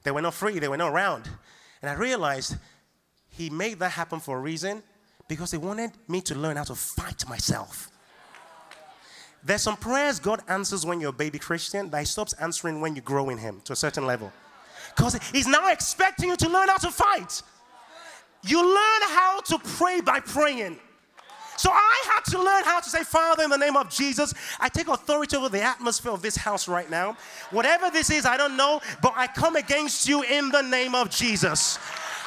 They 0.04 0.12
were 0.12 0.22
not 0.22 0.34
free, 0.34 0.60
they 0.60 0.68
were 0.68 0.78
not 0.78 0.92
around. 0.92 1.30
And 1.82 1.90
I 1.90 1.94
realized 1.94 2.58
He 3.30 3.50
made 3.50 3.80
that 3.80 3.92
happen 3.92 4.20
for 4.20 4.38
a 4.38 4.42
reason 4.42 4.84
because 5.28 5.52
He 5.52 5.58
wanted 5.58 5.92
me 6.08 6.20
to 6.22 6.36
learn 6.36 6.58
how 6.58 6.64
to 6.64 6.76
fight 6.76 7.30
myself. 7.30 7.90
There's 9.44 9.62
some 9.62 9.78
prayers 9.78 10.20
God 10.20 10.42
answers 10.48 10.86
when 10.86 11.00
you're 11.00 11.10
a 11.10 11.14
baby 11.14 11.40
Christian 11.40 11.90
that 11.92 12.00
He 12.00 12.06
stops 12.06 12.34
answering 12.34 12.82
when 12.82 12.96
you 12.96 13.02
grow 13.02 13.30
in 13.30 13.38
Him 13.38 13.62
to 13.66 13.74
a 13.74 13.76
certain 13.76 14.06
level. 14.06 14.34
Because 14.96 15.16
He's 15.32 15.48
now 15.48 15.72
expecting 15.72 16.30
you 16.30 16.36
to 16.38 16.50
learn 16.50 16.68
how 16.68 16.78
to 16.78 16.92
fight. 16.92 17.42
You 18.44 18.62
learn 18.64 19.02
how 19.10 19.42
to 19.42 19.60
pray 19.60 20.02
by 20.02 20.20
praying. 20.20 20.80
So 21.58 21.70
I 21.72 22.04
had 22.12 22.24
to 22.32 22.42
learn 22.42 22.64
how 22.64 22.80
to 22.80 22.90
say, 22.90 23.04
Father, 23.04 23.44
in 23.44 23.52
the 23.52 23.58
name 23.58 23.78
of 23.78 23.88
Jesus, 23.90 24.34
I 24.60 24.68
take 24.68 24.88
authority 24.88 25.38
over 25.38 25.48
the 25.48 25.62
atmosphere 25.62 26.12
of 26.12 26.24
this 26.24 26.36
house 26.36 26.68
right 26.68 26.90
now. 26.90 27.16
Whatever 27.52 27.92
this 27.92 28.10
is, 28.10 28.26
I 28.26 28.36
don't 28.36 28.58
know, 28.58 28.82
but 29.02 29.14
I 29.16 29.28
come 29.28 29.56
against 29.56 30.08
you 30.08 30.24
in 30.24 30.50
the 30.50 30.64
name 30.64 30.96
of 30.96 31.12
Jesus. 31.12 31.78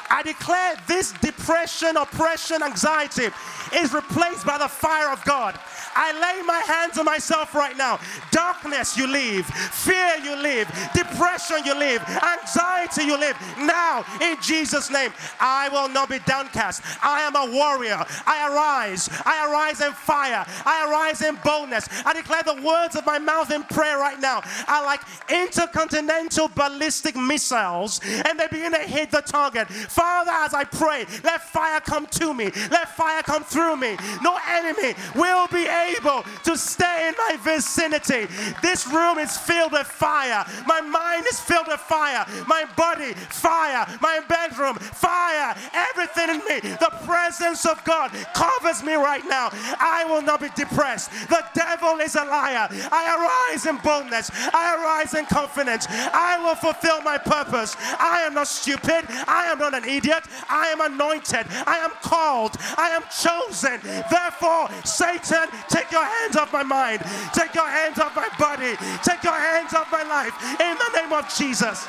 I 0.09 0.23
declare 0.23 0.75
this 0.87 1.11
depression, 1.13 1.97
oppression, 1.97 2.63
anxiety 2.63 3.27
is 3.75 3.93
replaced 3.93 4.45
by 4.45 4.57
the 4.57 4.69
fire 4.69 5.11
of 5.11 5.23
God. 5.25 5.59
I 5.95 6.11
lay 6.11 6.41
my 6.45 6.59
hands 6.59 6.97
on 6.97 7.05
myself 7.05 7.55
right 7.55 7.77
now. 7.77 7.99
Darkness, 8.31 8.97
you 8.97 9.07
leave. 9.07 9.45
Fear, 9.45 10.17
you 10.23 10.35
leave. 10.35 10.67
Depression, 10.93 11.63
you 11.65 11.73
leave. 11.73 12.01
Anxiety, 12.09 13.03
you 13.03 13.17
leave. 13.17 13.35
Now, 13.59 14.03
in 14.21 14.35
Jesus' 14.41 14.91
name, 14.91 15.11
I 15.39 15.69
will 15.69 15.87
not 15.87 16.09
be 16.09 16.19
downcast. 16.19 16.81
I 17.01 17.21
am 17.21 17.35
a 17.35 17.51
warrior. 17.51 18.03
I 18.27 18.49
arise. 18.49 19.09
I 19.25 19.49
arise 19.49 19.79
in 19.79 19.93
fire. 19.93 20.45
I 20.65 20.89
arise 20.89 21.21
in 21.21 21.37
boldness. 21.43 21.87
I 22.05 22.13
declare 22.13 22.43
the 22.43 22.61
words 22.61 22.95
of 22.95 23.05
my 23.05 23.17
mouth 23.17 23.51
in 23.51 23.63
prayer 23.63 23.97
right 23.97 24.19
now 24.19 24.41
are 24.67 24.83
like 24.83 25.01
intercontinental 25.29 26.49
ballistic 26.49 27.15
missiles, 27.15 28.01
and 28.03 28.37
they 28.39 28.47
begin 28.47 28.73
to 28.73 28.79
hit 28.79 29.11
the 29.11 29.21
target. 29.21 29.67
Father, 29.69 30.31
as 30.31 30.53
I 30.53 30.65
pray, 30.65 31.05
let 31.23 31.41
fire 31.41 31.79
come 31.79 32.05
to 32.07 32.33
me. 32.33 32.45
Let 32.69 32.95
fire 32.95 33.23
come 33.23 33.43
through 33.43 33.77
me. 33.77 33.95
No 34.21 34.37
enemy 34.49 34.93
will 35.15 35.47
be 35.47 35.65
able 35.65 35.84
able 35.97 36.23
to 36.43 36.57
stay 36.57 37.07
in 37.09 37.15
my 37.17 37.37
vicinity. 37.37 38.27
This 38.61 38.87
room 38.87 39.17
is 39.17 39.37
filled 39.37 39.71
with 39.71 39.87
fire. 39.87 40.45
My 40.65 40.81
mind 40.81 41.25
is 41.31 41.39
filled 41.39 41.67
with 41.67 41.79
fire. 41.79 42.25
My 42.47 42.65
body, 42.75 43.13
fire. 43.13 43.85
My 44.01 44.21
bedroom, 44.27 44.75
fire. 44.75 45.55
Everything 45.73 46.29
in 46.29 46.41
me, 46.45 46.59
the 46.59 46.91
presence 47.05 47.65
of 47.65 47.83
God 47.83 48.11
covers 48.33 48.83
me 48.83 48.95
right 48.95 49.23
now. 49.27 49.49
I 49.79 50.05
will 50.07 50.21
not 50.21 50.41
be 50.41 50.49
depressed. 50.55 51.11
The 51.29 51.43
devil 51.53 51.99
is 51.99 52.15
a 52.15 52.23
liar. 52.23 52.67
I 52.91 53.51
arise 53.51 53.65
in 53.65 53.77
boldness. 53.77 54.31
I 54.53 54.75
arise 54.75 55.13
in 55.13 55.25
confidence. 55.25 55.87
I 55.89 56.39
will 56.43 56.55
fulfill 56.55 57.01
my 57.01 57.17
purpose. 57.17 57.75
I 57.99 58.23
am 58.25 58.33
not 58.33 58.47
stupid. 58.47 59.05
I 59.27 59.47
am 59.51 59.59
not 59.59 59.73
an 59.73 59.85
idiot. 59.85 60.23
I 60.49 60.67
am 60.67 60.81
anointed. 60.81 61.45
I 61.67 61.77
am 61.79 61.91
called. 62.01 62.57
I 62.77 62.89
am 62.89 63.03
chosen. 63.11 63.79
Therefore, 64.09 64.69
Satan, 64.83 65.49
Take 65.75 65.91
your 65.91 66.05
hands 66.05 66.37
off 66.37 66.53
my 66.53 66.63
mind. 66.63 67.01
Take 67.33 67.53
your 67.53 67.67
hands 67.67 67.99
off 67.99 68.15
my 68.15 68.29
body. 68.39 68.77
Take 69.03 69.23
your 69.23 69.33
hands 69.33 69.73
off 69.73 69.91
my 69.91 70.03
life. 70.03 70.33
In 70.61 70.77
the 70.77 71.01
name 71.01 71.11
of 71.11 71.27
Jesus. 71.35 71.85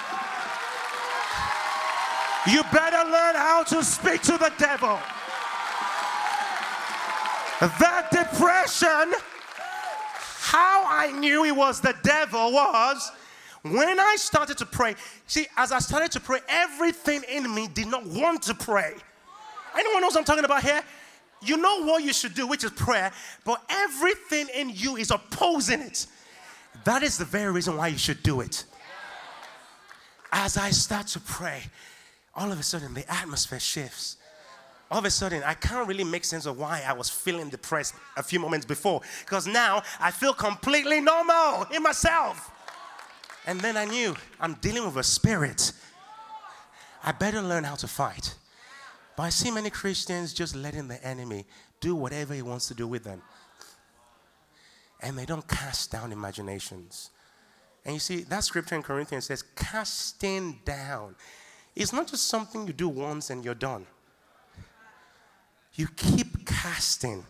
You 2.49 2.63
better 2.73 3.09
learn 3.09 3.37
how 3.37 3.63
to 3.65 3.85
speak 3.85 4.23
to 4.23 4.33
the 4.39 4.53
devil. 4.59 4.99
That 7.61 8.09
depression, 8.11 9.15
how 10.41 10.85
I 10.89 11.13
knew 11.13 11.45
it 11.45 11.55
was 11.55 11.81
the 11.81 11.95
devil 12.03 12.53
was 12.53 13.13
when 13.63 14.01
I 14.01 14.17
started 14.17 14.59
to 14.59 14.67
pray. 14.67 14.97
See, 15.29 15.47
as 15.57 15.71
I 15.71 15.79
started 15.79 16.11
to 16.13 16.21
pray, 16.21 16.41
everything 16.49 17.23
in 17.29 17.53
me 17.55 17.69
did 17.69 17.87
not 17.87 18.05
want 18.05 18.43
to 18.43 18.55
pray. 18.55 18.95
Anyone 19.77 20.03
knows 20.03 20.15
what 20.15 20.21
I'm 20.21 20.25
talking 20.25 20.45
about 20.45 20.63
here? 20.63 20.83
You 21.47 21.57
know 21.57 21.85
what 21.85 22.03
you 22.03 22.13
should 22.13 22.35
do, 22.35 22.47
which 22.47 22.65
is 22.65 22.71
prayer, 22.73 23.13
but 23.45 23.63
everything 23.69 24.49
in 24.55 24.71
you 24.71 24.97
is 24.97 25.11
opposing 25.11 25.81
it. 25.81 26.07
That 26.85 27.03
is 27.03 27.19
the 27.19 27.25
very 27.25 27.53
reason 27.53 27.77
why 27.77 27.89
you 27.89 27.99
should 27.99 28.23
do 28.23 28.41
it. 28.41 28.65
As 30.33 30.57
I 30.57 30.71
start 30.71 31.07
to 31.09 31.21
pray, 31.21 31.63
all 32.35 32.53
of 32.53 32.61
a 32.61 32.63
sudden 32.63 32.95
the 32.95 33.11
atmosphere 33.13 33.61
shifts. 33.61 34.17
All 34.91 35.01
of 35.01 35.05
a 35.05 35.11
sudden, 35.11 35.43
I 35.43 35.55
can't 35.55 35.89
really 35.89 36.05
make 36.05 36.25
sense 36.25 36.47
of 36.47 36.59
why 36.59 36.85
I 36.87 36.93
was 36.93 37.11
feeling 37.11 37.49
depressed 37.49 37.95
a 38.17 38.23
few 38.23 38.39
moments 38.39 38.65
before. 38.65 39.01
Because 39.25 39.47
now 39.47 39.83
I 39.99 40.13
feel 40.13 40.33
completely 40.33 41.01
normal 41.01 41.65
in 41.75 41.83
myself. 41.83 42.53
And 43.47 43.61
then 43.61 43.77
I 43.77 43.85
knew 43.85 44.15
I'm 44.39 44.55
dealing 44.55 44.85
with 44.85 44.97
a 44.97 45.03
spirit. 45.03 45.73
I 47.03 47.13
better 47.13 47.43
learn 47.43 47.65
how 47.65 47.75
to 47.77 47.89
fight. 47.89 48.35
But 49.17 49.23
I 49.23 49.29
see 49.31 49.51
many 49.51 49.71
Christians 49.71 50.35
just 50.35 50.55
letting 50.55 50.89
the 50.89 51.03
enemy 51.05 51.47
do 51.81 51.95
whatever 51.95 52.35
he 52.35 52.43
wants 52.43 52.69
to 52.69 52.75
do 52.75 52.87
with 52.87 53.03
them. 53.03 53.23
And 55.01 55.17
they 55.17 55.25
don't 55.25 55.47
cast 55.49 55.91
down 55.91 56.13
imaginations. 56.13 57.11
And 57.85 57.95
you 57.95 58.01
see, 58.01 58.23
that 58.25 58.45
scripture 58.45 58.75
in 58.75 58.83
Corinthians 58.83 59.27
says, 59.27 59.43
casting 59.43 60.61
down. 60.65 61.15
It's 61.75 61.93
not 61.93 62.09
just 62.09 62.27
something 62.27 62.67
you 62.67 62.73
do 62.73 62.89
once 62.89 63.31
and 63.31 63.45
you're 63.45 63.55
done. 63.55 63.87
You 65.75 65.89
keep 65.97 66.47
casting. 66.47 67.25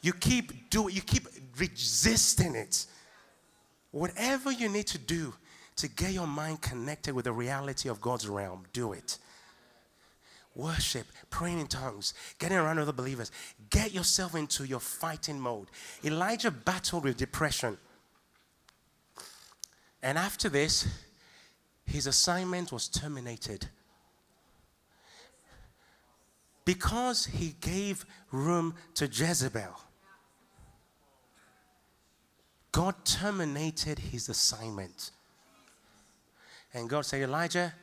You 0.00 0.12
keep 0.12 0.70
doing, 0.70 0.94
you 0.94 1.00
keep 1.00 1.28
resisting 1.58 2.56
it. 2.56 2.86
Whatever 3.92 4.50
you 4.50 4.68
need 4.68 4.86
to 4.88 4.98
do 4.98 5.34
to 5.76 5.88
get 5.88 6.12
your 6.12 6.26
mind 6.26 6.60
connected 6.60 7.14
with 7.14 7.26
the 7.26 7.32
reality 7.32 7.88
of 7.88 8.00
God's 8.00 8.28
realm, 8.28 8.64
do 8.72 8.92
it 8.92 9.18
worship, 10.54 11.06
praying 11.30 11.60
in 11.60 11.66
tongues, 11.66 12.14
getting 12.38 12.58
around 12.58 12.78
other 12.78 12.92
believers. 12.92 13.30
Get 13.70 13.92
yourself 13.92 14.34
into 14.34 14.64
your 14.64 14.80
fighting 14.80 15.40
mode. 15.40 15.68
Elijah 16.04 16.50
battled 16.50 17.04
with 17.04 17.16
depression. 17.16 17.78
And 20.02 20.18
after 20.18 20.48
this, 20.48 20.86
his 21.84 22.06
assignment 22.06 22.72
was 22.72 22.88
terminated. 22.88 23.68
Because 26.64 27.26
he 27.26 27.54
gave 27.60 28.04
room 28.30 28.74
to 28.94 29.06
Jezebel, 29.06 29.80
God 32.70 32.94
terminated 33.04 33.98
his 33.98 34.28
assignment. 34.28 35.10
And 36.72 36.88
God 36.88 37.04
said, 37.04 37.20
Elijah, 37.22 37.74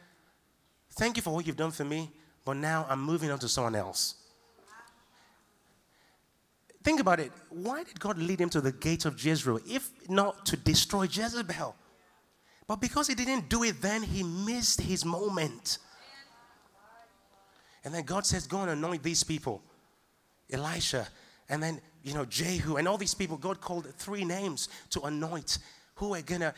thank 0.91 1.17
you 1.17 1.21
for 1.21 1.31
what 1.31 1.45
you've 1.45 1.57
done 1.57 1.71
for 1.71 1.83
me 1.85 2.09
but 2.45 2.57
now 2.57 2.85
I'm 2.89 3.01
moving 3.01 3.31
on 3.31 3.39
to 3.39 3.47
someone 3.47 3.75
else. 3.75 4.15
Think 6.83 6.99
about 6.99 7.19
it. 7.19 7.31
Why 7.49 7.83
did 7.83 7.99
God 7.99 8.17
lead 8.17 8.39
him 8.39 8.49
to 8.51 8.61
the 8.61 8.71
gates 8.71 9.05
of 9.05 9.23
Jezreel 9.23 9.59
if 9.67 9.89
not 10.09 10.45
to 10.47 10.57
destroy 10.57 11.03
Jezebel? 11.03 11.75
But 12.67 12.77
because 12.77 13.07
he 13.07 13.15
didn't 13.15 13.49
do 13.49 13.63
it 13.63 13.81
then, 13.81 14.03
he 14.03 14.23
missed 14.23 14.81
his 14.81 15.03
moment. 15.03 15.79
And 17.83 17.93
then 17.93 18.03
God 18.03 18.25
says, 18.25 18.47
Go 18.47 18.61
and 18.61 18.71
anoint 18.71 19.03
these 19.03 19.23
people 19.23 19.61
Elisha, 20.51 21.07
and 21.49 21.61
then, 21.61 21.81
you 22.03 22.13
know, 22.13 22.25
Jehu, 22.25 22.77
and 22.77 22.87
all 22.87 22.97
these 22.97 23.13
people. 23.13 23.37
God 23.37 23.61
called 23.61 23.93
three 23.95 24.25
names 24.25 24.69
to 24.91 25.01
anoint 25.01 25.59
who 25.95 26.15
are 26.15 26.21
going 26.21 26.41
to 26.41 26.53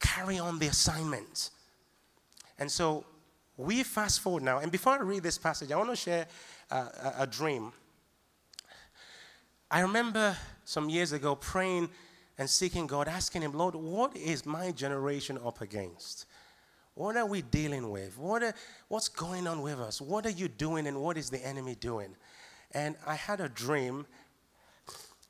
carry 0.00 0.38
on 0.38 0.58
the 0.58 0.66
assignment. 0.66 1.50
And 2.58 2.70
so 2.70 3.04
we 3.58 3.82
fast 3.82 4.20
forward 4.20 4.44
now, 4.44 4.58
and 4.58 4.70
before 4.70 4.92
I 4.92 5.00
read 5.00 5.24
this 5.24 5.36
passage, 5.36 5.72
I 5.72 5.76
want 5.76 5.90
to 5.90 5.96
share 5.96 6.28
uh, 6.70 6.88
a, 7.02 7.22
a 7.22 7.26
dream. 7.26 7.72
I 9.68 9.80
remember 9.80 10.36
some 10.64 10.88
years 10.88 11.10
ago 11.10 11.34
praying 11.34 11.90
and 12.38 12.48
seeking 12.48 12.86
God, 12.86 13.08
asking 13.08 13.42
Him, 13.42 13.52
Lord, 13.52 13.74
what 13.74 14.16
is 14.16 14.46
my 14.46 14.70
generation 14.70 15.40
up 15.44 15.60
against? 15.60 16.26
What 16.94 17.16
are 17.16 17.26
we 17.26 17.42
dealing 17.42 17.90
with? 17.90 18.16
What 18.16 18.44
are, 18.44 18.54
what's 18.86 19.08
going 19.08 19.48
on 19.48 19.60
with 19.60 19.80
us? 19.80 20.00
What 20.00 20.24
are 20.24 20.30
you 20.30 20.46
doing, 20.46 20.86
and 20.86 21.02
what 21.02 21.18
is 21.18 21.28
the 21.28 21.44
enemy 21.44 21.74
doing? 21.74 22.14
And 22.72 22.94
I 23.08 23.16
had 23.16 23.40
a 23.40 23.48
dream. 23.48 24.06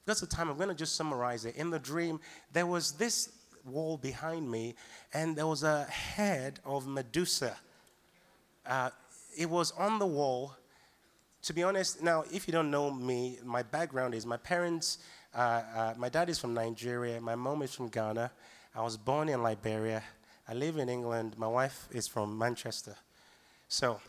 Because 0.04 0.22
of 0.22 0.28
time, 0.28 0.50
I'm 0.50 0.56
going 0.58 0.68
to 0.68 0.74
just 0.74 0.96
summarize 0.96 1.46
it. 1.46 1.56
In 1.56 1.70
the 1.70 1.78
dream, 1.78 2.20
there 2.52 2.66
was 2.66 2.92
this 2.92 3.32
wall 3.64 3.96
behind 3.96 4.50
me, 4.50 4.74
and 5.14 5.34
there 5.34 5.46
was 5.46 5.62
a 5.62 5.84
head 5.84 6.60
of 6.66 6.86
Medusa 6.86 7.56
uh, 8.68 8.90
it 9.36 9.48
was 9.48 9.72
on 9.72 9.98
the 9.98 10.06
wall. 10.06 10.54
To 11.42 11.52
be 11.52 11.62
honest, 11.62 12.02
now, 12.02 12.24
if 12.32 12.46
you 12.46 12.52
don't 12.52 12.70
know 12.70 12.90
me, 12.90 13.38
my 13.44 13.62
background 13.62 14.14
is 14.14 14.26
my 14.26 14.36
parents, 14.36 14.98
uh, 15.34 15.62
uh, 15.74 15.94
my 15.96 16.08
dad 16.08 16.28
is 16.28 16.38
from 16.38 16.54
Nigeria, 16.54 17.20
my 17.20 17.34
mom 17.34 17.62
is 17.62 17.74
from 17.74 17.88
Ghana. 17.88 18.30
I 18.74 18.82
was 18.82 18.96
born 18.96 19.28
in 19.28 19.42
Liberia. 19.42 20.02
I 20.46 20.54
live 20.54 20.76
in 20.76 20.88
England. 20.88 21.34
My 21.36 21.48
wife 21.48 21.88
is 21.90 22.06
from 22.06 22.36
Manchester. 22.38 22.94
So, 23.68 24.00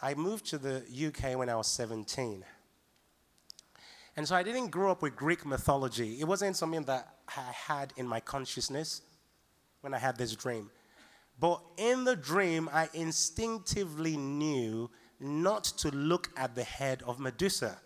I 0.00 0.14
moved 0.14 0.46
to 0.46 0.58
the 0.58 0.82
UK 1.08 1.36
when 1.38 1.48
I 1.48 1.56
was 1.56 1.68
17. 1.68 2.44
And 4.16 4.26
so 4.26 4.34
I 4.34 4.42
didn't 4.42 4.68
grow 4.68 4.90
up 4.90 5.02
with 5.02 5.14
Greek 5.16 5.44
mythology. 5.44 6.20
It 6.20 6.24
wasn't 6.24 6.56
something 6.56 6.84
that 6.84 7.16
I 7.28 7.52
had 7.52 7.92
in 7.96 8.06
my 8.06 8.20
consciousness 8.20 9.02
when 9.80 9.94
I 9.94 9.98
had 9.98 10.16
this 10.16 10.34
dream. 10.34 10.70
But 11.38 11.60
in 11.76 12.04
the 12.04 12.16
dream, 12.16 12.68
I 12.72 12.88
instinctively 12.94 14.16
knew 14.16 14.90
not 15.20 15.64
to 15.64 15.90
look 15.90 16.30
at 16.36 16.54
the 16.54 16.64
head 16.64 17.02
of 17.06 17.18
Medusa. 17.18 17.78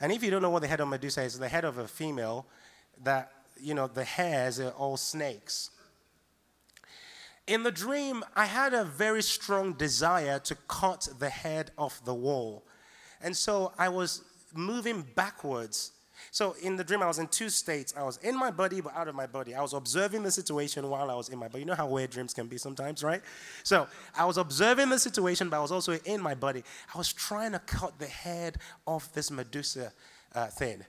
And 0.00 0.12
if 0.12 0.22
you 0.22 0.30
don't 0.30 0.42
know 0.42 0.50
what 0.50 0.62
the 0.62 0.68
head 0.68 0.80
of 0.80 0.88
Medusa 0.88 1.22
is, 1.22 1.38
the 1.38 1.48
head 1.48 1.64
of 1.64 1.78
a 1.78 1.88
female, 1.88 2.46
that, 3.02 3.32
you 3.60 3.74
know, 3.74 3.88
the 3.88 4.04
hairs 4.04 4.60
are 4.60 4.70
all 4.70 4.96
snakes. 4.96 5.70
In 7.48 7.62
the 7.62 7.72
dream, 7.72 8.22
I 8.36 8.44
had 8.44 8.74
a 8.74 8.84
very 8.84 9.22
strong 9.22 9.72
desire 9.72 10.38
to 10.40 10.54
cut 10.68 11.08
the 11.18 11.30
head 11.30 11.70
off 11.78 12.04
the 12.04 12.14
wall. 12.14 12.64
And 13.20 13.36
so 13.36 13.72
I 13.78 13.88
was 13.88 14.22
moving 14.54 15.04
backwards 15.14 15.92
so 16.30 16.54
in 16.62 16.76
the 16.76 16.84
dream, 16.84 17.02
I 17.02 17.06
was 17.06 17.18
in 17.18 17.28
two 17.28 17.48
states. 17.48 17.94
I 17.96 18.02
was 18.02 18.16
in 18.18 18.36
my 18.36 18.50
body, 18.50 18.80
but 18.80 18.94
out 18.96 19.08
of 19.08 19.14
my 19.14 19.26
body. 19.26 19.54
I 19.54 19.62
was 19.62 19.72
observing 19.72 20.22
the 20.22 20.30
situation 20.30 20.88
while 20.88 21.10
I 21.10 21.14
was 21.14 21.28
in 21.28 21.38
my 21.38 21.48
body. 21.48 21.60
You 21.60 21.66
know 21.66 21.74
how 21.74 21.86
weird 21.86 22.10
dreams 22.10 22.34
can 22.34 22.46
be 22.46 22.58
sometimes, 22.58 23.02
right? 23.02 23.22
So 23.62 23.86
I 24.16 24.24
was 24.24 24.36
observing 24.36 24.90
the 24.90 24.98
situation, 24.98 25.48
but 25.48 25.58
I 25.58 25.60
was 25.60 25.72
also 25.72 25.92
in 26.04 26.20
my 26.20 26.34
body. 26.34 26.62
I 26.94 26.98
was 26.98 27.12
trying 27.12 27.52
to 27.52 27.58
cut 27.60 27.98
the 27.98 28.06
head 28.06 28.58
off 28.86 29.12
this 29.12 29.30
Medusa 29.30 29.92
uh, 30.34 30.46
thing. 30.46 30.84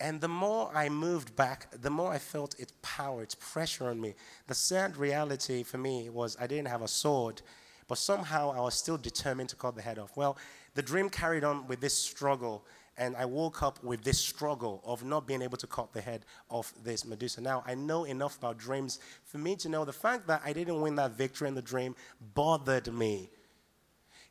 And 0.00 0.20
the 0.20 0.28
more 0.28 0.70
I 0.74 0.88
moved 0.88 1.36
back, 1.36 1.66
the 1.82 1.90
more 1.90 2.10
I 2.10 2.18
felt 2.18 2.58
its 2.58 2.72
power, 2.80 3.22
its 3.22 3.34
pressure 3.34 3.90
on 3.90 4.00
me. 4.00 4.14
The 4.46 4.54
sad 4.54 4.96
reality 4.96 5.62
for 5.62 5.76
me 5.76 6.08
was 6.08 6.38
I 6.40 6.46
didn't 6.46 6.68
have 6.68 6.80
a 6.80 6.88
sword, 6.88 7.42
but 7.86 7.98
somehow 7.98 8.50
I 8.50 8.60
was 8.60 8.74
still 8.74 8.96
determined 8.96 9.50
to 9.50 9.56
cut 9.56 9.76
the 9.76 9.82
head 9.82 9.98
off. 9.98 10.16
Well, 10.16 10.38
the 10.74 10.82
dream 10.82 11.10
carried 11.10 11.44
on 11.44 11.66
with 11.66 11.80
this 11.80 11.94
struggle 11.94 12.64
and 13.00 13.16
I 13.16 13.24
woke 13.24 13.62
up 13.62 13.82
with 13.82 14.04
this 14.04 14.18
struggle 14.20 14.82
of 14.84 15.02
not 15.04 15.26
being 15.26 15.40
able 15.40 15.56
to 15.56 15.66
cut 15.66 15.90
the 15.94 16.02
head 16.02 16.26
of 16.50 16.70
this 16.84 17.06
Medusa. 17.06 17.40
Now, 17.40 17.64
I 17.66 17.74
know 17.74 18.04
enough 18.04 18.36
about 18.36 18.58
dreams 18.58 19.00
for 19.24 19.38
me 19.38 19.56
to 19.56 19.70
know 19.70 19.86
the 19.86 19.92
fact 19.92 20.26
that 20.26 20.42
I 20.44 20.52
didn't 20.52 20.82
win 20.82 20.96
that 20.96 21.12
victory 21.12 21.48
in 21.48 21.54
the 21.54 21.62
dream 21.62 21.96
bothered 22.34 22.92
me. 22.92 23.30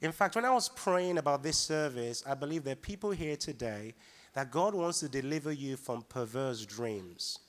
In 0.02 0.12
fact, 0.12 0.36
when 0.36 0.46
I 0.46 0.52
was 0.52 0.70
praying 0.70 1.18
about 1.18 1.42
this 1.42 1.58
service, 1.58 2.24
I 2.28 2.36
believe 2.36 2.64
there 2.64 2.74
are 2.74 2.76
people 2.76 3.10
here 3.10 3.36
today 3.36 3.96
that 4.34 4.52
God 4.52 4.76
wants 4.76 5.00
to 5.00 5.10
deliver 5.10 5.52
you 5.52 5.76
from 5.76 6.04
perverse 6.04 6.64
dreams. 6.64 7.40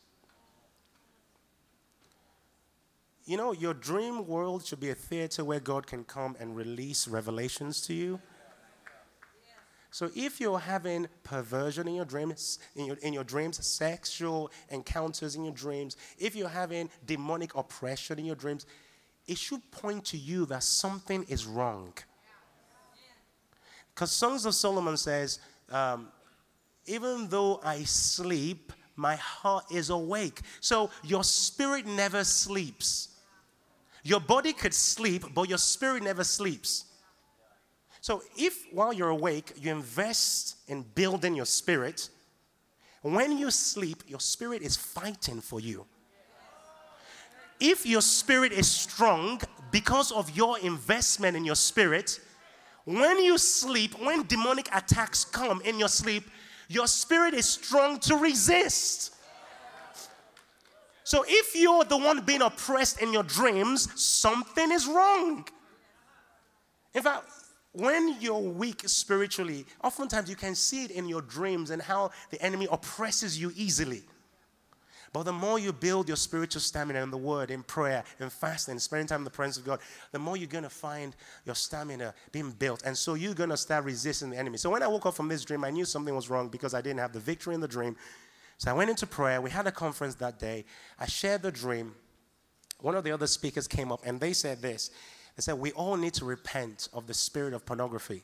You 3.27 3.37
know, 3.37 3.53
your 3.53 3.75
dream 3.75 4.27
world 4.27 4.65
should 4.65 4.81
be 4.81 4.89
a 4.89 4.95
theater 4.95 5.45
where 5.45 5.61
God 5.61 5.87
can 5.87 6.03
come 6.03 6.35
and 6.41 6.57
release 6.57 7.07
revelations 7.07 7.83
to 7.83 7.95
you. 7.95 8.21
So 9.91 10.11
if 10.15 10.41
you're 10.41 10.59
having 10.59 11.09
perversion 11.25 11.89
in 11.89 11.95
your 11.95 12.05
dreams, 12.05 12.59
in 12.77 12.87
your, 12.87 12.97
in 12.97 13.13
your 13.13 13.25
dreams, 13.25 13.65
sexual 13.65 14.53
encounters 14.69 15.35
in 15.35 15.45
your 15.45 15.55
dreams, 15.55 15.97
if 16.19 16.37
you're 16.37 16.49
having 16.49 16.89
demonic 17.07 17.55
oppression 17.57 18.19
in 18.19 18.25
your 18.25 18.37
dreams, 18.37 18.67
it 19.27 19.37
should 19.37 19.69
point 19.71 20.05
to 20.07 20.17
you 20.17 20.47
that 20.47 20.63
something 20.63 21.25
is 21.29 21.47
wrong. 21.47 21.93
Because 23.95 24.13
Songs 24.13 24.47
of 24.47 24.55
Solomon 24.55 24.97
says, 24.97 25.41
um, 25.71 26.09
even 26.87 27.29
though 27.29 27.61
I 27.63 27.83
sleep, 27.83 28.73
my 28.97 29.17
heart 29.17 29.65
is 29.71 29.91
awake. 29.91 30.41
So 30.61 30.91
your 31.03 31.25
spirit 31.25 31.87
never 31.87 32.25
sleeps. 32.25 33.09
Your 34.03 34.21
body 34.21 34.53
could 34.53 34.75
sleep, 34.75 35.25
but 35.35 35.49
your 35.49 35.59
spirit 35.59 36.03
never 36.03 36.25
sleeps. 36.25 36.87
So, 38.11 38.25
if 38.37 38.67
while 38.73 38.93
you're 38.93 39.11
awake, 39.11 39.53
you 39.57 39.71
invest 39.71 40.57
in 40.67 40.83
building 40.97 41.37
your 41.37 41.45
spirit, 41.45 42.09
when 43.03 43.39
you 43.39 43.53
sleep, 43.53 44.03
your 44.09 44.19
spirit 44.19 44.63
is 44.63 44.77
fighting 44.77 45.41
for 45.41 45.61
you. 45.61 45.87
If 47.61 47.87
your 47.87 48.01
spirit 48.01 48.51
is 48.51 48.69
strong 48.69 49.41
because 49.71 50.11
of 50.11 50.29
your 50.37 50.59
investment 50.59 51.37
in 51.37 51.45
your 51.45 51.55
spirit, 51.55 52.19
when 52.85 53.23
you 53.23 53.39
sleep, 53.39 53.95
when 54.03 54.27
demonic 54.27 54.69
attacks 54.75 55.25
come 55.25 55.61
in 55.61 55.79
your 55.79 55.87
sleep, 55.87 56.29
your 56.67 56.89
spirit 56.89 57.33
is 57.33 57.49
strong 57.49 58.01
to 58.01 58.17
resist. 58.17 59.15
So 61.05 61.25
if 61.29 61.55
you're 61.55 61.85
the 61.85 61.97
one 61.97 62.23
being 62.23 62.43
oppressed 62.43 63.01
in 63.01 63.13
your 63.13 63.23
dreams, 63.23 63.89
something 63.95 64.73
is 64.73 64.89
wrong. 64.89 65.47
In 66.93 67.05
fact, 67.05 67.27
when 67.73 68.17
you're 68.21 68.39
weak 68.39 68.83
spiritually, 68.89 69.65
oftentimes 69.83 70.29
you 70.29 70.37
can 70.37 70.55
see 70.55 70.85
it 70.85 70.91
in 70.91 71.09
your 71.09 71.23
dreams 71.23 71.71
and 71.71 71.81
how 71.81 72.11
the 72.31 72.43
enemy 72.43 72.67
oppresses 72.71 73.41
you 73.41 73.53
easily. 73.55 74.03
But 75.13 75.25
the 75.25 75.33
more 75.33 75.59
you 75.59 75.73
build 75.73 76.07
your 76.07 76.17
spiritual 76.17 76.61
stamina 76.61 77.03
in 77.03 77.11
the 77.11 77.19
word, 77.19 77.51
in 77.51 77.65
prayer, 77.65 78.05
in 78.21 78.31
fasting, 78.31 78.79
spending 78.79 79.09
time 79.09 79.21
in 79.21 79.25
the 79.25 79.31
presence 79.31 79.57
of 79.57 79.65
God, 79.65 79.81
the 80.13 80.21
more 80.21 80.37
you're 80.37 80.47
going 80.47 80.63
to 80.63 80.71
find 80.71 81.17
your 81.45 81.57
stamina 81.57 82.15
being 82.31 82.53
built. 82.53 82.83
And 82.85 82.97
so 82.97 83.15
you're 83.15 83.35
going 83.35 83.51
to 83.51 83.57
start 83.57 83.85
resisting 83.85 84.31
the 84.31 84.39
enemy. 84.39 84.57
So 84.57 84.71
when 84.71 84.85
I 84.85 84.89
woke 84.89 85.07
up 85.07 85.15
from 85.15 85.27
this 85.27 85.45
dream, 85.45 85.65
I 85.65 85.71
knew 85.71 85.85
something 85.85 86.15
was 86.15 86.31
wrong 86.31 86.49
because 86.49 86.75
I 86.75 86.81
didn't 86.81 87.01
have 87.01 87.13
the 87.13 87.19
victory 87.19 87.55
in 87.55 87.61
the 87.61 87.69
dream. 87.69 87.97
So 88.59 88.71
I 88.71 88.75
went 88.75 88.89
into 88.89 89.07
prayer. 89.07 89.41
We 89.41 89.51
had 89.51 89.67
a 89.67 89.73
conference 89.73 90.15
that 90.17 90.39
day. 90.39 90.65
I 90.99 91.07
shared 91.07 91.43
the 91.43 91.51
dream. 91.51 91.95
One 92.79 92.95
of 92.95 93.03
the 93.03 93.11
other 93.11 93.27
speakers 93.27 93.67
came 93.67 93.91
up 93.91 94.01
and 94.05 94.21
they 94.21 94.33
said 94.33 94.63
this 94.63 94.91
they 95.41 95.45
said 95.53 95.59
we 95.59 95.73
all 95.73 95.97
need 95.97 96.13
to 96.13 96.27
repent 96.27 96.91
of 96.93 97.07
the 97.07 97.15
spirit 97.15 97.55
of 97.55 97.65
pornography. 97.65 98.23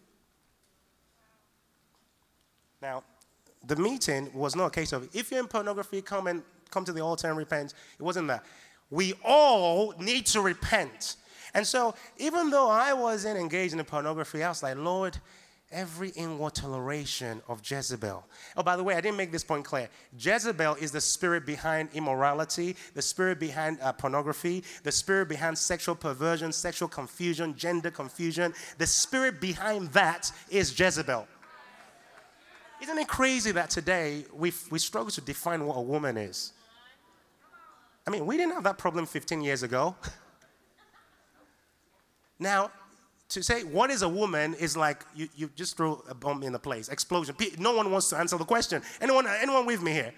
Now, 2.83 3.05
the 3.67 3.77
meeting 3.77 4.31
was 4.35 4.55
not 4.55 4.67
a 4.67 4.71
case 4.71 4.93
of 4.93 5.09
if 5.14 5.31
you're 5.31 5.41
in 5.41 5.47
pornography, 5.47 6.03
come 6.03 6.27
and 6.27 6.43
come 6.71 6.85
to 6.85 6.93
the 6.93 7.01
altar 7.01 7.29
and 7.29 7.39
repent. 7.39 7.73
It 7.99 8.03
wasn't 8.03 8.29
that. 8.29 8.45
We 8.91 9.14
all 9.25 9.95
need 9.99 10.27
to 10.27 10.43
repent. 10.43 11.17
And 11.55 11.67
so, 11.67 11.95
even 12.19 12.51
though 12.51 12.69
I 12.69 12.93
wasn't 12.93 13.39
engaged 13.39 13.73
in 13.73 13.83
pornography, 13.83 14.45
I 14.45 14.51
was 14.51 14.62
like, 14.62 14.77
Lord, 14.77 15.17
every 15.73 16.11
inward 16.11 16.55
toleration 16.55 17.43
of 17.49 17.61
Jezebel. 17.69 18.25
Oh, 18.57 18.62
by 18.62 18.77
the 18.77 18.85
way, 18.85 18.95
I 18.95 19.01
didn't 19.01 19.17
make 19.17 19.33
this 19.33 19.45
point 19.45 19.64
clear. 19.64 19.89
Jezebel 20.19 20.77
is 20.77 20.93
the 20.93 21.01
spirit 21.01 21.45
behind 21.45 21.89
immorality, 21.93 22.77
the 22.95 23.03
spirit 23.03 23.41
behind 23.41 23.79
uh, 23.81 23.93
pornography, 23.93 24.62
the 24.85 24.93
spirit 24.93 25.29
behind 25.29 25.59
sexual 25.59 25.95
perversion, 25.95 26.53
sexual 26.53 26.89
confusion, 26.89 27.57
gender 27.57 27.91
confusion. 27.91 28.55
The 28.79 28.87
spirit 28.87 29.41
behind 29.41 29.93
that 29.93 30.31
is 30.51 30.79
Jezebel. 30.79 31.27
Isn't 32.83 32.99
it 32.99 33.09
crazy 33.09 33.53
that 33.53 33.71
today 33.71 34.25
we 34.33 34.53
we 34.71 34.79
struggle 34.79 35.11
to 35.11 35.21
define 35.21 35.64
what 35.64 35.77
a 35.77 35.81
woman 35.81 36.17
is? 36.17 36.53
I 38.07 38.11
mean, 38.11 38.27
we 38.27 38.37
didn't 38.37 38.53
have 38.53 38.64
that 38.64 38.79
problem 38.79 39.07
15 39.07 39.41
years 39.41 39.62
ago. 39.62 39.97
now, 42.39 42.71
to 43.29 43.43
say 43.43 43.64
what 43.64 43.91
is 43.91 44.03
a 44.03 44.09
woman 44.09 44.55
is 44.55 44.77
like 44.77 45.05
you, 45.14 45.29
you 45.37 45.51
just 45.57 45.77
throw 45.77 46.03
a 46.09 46.14
bomb 46.14 46.43
in 46.43 46.53
the 46.53 46.59
place, 46.59 46.89
explosion. 46.89 47.35
No 47.59 47.74
one 47.74 47.91
wants 47.91 48.09
to 48.11 48.16
answer 48.16 48.39
the 48.39 48.45
question. 48.45 48.83
Anyone, 49.01 49.27
anyone 49.27 49.66
with 49.66 49.83
me 49.83 49.93
here? 49.93 50.12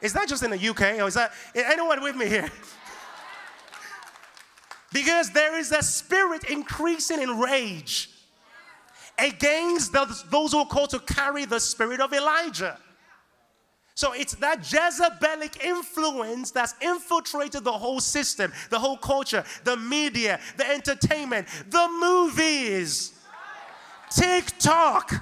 Is 0.00 0.12
that 0.12 0.28
just 0.28 0.42
in 0.42 0.50
the 0.50 0.68
UK 0.68 1.00
or 1.00 1.08
is 1.08 1.14
that 1.14 1.32
anyone 1.54 2.02
with 2.02 2.16
me 2.16 2.26
here? 2.26 2.50
because 4.92 5.30
there 5.30 5.56
is 5.56 5.72
a 5.72 5.82
spirit 5.82 6.50
increasing 6.50 7.22
in 7.22 7.38
rage 7.38 8.10
against 9.18 9.92
those 9.92 10.52
who 10.52 10.58
are 10.58 10.66
called 10.66 10.90
to 10.90 10.98
carry 11.00 11.44
the 11.44 11.60
spirit 11.60 12.00
of 12.00 12.12
Elijah. 12.12 12.78
So 13.94 14.12
it's 14.12 14.34
that 14.36 14.60
Jezebelic 14.62 15.62
influence 15.62 16.50
that's 16.50 16.74
infiltrated 16.80 17.62
the 17.62 17.72
whole 17.72 18.00
system, 18.00 18.52
the 18.70 18.78
whole 18.78 18.96
culture, 18.96 19.44
the 19.62 19.76
media, 19.76 20.40
the 20.56 20.68
entertainment, 20.68 21.46
the 21.70 21.88
movies, 22.00 23.12
TikTok. 24.10 25.12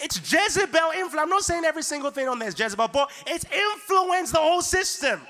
It's 0.00 0.16
Jezebel 0.16 0.90
influence. 0.90 1.22
I'm 1.22 1.30
not 1.30 1.42
saying 1.42 1.64
every 1.64 1.82
single 1.82 2.10
thing 2.10 2.28
on 2.28 2.38
there 2.40 2.48
is 2.48 2.58
Jezebel, 2.58 2.88
but 2.88 3.10
it's 3.26 3.44
influenced 3.44 4.32
the 4.32 4.40
whole 4.40 4.60
system. 4.60 5.20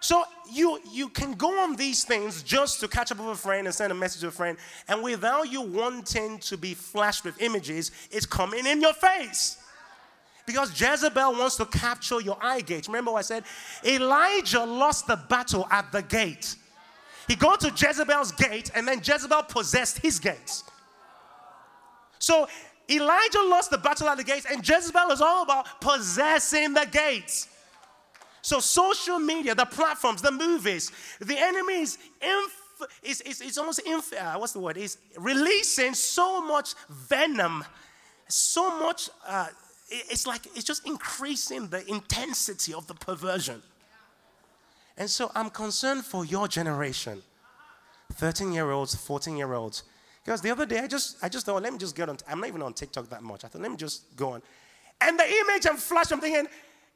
So 0.00 0.24
you 0.52 0.80
you 0.90 1.08
can 1.08 1.32
go 1.32 1.58
on 1.60 1.76
these 1.76 2.04
things 2.04 2.42
just 2.42 2.80
to 2.80 2.88
catch 2.88 3.12
up 3.12 3.18
with 3.18 3.28
a 3.28 3.34
friend 3.34 3.66
and 3.66 3.74
send 3.74 3.92
a 3.92 3.94
message 3.94 4.20
to 4.22 4.28
a 4.28 4.30
friend, 4.30 4.58
and 4.88 5.02
without 5.02 5.50
you 5.50 5.62
wanting 5.62 6.38
to 6.40 6.56
be 6.56 6.74
flashed 6.74 7.24
with 7.24 7.40
images, 7.40 7.90
it's 8.10 8.26
coming 8.26 8.66
in 8.66 8.80
your 8.80 8.94
face. 8.94 9.58
Because 10.46 10.80
Jezebel 10.80 11.32
wants 11.32 11.56
to 11.56 11.66
capture 11.66 12.20
your 12.20 12.38
eye 12.40 12.60
gate. 12.60 12.86
Remember 12.86 13.10
what 13.10 13.18
I 13.18 13.22
said? 13.22 13.44
Elijah 13.84 14.64
lost 14.64 15.08
the 15.08 15.16
battle 15.16 15.66
at 15.72 15.90
the 15.90 16.02
gate. 16.02 16.54
He 17.26 17.34
got 17.34 17.58
to 17.60 17.72
Jezebel's 17.76 18.30
gate, 18.32 18.70
and 18.74 18.86
then 18.86 18.98
Jezebel 19.02 19.42
possessed 19.44 19.98
his 19.98 20.20
gates. 20.20 20.62
So 22.20 22.46
Elijah 22.88 23.42
lost 23.42 23.70
the 23.70 23.78
battle 23.78 24.08
at 24.08 24.18
the 24.18 24.24
gates, 24.24 24.46
and 24.48 24.66
Jezebel 24.66 25.10
is 25.10 25.20
all 25.20 25.42
about 25.42 25.80
possessing 25.80 26.72
the 26.74 26.86
gates. 26.90 27.48
So, 28.46 28.60
social 28.60 29.18
media, 29.18 29.56
the 29.56 29.64
platforms, 29.64 30.22
the 30.22 30.30
movies, 30.30 30.92
the 31.18 31.36
enemy 31.36 31.80
is, 31.80 31.98
inf- 32.22 32.88
is, 33.02 33.20
is, 33.22 33.40
is 33.40 33.58
almost, 33.58 33.80
inf- 33.80 34.12
uh, 34.12 34.36
what's 34.36 34.52
the 34.52 34.60
word? 34.60 34.76
Is 34.76 34.98
releasing 35.18 35.94
so 35.94 36.40
much 36.40 36.74
venom, 36.88 37.64
so 38.28 38.78
much, 38.78 39.10
uh, 39.26 39.48
it's 39.90 40.28
like 40.28 40.46
it's 40.54 40.62
just 40.62 40.86
increasing 40.86 41.66
the 41.66 41.84
intensity 41.90 42.72
of 42.72 42.86
the 42.86 42.94
perversion. 42.94 43.60
And 44.96 45.10
so, 45.10 45.32
I'm 45.34 45.50
concerned 45.50 46.04
for 46.04 46.24
your 46.24 46.46
generation 46.46 47.24
13 48.12 48.52
year 48.52 48.70
olds, 48.70 48.94
14 48.94 49.36
year 49.36 49.54
olds. 49.54 49.82
Because 50.24 50.40
the 50.40 50.52
other 50.52 50.66
day, 50.66 50.78
I 50.78 50.86
just, 50.86 51.16
I 51.20 51.28
just 51.28 51.46
thought, 51.46 51.60
let 51.60 51.72
me 51.72 51.80
just 51.80 51.96
get 51.96 52.08
on. 52.08 52.16
I'm 52.28 52.38
not 52.38 52.46
even 52.46 52.62
on 52.62 52.74
TikTok 52.74 53.10
that 53.10 53.24
much. 53.24 53.44
I 53.44 53.48
thought, 53.48 53.60
let 53.62 53.72
me 53.72 53.76
just 53.76 54.16
go 54.16 54.34
on. 54.34 54.42
And 55.00 55.18
the 55.18 55.24
image 55.24 55.66
I'm 55.66 55.76
flashed, 55.76 56.12
I'm 56.12 56.20
thinking, 56.20 56.46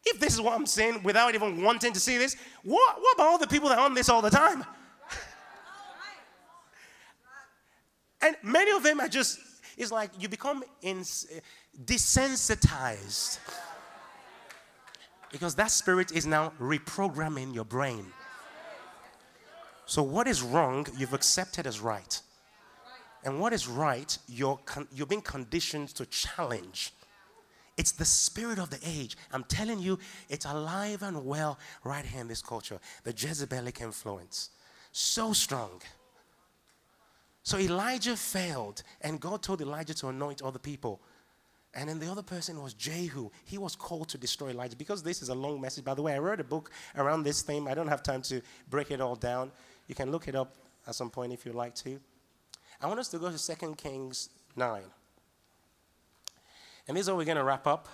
if 0.05 0.19
this 0.19 0.35
is 0.35 0.41
what 0.41 0.55
I'm 0.55 0.67
seeing 0.67 1.03
without 1.03 1.35
even 1.35 1.63
wanting 1.63 1.93
to 1.93 2.01
see 2.01 2.19
this, 2.19 2.37
what, 2.63 3.01
what 3.01 3.15
about 3.15 3.27
all 3.27 3.39
the 3.39 3.47
people 3.47 3.69
that 3.69 3.79
are 3.79 3.85
on 3.85 3.95
this 3.95 4.09
all 4.09 4.23
the 4.23 4.31
time? 4.31 4.65
and 8.23 8.37
many 8.43 8.71
of 8.71 8.83
them 8.83 9.01
are 9.01 9.09
just, 9.09 9.39
it's 9.77 9.93
like 9.93 10.11
you 10.19 10.29
become 10.29 10.65
desensitized. 11.85 13.39
Because 15.31 15.55
that 15.55 15.71
spirit 15.71 16.13
is 16.13 16.27
now 16.27 16.53
reprogramming 16.59 17.55
your 17.55 17.65
brain. 17.65 18.07
So, 19.87 20.03
what 20.03 20.27
is 20.27 20.43
wrong, 20.43 20.87
you've 20.97 21.15
accepted 21.15 21.67
as 21.67 21.81
right. 21.81 22.21
And 23.25 23.39
what 23.39 23.53
is 23.53 23.69
right, 23.69 24.17
you're, 24.29 24.59
con- 24.65 24.89
you're 24.93 25.07
being 25.07 25.21
conditioned 25.21 25.89
to 25.97 26.07
challenge. 26.07 26.93
It's 27.81 27.93
the 27.93 28.05
spirit 28.05 28.59
of 28.59 28.68
the 28.68 28.78
age. 28.85 29.16
I'm 29.33 29.45
telling 29.45 29.78
you, 29.78 29.99
it's 30.28 30.45
alive 30.45 31.03
and 31.03 31.24
well 31.24 31.59
right 31.83 32.05
here 32.05 32.20
in 32.20 32.28
this 32.28 32.43
culture. 32.43 32.78
The 33.05 33.14
Jezebelic 33.14 33.81
influence. 33.81 34.51
So 34.93 35.33
strong. 35.33 35.81
So 37.43 37.57
Elijah 37.57 38.18
failed, 38.18 38.83
and 39.01 39.18
God 39.18 39.43
told 39.43 39.62
Elijah 39.62 39.95
to 39.95 40.09
anoint 40.09 40.43
other 40.43 40.59
people. 40.59 41.01
And 41.72 41.89
then 41.89 41.99
the 41.99 42.12
other 42.12 42.22
person 42.22 42.62
was 42.62 42.74
Jehu. 42.74 43.31
He 43.47 43.57
was 43.57 43.76
called 43.76 44.11
to 44.11 44.18
destroy 44.18 44.51
Elijah. 44.51 44.76
Because 44.76 45.03
this 45.03 45.22
is 45.22 45.31
a 45.31 45.35
long 45.35 45.59
message, 45.59 45.83
by 45.83 45.95
the 45.95 46.03
way, 46.03 46.12
I 46.12 46.18
wrote 46.18 46.39
a 46.39 46.45
book 46.45 46.70
around 46.99 47.22
this 47.22 47.41
theme. 47.41 47.66
I 47.66 47.72
don't 47.72 47.89
have 47.89 48.03
time 48.03 48.20
to 48.22 48.43
break 48.68 48.91
it 48.91 49.01
all 49.01 49.16
down. 49.16 49.53
You 49.89 49.95
can 49.95 50.12
look 50.12 50.28
it 50.28 50.35
up 50.35 50.55
at 50.87 50.95
some 50.97 51.09
point 51.09 51.33
if 51.33 51.47
you'd 51.47 51.55
like 51.55 51.74
to. 51.76 51.99
I 52.78 52.89
want 52.89 53.01
us 53.01 53.09
to 53.09 53.18
go 53.18 53.31
to 53.35 53.57
2 53.57 53.74
Kings 53.76 54.28
9. 54.55 54.83
And 56.91 56.97
this 56.97 57.03
is 57.03 57.11
where 57.11 57.18
we're 57.18 57.24
going 57.24 57.36
to 57.36 57.45
wrap 57.45 57.68
up 57.68 57.86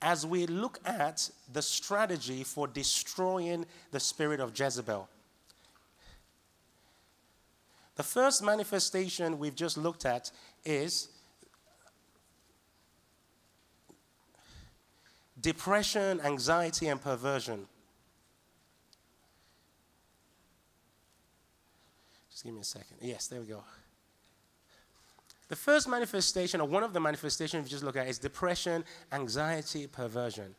as 0.00 0.24
we 0.24 0.46
look 0.46 0.78
at 0.86 1.28
the 1.52 1.60
strategy 1.60 2.44
for 2.44 2.68
destroying 2.68 3.66
the 3.90 3.98
spirit 3.98 4.38
of 4.38 4.56
Jezebel. 4.56 5.08
The 7.96 8.04
first 8.04 8.44
manifestation 8.44 9.40
we've 9.40 9.56
just 9.56 9.76
looked 9.76 10.06
at 10.06 10.30
is 10.64 11.08
depression, 15.40 16.20
anxiety, 16.20 16.86
and 16.86 17.02
perversion. 17.02 17.66
Just 22.30 22.44
give 22.44 22.54
me 22.54 22.60
a 22.60 22.64
second. 22.64 22.98
Yes, 23.00 23.26
there 23.26 23.40
we 23.40 23.46
go. 23.48 23.64
The 25.48 25.56
first 25.56 25.88
manifestation, 25.88 26.60
or 26.60 26.68
one 26.68 26.82
of 26.82 26.92
the 26.92 27.00
manifestations 27.00 27.64
we 27.64 27.70
just 27.70 27.82
look 27.82 27.96
at, 27.96 28.06
is 28.06 28.18
depression, 28.18 28.84
anxiety, 29.12 29.86
perversion. 29.86 30.54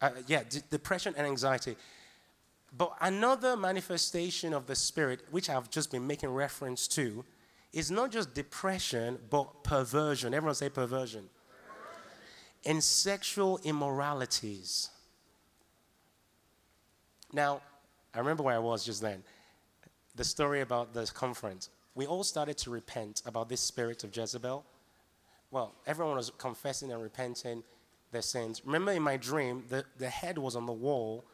Uh, 0.00 0.10
yeah, 0.26 0.42
d- 0.48 0.60
depression 0.70 1.14
and 1.16 1.26
anxiety. 1.26 1.76
But 2.76 2.92
another 3.00 3.56
manifestation 3.56 4.52
of 4.52 4.66
the 4.66 4.74
Spirit, 4.74 5.20
which 5.30 5.48
I've 5.48 5.70
just 5.70 5.90
been 5.90 6.06
making 6.06 6.30
reference 6.30 6.88
to, 6.88 7.24
is 7.72 7.90
not 7.90 8.10
just 8.10 8.34
depression, 8.34 9.18
but 9.28 9.62
perversion. 9.62 10.32
Everyone 10.32 10.54
say 10.54 10.70
perversion 10.70 11.28
And 12.64 12.82
sexual 12.82 13.60
immoralities. 13.64 14.90
Now, 17.32 17.60
I 18.14 18.18
remember 18.18 18.42
where 18.42 18.54
I 18.54 18.58
was 18.58 18.84
just 18.84 19.02
then. 19.02 19.22
The 20.14 20.24
story 20.24 20.62
about 20.62 20.94
this 20.94 21.10
conference. 21.10 21.68
We 21.96 22.06
all 22.06 22.22
started 22.22 22.56
to 22.58 22.70
repent 22.70 23.22
about 23.26 23.48
this 23.48 23.60
spirit 23.60 24.04
of 24.04 24.16
Jezebel. 24.16 24.64
Well, 25.50 25.74
everyone 25.86 26.16
was 26.16 26.30
confessing 26.38 26.92
and 26.92 27.02
repenting 27.02 27.64
their 28.12 28.22
sins. 28.22 28.62
Remember 28.64 28.92
in 28.92 29.02
my 29.02 29.16
dream, 29.16 29.64
the, 29.68 29.84
the 29.98 30.08
head 30.08 30.38
was 30.38 30.54
on 30.54 30.66
the 30.66 30.72
wall, 30.72 31.24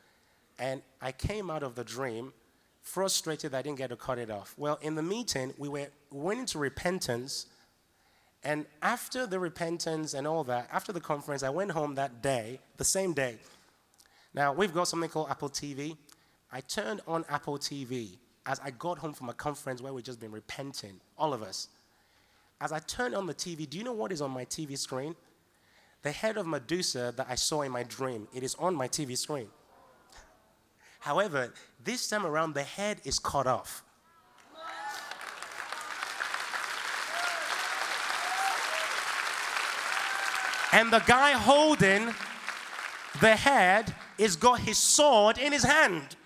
and 0.58 0.80
I 1.02 1.12
came 1.12 1.50
out 1.50 1.62
of 1.62 1.74
the 1.74 1.84
dream 1.84 2.32
frustrated 2.80 3.54
I 3.54 3.62
didn't 3.62 3.78
get 3.78 3.90
to 3.90 3.96
cut 3.96 4.18
it 4.18 4.30
off. 4.30 4.54
Well, 4.56 4.78
in 4.80 4.94
the 4.94 5.02
meeting, 5.02 5.52
we, 5.58 5.68
were, 5.68 5.88
we 6.10 6.20
went 6.20 6.40
into 6.40 6.58
repentance 6.58 7.46
and 8.44 8.66
after 8.82 9.26
the 9.26 9.38
repentance 9.38 10.14
and 10.14 10.26
all 10.26 10.44
that, 10.44 10.68
after 10.72 10.92
the 10.92 11.00
conference, 11.00 11.42
I 11.42 11.50
went 11.50 11.70
home 11.70 11.94
that 11.94 12.22
day, 12.22 12.60
the 12.76 12.84
same 12.84 13.12
day. 13.12 13.36
Now, 14.34 14.52
we've 14.52 14.74
got 14.74 14.88
something 14.88 15.08
called 15.08 15.30
Apple 15.30 15.50
TV. 15.50 15.96
I 16.50 16.60
turned 16.60 17.02
on 17.06 17.24
Apple 17.28 17.58
TV 17.58 18.18
as 18.46 18.60
I 18.60 18.70
got 18.70 18.98
home 18.98 19.12
from 19.12 19.28
a 19.28 19.34
conference 19.34 19.80
where 19.80 19.92
we'd 19.92 20.04
just 20.04 20.20
been 20.20 20.32
repenting, 20.32 21.00
all 21.16 21.32
of 21.32 21.42
us. 21.42 21.68
As 22.60 22.72
I 22.72 22.78
turned 22.80 23.14
on 23.14 23.26
the 23.26 23.34
TV, 23.34 23.68
do 23.68 23.78
you 23.78 23.84
know 23.84 23.92
what 23.92 24.12
is 24.12 24.20
on 24.20 24.30
my 24.30 24.44
TV 24.44 24.76
screen? 24.76 25.14
The 26.02 26.10
head 26.10 26.36
of 26.36 26.46
Medusa 26.46 27.12
that 27.16 27.26
I 27.28 27.36
saw 27.36 27.62
in 27.62 27.70
my 27.70 27.84
dream. 27.84 28.26
It 28.34 28.42
is 28.42 28.54
on 28.56 28.74
my 28.74 28.88
TV 28.88 29.16
screen. 29.16 29.48
However, 31.00 31.52
this 31.82 32.08
time 32.08 32.26
around, 32.26 32.54
the 32.54 32.62
head 32.62 33.00
is 33.04 33.18
cut 33.18 33.46
off. 33.46 33.82
And 40.72 40.90
the 40.92 41.00
guy 41.00 41.32
holding 41.32 42.14
the 43.20 43.36
head 43.36 43.94
is 44.16 44.36
got 44.36 44.60
his 44.60 44.78
sword 44.78 45.38
in 45.38 45.52
his 45.52 45.64
hand. 45.64 46.16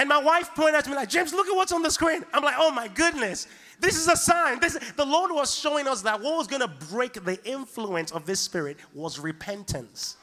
And 0.00 0.08
my 0.08 0.16
wife 0.16 0.54
pointed 0.54 0.76
at 0.76 0.86
me 0.86 0.94
like, 0.94 1.10
James, 1.10 1.34
look 1.34 1.46
at 1.46 1.54
what's 1.54 1.72
on 1.72 1.82
the 1.82 1.90
screen. 1.90 2.24
I'm 2.32 2.42
like, 2.42 2.54
oh 2.56 2.70
my 2.70 2.88
goodness, 2.88 3.46
this 3.80 3.96
is 3.96 4.08
a 4.08 4.16
sign. 4.16 4.58
This, 4.58 4.78
the 4.96 5.04
Lord 5.04 5.30
was 5.30 5.54
showing 5.54 5.86
us 5.86 6.00
that 6.00 6.18
what 6.18 6.38
was 6.38 6.46
going 6.46 6.62
to 6.62 6.68
break 6.90 7.22
the 7.22 7.38
influence 7.44 8.10
of 8.10 8.24
this 8.24 8.40
spirit 8.40 8.78
was 8.94 9.18
repentance. 9.18 10.16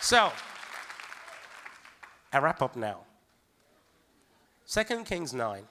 So, 0.00 0.32
I 2.32 2.38
wrap 2.38 2.62
up 2.62 2.74
now. 2.74 3.02
Second 4.64 5.04
Kings 5.04 5.32
9. 5.32 5.62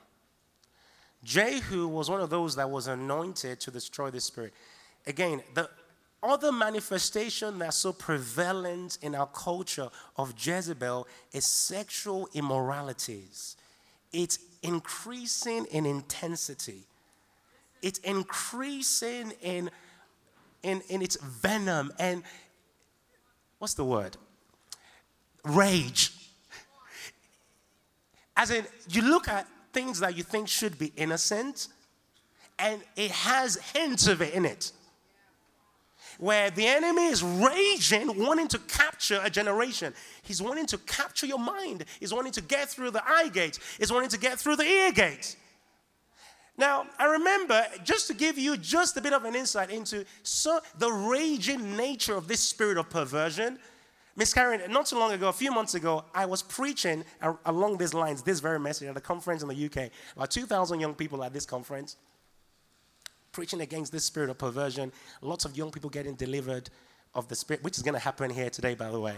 Jehu 1.25 1.89
was 1.89 2.09
one 2.09 2.21
of 2.21 2.29
those 2.29 2.55
that 2.55 2.69
was 2.69 2.87
anointed 2.87 3.59
to 3.59 3.69
destroy 3.69 4.09
the 4.09 4.21
spirit. 4.21 4.53
Again, 5.05 5.43
the 5.55 5.69
other 6.21 6.51
manifestation 6.51 7.59
that's 7.59 7.77
so 7.77 7.93
prevalent 7.93 8.97
in 9.01 9.15
our 9.15 9.27
culture 9.27 9.89
of 10.17 10.33
Jezebel 10.37 11.07
is 11.31 11.45
sexual 11.45 12.27
immoralities. 12.33 13.55
It's 14.11 14.39
increasing 14.61 15.65
in 15.65 15.85
intensity. 15.85 16.83
It's 17.81 17.99
increasing 17.99 19.31
in, 19.41 19.69
in, 20.63 20.81
in 20.89 21.01
its 21.01 21.17
venom 21.21 21.93
and 21.99 22.23
what's 23.59 23.75
the 23.75 23.85
word? 23.85 24.17
Rage. 25.45 26.11
As 28.35 28.51
in, 28.51 28.65
you 28.89 29.01
look 29.01 29.27
at 29.27 29.47
things 29.73 29.99
that 29.99 30.17
you 30.17 30.23
think 30.23 30.47
should 30.47 30.79
be 30.79 30.91
innocent, 30.95 31.67
and 32.57 32.81
it 32.95 33.11
has 33.11 33.57
hints 33.73 34.07
of 34.07 34.21
it 34.21 34.33
in 34.33 34.45
it. 34.45 34.71
Where 36.19 36.51
the 36.51 36.67
enemy 36.67 37.05
is 37.05 37.23
raging, 37.23 38.23
wanting 38.23 38.49
to 38.49 38.59
capture 38.59 39.19
a 39.23 39.29
generation. 39.29 39.93
He's 40.21 40.41
wanting 40.41 40.67
to 40.67 40.77
capture 40.77 41.25
your 41.25 41.39
mind. 41.39 41.85
He's 41.99 42.13
wanting 42.13 42.33
to 42.33 42.41
get 42.41 42.69
through 42.69 42.91
the 42.91 43.01
eye 43.09 43.29
gate. 43.29 43.57
He's 43.79 43.91
wanting 43.91 44.09
to 44.09 44.19
get 44.19 44.37
through 44.37 44.57
the 44.57 44.65
ear 44.65 44.91
gate. 44.91 45.37
Now, 46.57 46.87
I 46.99 47.05
remember, 47.05 47.65
just 47.85 48.07
to 48.07 48.13
give 48.13 48.37
you 48.37 48.57
just 48.57 48.97
a 48.97 49.01
bit 49.01 49.13
of 49.13 49.23
an 49.23 49.33
insight 49.33 49.69
into 49.69 50.03
so, 50.23 50.59
the 50.77 50.91
raging 50.91 51.77
nature 51.77 52.15
of 52.15 52.27
this 52.27 52.41
spirit 52.41 52.77
of 52.77 52.89
perversion, 52.89 53.57
Miss 54.17 54.33
Karen, 54.33 54.69
not 54.69 54.87
too 54.87 54.99
long 54.99 55.13
ago, 55.13 55.29
a 55.29 55.33
few 55.33 55.53
months 55.53 55.75
ago, 55.75 56.03
I 56.13 56.25
was 56.25 56.43
preaching 56.43 57.05
along 57.45 57.77
these 57.77 57.93
lines, 57.93 58.21
this 58.21 58.41
very 58.41 58.59
message 58.59 58.89
at 58.89 58.97
a 58.97 59.01
conference 59.01 59.41
in 59.41 59.47
the 59.47 59.65
UK. 59.65 59.89
About 60.17 60.31
2,000 60.31 60.81
young 60.81 60.93
people 60.93 61.23
at 61.23 61.31
this 61.31 61.45
conference, 61.45 61.95
preaching 63.39 63.61
against 63.61 63.93
this 63.93 64.03
spirit 64.03 64.29
of 64.29 64.37
perversion. 64.37 64.91
Lots 65.21 65.45
of 65.45 65.55
young 65.55 65.71
people 65.71 65.89
getting 65.89 66.13
delivered 66.13 66.69
of 67.15 67.29
the 67.29 67.35
spirit, 67.37 67.63
which 67.63 67.77
is 67.77 67.83
going 67.83 67.93
to 67.93 67.99
happen 67.99 68.29
here 68.29 68.49
today, 68.49 68.75
by 68.75 68.91
the 68.91 68.99
way. 68.99 69.15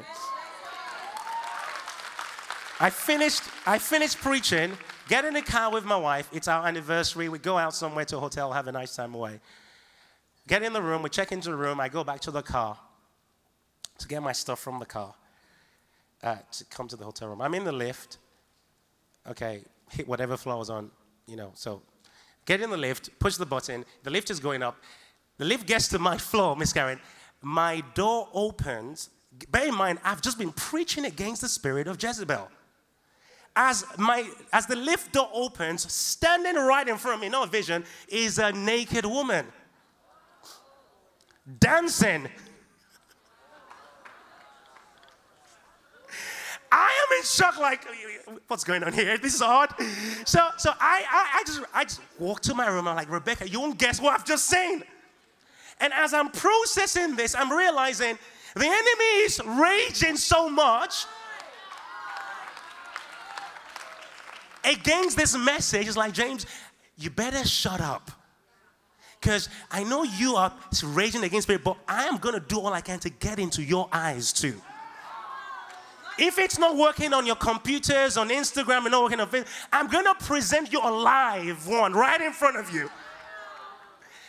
I 2.79 2.91
finished, 2.91 3.41
I 3.65 3.79
finished 3.79 4.19
preaching, 4.19 4.77
get 5.07 5.25
in 5.25 5.33
the 5.33 5.41
car 5.41 5.71
with 5.71 5.85
my 5.85 5.95
wife. 5.95 6.29
It's 6.31 6.47
our 6.47 6.67
anniversary. 6.67 7.29
We 7.29 7.39
go 7.39 7.57
out 7.57 7.73
somewhere 7.73 8.05
to 8.05 8.17
a 8.17 8.19
hotel, 8.19 8.53
have 8.53 8.67
a 8.67 8.71
nice 8.71 8.95
time 8.95 9.15
away. 9.15 9.39
Get 10.47 10.61
in 10.61 10.71
the 10.71 10.83
room, 10.83 11.01
we 11.01 11.09
check 11.09 11.31
into 11.31 11.49
the 11.49 11.55
room, 11.55 11.79
I 11.79 11.89
go 11.89 12.03
back 12.03 12.19
to 12.21 12.31
the 12.31 12.43
car 12.43 12.77
to 13.97 14.07
get 14.07 14.21
my 14.21 14.33
stuff 14.33 14.59
from 14.59 14.77
the 14.77 14.85
car 14.85 15.15
uh, 16.21 16.35
to 16.51 16.65
come 16.65 16.87
to 16.89 16.95
the 16.95 17.05
hotel 17.05 17.27
room. 17.27 17.41
I'm 17.41 17.55
in 17.55 17.63
the 17.63 17.71
lift. 17.71 18.19
Okay, 19.27 19.63
hit 19.89 20.07
whatever 20.07 20.37
floor 20.37 20.57
I 20.57 20.59
was 20.59 20.69
on, 20.69 20.91
you 21.25 21.37
know. 21.37 21.53
So 21.55 21.81
get 22.45 22.61
in 22.61 22.69
the 22.69 22.77
lift, 22.77 23.17
push 23.19 23.35
the 23.35 23.45
button. 23.45 23.85
The 24.03 24.09
lift 24.09 24.29
is 24.29 24.39
going 24.39 24.63
up. 24.63 24.77
The 25.37 25.45
lift 25.45 25.67
gets 25.67 25.87
to 25.89 25.99
my 25.99 26.17
floor, 26.17 26.55
Miss 26.55 26.73
Karen. 26.73 26.99
My 27.41 27.83
door 27.93 28.29
opens. 28.33 29.09
bear 29.49 29.67
in 29.67 29.75
mind, 29.75 29.99
I've 30.03 30.21
just 30.21 30.37
been 30.37 30.51
preaching 30.51 31.05
against 31.05 31.41
the 31.41 31.49
spirit 31.49 31.87
of 31.87 32.01
Jezebel. 32.01 32.49
As, 33.55 33.85
my, 33.97 34.29
as 34.53 34.65
the 34.67 34.75
lift 34.75 35.11
door 35.11 35.29
opens, 35.33 35.91
standing 35.91 36.55
right 36.55 36.87
in 36.87 36.97
front 36.97 37.15
of 37.15 37.21
me, 37.21 37.29
no 37.29 37.45
vision, 37.45 37.83
is 38.07 38.39
a 38.39 38.51
naked 38.51 39.05
woman 39.05 39.45
dancing. 41.59 42.27
I 46.71 46.85
am 46.85 47.17
in 47.17 47.23
shock, 47.25 47.59
like, 47.59 47.85
what's 48.47 48.63
going 48.63 48.83
on 48.83 48.93
here? 48.93 49.17
This 49.17 49.35
is 49.35 49.41
odd. 49.41 49.73
So, 50.25 50.47
so 50.57 50.71
I, 50.79 51.03
I, 51.09 51.39
I 51.39 51.43
just, 51.45 51.61
I 51.73 51.83
just 51.83 52.01
walked 52.17 52.43
to 52.43 52.53
my 52.53 52.67
room. 52.67 52.87
I'm 52.87 52.95
like, 52.95 53.11
Rebecca, 53.11 53.47
you 53.49 53.59
won't 53.59 53.77
guess 53.77 53.99
what 53.99 54.13
I've 54.13 54.25
just 54.25 54.47
seen. 54.47 54.83
And 55.81 55.91
as 55.93 56.13
I'm 56.13 56.29
processing 56.29 57.15
this, 57.15 57.35
I'm 57.35 57.51
realizing 57.51 58.17
the 58.55 58.65
enemy 58.65 59.05
is 59.23 59.41
raging 59.45 60.15
so 60.15 60.49
much 60.49 61.05
against 64.63 65.17
this 65.17 65.35
message. 65.35 65.87
It's 65.87 65.97
like, 65.97 66.13
James, 66.13 66.45
you 66.97 67.09
better 67.09 67.45
shut 67.45 67.81
up. 67.81 68.11
Because 69.19 69.49
I 69.69 69.83
know 69.83 70.03
you 70.03 70.35
are 70.35 70.53
raging 70.83 71.23
against 71.23 71.49
me, 71.49 71.57
but 71.57 71.77
I 71.87 72.05
am 72.05 72.17
going 72.17 72.33
to 72.33 72.41
do 72.41 72.59
all 72.59 72.73
I 72.73 72.81
can 72.81 72.99
to 72.99 73.09
get 73.09 73.39
into 73.39 73.61
your 73.61 73.89
eyes 73.91 74.31
too. 74.33 74.59
If 76.17 76.37
it's 76.37 76.59
not 76.59 76.77
working 76.77 77.13
on 77.13 77.25
your 77.25 77.35
computers, 77.35 78.17
on 78.17 78.29
Instagram, 78.29 78.79
and 78.79 78.91
not 78.91 79.03
working 79.03 79.19
on 79.19 79.27
Facebook, 79.27 79.47
I'm 79.71 79.87
going 79.87 80.05
to 80.05 80.15
present 80.15 80.71
you 80.71 80.79
a 80.79 80.91
live 80.91 81.67
one 81.67 81.93
right 81.93 82.21
in 82.21 82.33
front 82.33 82.57
of 82.57 82.71
you. 82.71 82.89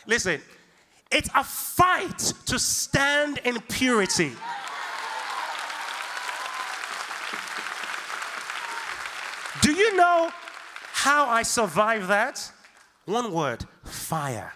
Listen, 0.06 0.40
it's 1.10 1.28
a 1.34 1.44
fight 1.44 2.18
to 2.46 2.58
stand 2.58 3.38
in 3.44 3.60
purity. 3.62 4.32
Do 9.60 9.72
you 9.72 9.96
know 9.96 10.30
how 10.92 11.26
I 11.26 11.42
survived 11.42 12.08
that? 12.08 12.50
One 13.04 13.32
word 13.32 13.64
fire. 13.84 14.52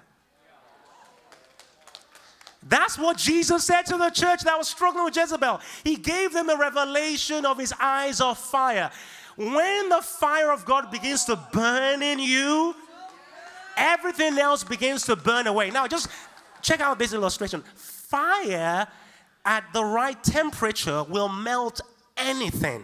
That's 2.69 2.99
what 2.99 3.17
Jesus 3.17 3.65
said 3.65 3.83
to 3.87 3.97
the 3.97 4.11
church 4.11 4.43
that 4.43 4.59
was 4.59 4.69
struggling 4.69 5.05
with 5.05 5.17
Jezebel. 5.17 5.61
He 5.85 5.97
gave 5.97 6.33
them 6.33 6.51
a 6.51 6.57
revelation 6.57 7.47
of 7.47 7.59
his 7.59 7.73
eyes 7.79 8.21
of 8.21 8.39
fire. 8.39 8.91
When 9.37 9.89
the 9.89 10.01
fire 10.03 10.51
of 10.51 10.65
God 10.65 10.91
begins 10.91 11.25
to 11.27 11.37
burn 11.53 12.03
in 12.03 12.19
you, 12.19 12.75
everything 13.77 14.37
else 14.39 14.65
begins 14.65 15.05
to 15.05 15.15
burn 15.15 15.47
away. 15.47 15.71
Now, 15.71 15.87
just 15.87 16.09
check 16.63 16.81
out 16.81 16.99
this 16.99 17.13
illustration. 17.13 17.63
Fire 17.75 18.89
at 19.45 19.65
the 19.73 19.85
right 19.85 20.21
temperature 20.25 21.05
will 21.05 21.29
melt 21.29 21.81
anything. 22.17 22.83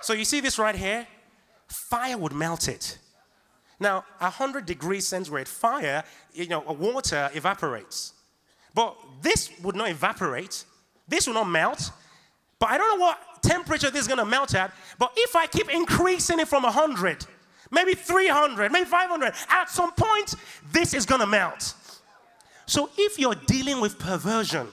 So, 0.00 0.14
you 0.14 0.24
see 0.24 0.40
this 0.40 0.58
right 0.58 0.74
here? 0.74 1.06
Fire 1.68 2.18
would 2.18 2.32
melt 2.32 2.66
it. 2.66 2.98
Now, 3.82 4.04
100 4.18 4.64
degrees 4.64 5.08
centigrade 5.08 5.48
fire, 5.48 6.04
you 6.32 6.46
know, 6.46 6.60
water 6.60 7.30
evaporates. 7.34 8.14
But 8.74 8.96
this 9.20 9.50
would 9.62 9.74
not 9.74 9.90
evaporate. 9.90 10.64
This 11.08 11.26
will 11.26 11.34
not 11.34 11.48
melt. 11.48 11.90
But 12.60 12.70
I 12.70 12.78
don't 12.78 12.96
know 12.96 13.04
what 13.04 13.18
temperature 13.42 13.90
this 13.90 14.02
is 14.02 14.06
going 14.06 14.20
to 14.20 14.24
melt 14.24 14.54
at. 14.54 14.72
But 15.00 15.12
if 15.16 15.34
I 15.34 15.48
keep 15.48 15.68
increasing 15.68 16.38
it 16.38 16.46
from 16.46 16.62
100, 16.62 17.26
maybe 17.72 17.94
300, 17.94 18.70
maybe 18.70 18.86
500, 18.86 19.34
at 19.48 19.68
some 19.68 19.90
point, 19.92 20.36
this 20.70 20.94
is 20.94 21.04
going 21.04 21.20
to 21.20 21.26
melt. 21.26 21.74
So 22.66 22.88
if 22.96 23.18
you're 23.18 23.34
dealing 23.34 23.80
with 23.80 23.98
perversion 23.98 24.68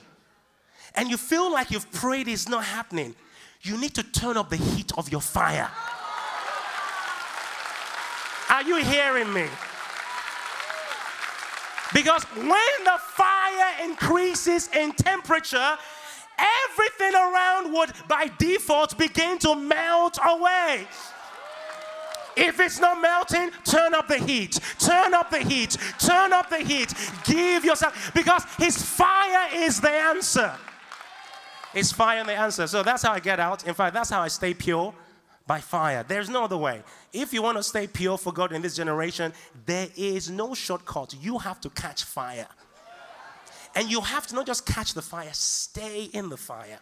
and 0.94 1.10
you 1.10 1.16
feel 1.16 1.52
like 1.52 1.72
you've 1.72 1.90
prayed 1.90 2.28
it's 2.28 2.48
not 2.48 2.64
happening, 2.64 3.16
you 3.62 3.76
need 3.76 3.94
to 3.94 4.04
turn 4.04 4.36
up 4.36 4.50
the 4.50 4.56
heat 4.56 4.92
of 4.96 5.10
your 5.10 5.20
fire. 5.20 5.68
Are 8.60 8.62
you 8.62 8.76
hearing 8.76 9.32
me? 9.32 9.46
Because 11.94 12.24
when 12.24 12.84
the 12.84 12.98
fire 12.98 13.82
increases 13.82 14.68
in 14.76 14.92
temperature, 14.92 15.78
everything 16.68 17.14
around 17.14 17.72
would 17.72 17.90
by 18.06 18.30
default 18.36 18.98
begin 18.98 19.38
to 19.38 19.54
melt 19.54 20.18
away. 20.22 20.86
If 22.36 22.60
it's 22.60 22.78
not 22.78 23.00
melting, 23.00 23.50
turn 23.64 23.94
up 23.94 24.08
the 24.08 24.18
heat. 24.18 24.60
Turn 24.78 25.14
up 25.14 25.30
the 25.30 25.40
heat. 25.40 25.78
Turn 25.98 26.34
up 26.34 26.50
the 26.50 26.58
heat. 26.58 26.92
Give 27.24 27.64
yourself, 27.64 28.12
because 28.12 28.44
His 28.58 28.82
fire 28.82 29.48
is 29.54 29.80
the 29.80 29.88
answer. 29.88 30.52
His 31.72 31.92
fire 31.92 32.18
and 32.18 32.28
the 32.28 32.36
answer. 32.36 32.66
So 32.66 32.82
that's 32.82 33.04
how 33.04 33.12
I 33.12 33.20
get 33.20 33.40
out. 33.40 33.66
In 33.66 33.72
fact, 33.72 33.94
that's 33.94 34.10
how 34.10 34.20
I 34.20 34.28
stay 34.28 34.52
pure 34.52 34.92
by 35.50 35.58
fire. 35.58 36.04
There's 36.06 36.30
no 36.30 36.44
other 36.44 36.56
way. 36.56 36.84
If 37.12 37.32
you 37.32 37.42
want 37.42 37.56
to 37.56 37.64
stay 37.64 37.88
pure 37.88 38.16
for 38.16 38.32
God 38.32 38.52
in 38.52 38.62
this 38.62 38.76
generation, 38.76 39.32
there 39.66 39.88
is 39.96 40.30
no 40.30 40.54
shortcut. 40.54 41.12
You 41.20 41.38
have 41.38 41.60
to 41.62 41.70
catch 41.70 42.04
fire. 42.04 42.46
And 43.74 43.90
you 43.90 44.00
have 44.00 44.28
to 44.28 44.36
not 44.36 44.46
just 44.46 44.64
catch 44.64 44.94
the 44.94 45.02
fire, 45.02 45.30
stay 45.32 46.04
in 46.12 46.28
the 46.28 46.36
fire. 46.36 46.78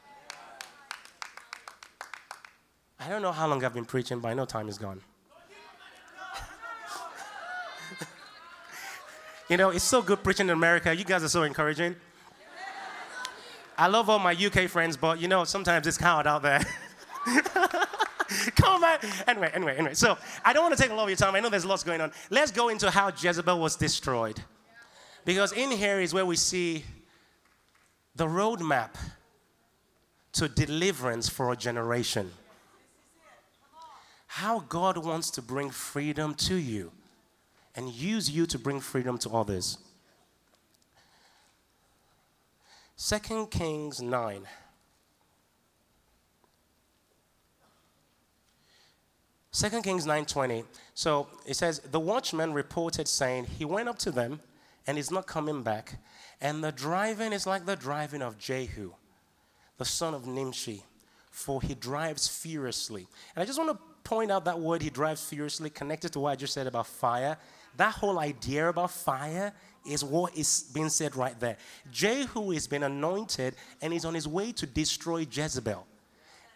I 3.00 3.08
don't 3.08 3.22
know 3.22 3.32
how 3.32 3.46
long 3.48 3.64
I've 3.64 3.72
been 3.72 3.86
preaching, 3.86 4.20
but 4.20 4.28
I 4.28 4.34
know 4.34 4.44
time 4.44 4.68
is 4.68 4.76
gone. 4.76 5.00
you 9.48 9.56
know, 9.56 9.70
it's 9.70 9.82
so 9.82 10.02
good 10.02 10.22
preaching 10.22 10.48
in 10.48 10.52
America. 10.52 10.94
You 10.94 11.06
guys 11.06 11.24
are 11.24 11.30
so 11.30 11.44
encouraging. 11.44 11.96
I 13.78 13.86
love 13.86 14.10
all 14.10 14.18
my 14.18 14.32
UK 14.32 14.68
friends, 14.68 14.98
but 14.98 15.18
you 15.22 15.28
know, 15.28 15.44
sometimes 15.44 15.86
it's 15.86 15.96
hard 15.96 16.26
out 16.26 16.42
there. 16.42 16.60
Come 18.56 18.84
on. 18.84 18.98
Anyway, 19.26 19.50
anyway, 19.54 19.74
anyway. 19.76 19.94
So 19.94 20.16
I 20.44 20.52
don't 20.52 20.62
want 20.62 20.76
to 20.76 20.82
take 20.82 20.92
a 20.92 20.94
lot 20.94 21.04
of 21.04 21.08
your 21.08 21.16
time. 21.16 21.34
I 21.34 21.40
know 21.40 21.48
there's 21.48 21.64
lots 21.64 21.82
going 21.82 22.00
on. 22.00 22.12
Let's 22.30 22.50
go 22.50 22.68
into 22.68 22.90
how 22.90 23.10
Jezebel 23.10 23.58
was 23.58 23.76
destroyed. 23.76 24.42
Because 25.24 25.52
in 25.52 25.70
here 25.70 26.00
is 26.00 26.14
where 26.14 26.26
we 26.26 26.36
see 26.36 26.84
the 28.16 28.26
roadmap 28.26 28.90
to 30.32 30.48
deliverance 30.48 31.28
for 31.28 31.52
a 31.52 31.56
generation. 31.56 32.30
How 34.26 34.60
God 34.60 34.98
wants 34.98 35.30
to 35.32 35.42
bring 35.42 35.70
freedom 35.70 36.34
to 36.34 36.54
you 36.54 36.92
and 37.74 37.90
use 37.90 38.30
you 38.30 38.46
to 38.46 38.58
bring 38.58 38.80
freedom 38.80 39.18
to 39.18 39.30
others. 39.30 39.78
2 42.98 43.46
Kings 43.46 44.02
9. 44.02 44.42
2 49.58 49.82
Kings 49.82 50.06
9:20. 50.06 50.64
So 50.94 51.26
it 51.44 51.54
says, 51.54 51.80
the 51.80 51.98
watchman 51.98 52.52
reported 52.52 53.08
saying, 53.08 53.46
he 53.58 53.64
went 53.64 53.88
up 53.88 53.98
to 54.00 54.12
them 54.12 54.40
and 54.86 54.96
he's 54.96 55.10
not 55.10 55.26
coming 55.26 55.64
back. 55.64 55.98
And 56.40 56.62
the 56.62 56.70
driving 56.70 57.32
is 57.32 57.44
like 57.44 57.66
the 57.66 57.74
driving 57.74 58.22
of 58.22 58.38
Jehu, 58.38 58.92
the 59.76 59.84
son 59.84 60.14
of 60.14 60.28
Nimshi, 60.28 60.84
for 61.32 61.60
he 61.60 61.74
drives 61.74 62.28
furiously. 62.28 63.08
And 63.34 63.42
I 63.42 63.46
just 63.46 63.58
want 63.58 63.72
to 63.72 63.78
point 64.04 64.30
out 64.30 64.44
that 64.44 64.60
word, 64.60 64.80
he 64.80 64.90
drives 64.90 65.24
furiously, 65.24 65.70
connected 65.70 66.12
to 66.12 66.20
what 66.20 66.30
I 66.30 66.36
just 66.36 66.54
said 66.54 66.68
about 66.68 66.86
fire. 66.86 67.36
That 67.76 67.94
whole 67.94 68.20
idea 68.20 68.68
about 68.68 68.92
fire 68.92 69.52
is 69.84 70.04
what 70.04 70.36
is 70.36 70.70
being 70.72 70.88
said 70.88 71.16
right 71.16 71.38
there. 71.40 71.56
Jehu 71.90 72.52
has 72.52 72.68
been 72.68 72.84
anointed 72.84 73.56
and 73.82 73.92
is 73.92 74.04
on 74.04 74.14
his 74.14 74.28
way 74.28 74.52
to 74.52 74.66
destroy 74.66 75.26
Jezebel. 75.28 75.84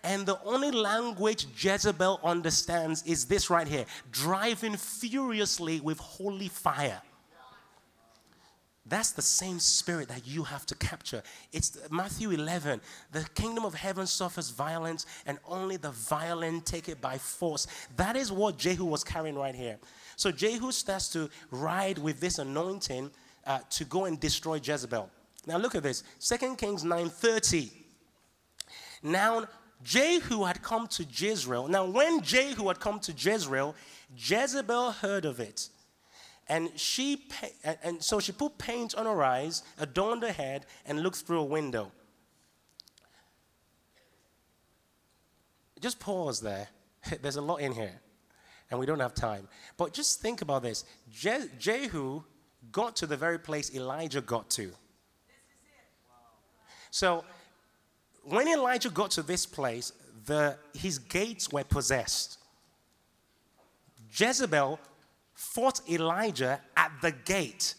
And 0.05 0.27
the 0.27 0.39
only 0.45 0.71
language 0.71 1.47
Jezebel 1.57 2.21
understands 2.25 3.03
is 3.05 3.27
this 3.27 3.51
right 3.51 3.69
here 3.69 3.87
driving 4.11 4.77
furiously 4.77 5.81
with 5.81 5.99
holy 5.99 6.49
fire. 6.49 7.01
That's 8.85 9.13
the 9.13 9.23
same 9.23 9.61
spirit 9.61 10.09
that 10.09 10.27
you 10.27 10.43
have 10.43 10.67
to 10.67 10.75
capture. 10.75 11.23
It's 11.53 11.79
Matthew 11.91 12.33
11. 12.33 12.81
The 13.13 13.25
kingdom 13.35 13.65
of 13.65 13.75
heaven 13.75 14.09
suffers 14.09 14.51
violence, 14.51 15.07
and 15.25 15.39
only 15.47 15.77
the 15.77 15.93
violent 15.93 16.67
take 16.67 16.89
it 16.89 17.01
by 17.01 17.17
force. 17.17 17.69
That 17.97 18.17
is 18.17 18.33
what 18.33 18.59
Jehu 18.59 18.85
was 18.85 19.05
carrying 19.05 19.37
right 19.37 19.55
here. 19.55 19.79
So 20.17 20.33
Jehu 20.33 20.73
starts 20.73 21.09
to 21.11 21.31
ride 21.53 21.97
with 21.99 22.19
this 22.19 22.41
anointing 22.41 23.13
uh, 23.47 23.61
to 23.71 23.85
go 23.85 24.07
and 24.07 24.19
destroy 24.19 24.61
Jezebel. 24.63 25.09
Now 25.47 25.59
look 25.59 25.77
at 25.77 25.85
this. 25.85 26.03
2 26.21 26.57
Kings 26.57 26.83
9:30. 26.83 27.71
Now 29.05 29.47
Jehu 29.83 30.45
had 30.45 30.63
come 30.63 30.87
to 30.89 31.05
Jezreel. 31.05 31.69
Now, 31.69 31.85
when 31.85 32.23
Jehu 32.23 32.69
had 32.69 32.81
come 32.81 33.01
to 33.01 33.13
Jezreel, 33.13 33.75
Jezebel 34.17 34.93
heard 34.93 35.25
of 35.25 35.41
it. 35.41 35.69
And 36.49 36.71
she 36.79 37.29
and 37.83 38.03
so 38.03 38.21
she 38.21 38.33
put 38.33 38.59
paint 38.59 38.95
on 38.95 39.07
her 39.07 39.23
eyes, 39.23 39.63
adorned 39.79 40.23
her 40.23 40.33
head, 40.33 40.67
and 40.85 41.03
looked 41.03 41.19
through 41.19 41.41
a 41.41 41.45
window. 41.45 41.93
Just 45.81 45.99
pause 45.99 46.41
there. 46.41 46.69
There's 47.23 47.37
a 47.37 47.43
lot 47.43 47.57
in 47.57 47.73
here, 47.73 48.01
and 48.71 48.79
we 48.79 48.87
don't 48.87 49.01
have 49.01 49.15
time. 49.15 49.49
But 49.77 49.93
just 49.93 50.21
think 50.21 50.43
about 50.43 50.63
this. 50.63 50.85
Je- 51.11 51.49
Jehu 51.59 52.23
got 52.71 52.97
to 52.97 53.07
the 53.07 53.17
very 53.17 53.39
place 53.39 53.75
Elijah 53.75 54.21
got 54.21 54.51
to. 54.51 54.73
So 56.91 57.25
when 58.25 58.49
Elijah 58.49 58.91
got 58.91 59.11
to 59.13 59.23
this 59.23 59.47
place, 59.47 59.93
the, 60.27 60.57
his 60.75 60.99
gates 60.99 61.51
were 61.51 61.65
possessed. 61.65 62.39
Jezebel 64.15 64.79
fought 65.35 65.81
Elijah 65.91 66.61
at 66.77 66.93
the 67.01 67.13
gate 67.13 67.75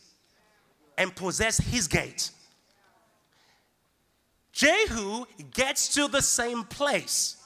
and 0.98 1.16
possessed 1.16 1.62
his 1.62 1.88
gate. 1.88 2.32
Jehu 4.52 5.26
gets 5.54 5.94
to 5.96 6.08
the 6.08 6.22
same 6.22 6.64
place 6.64 7.38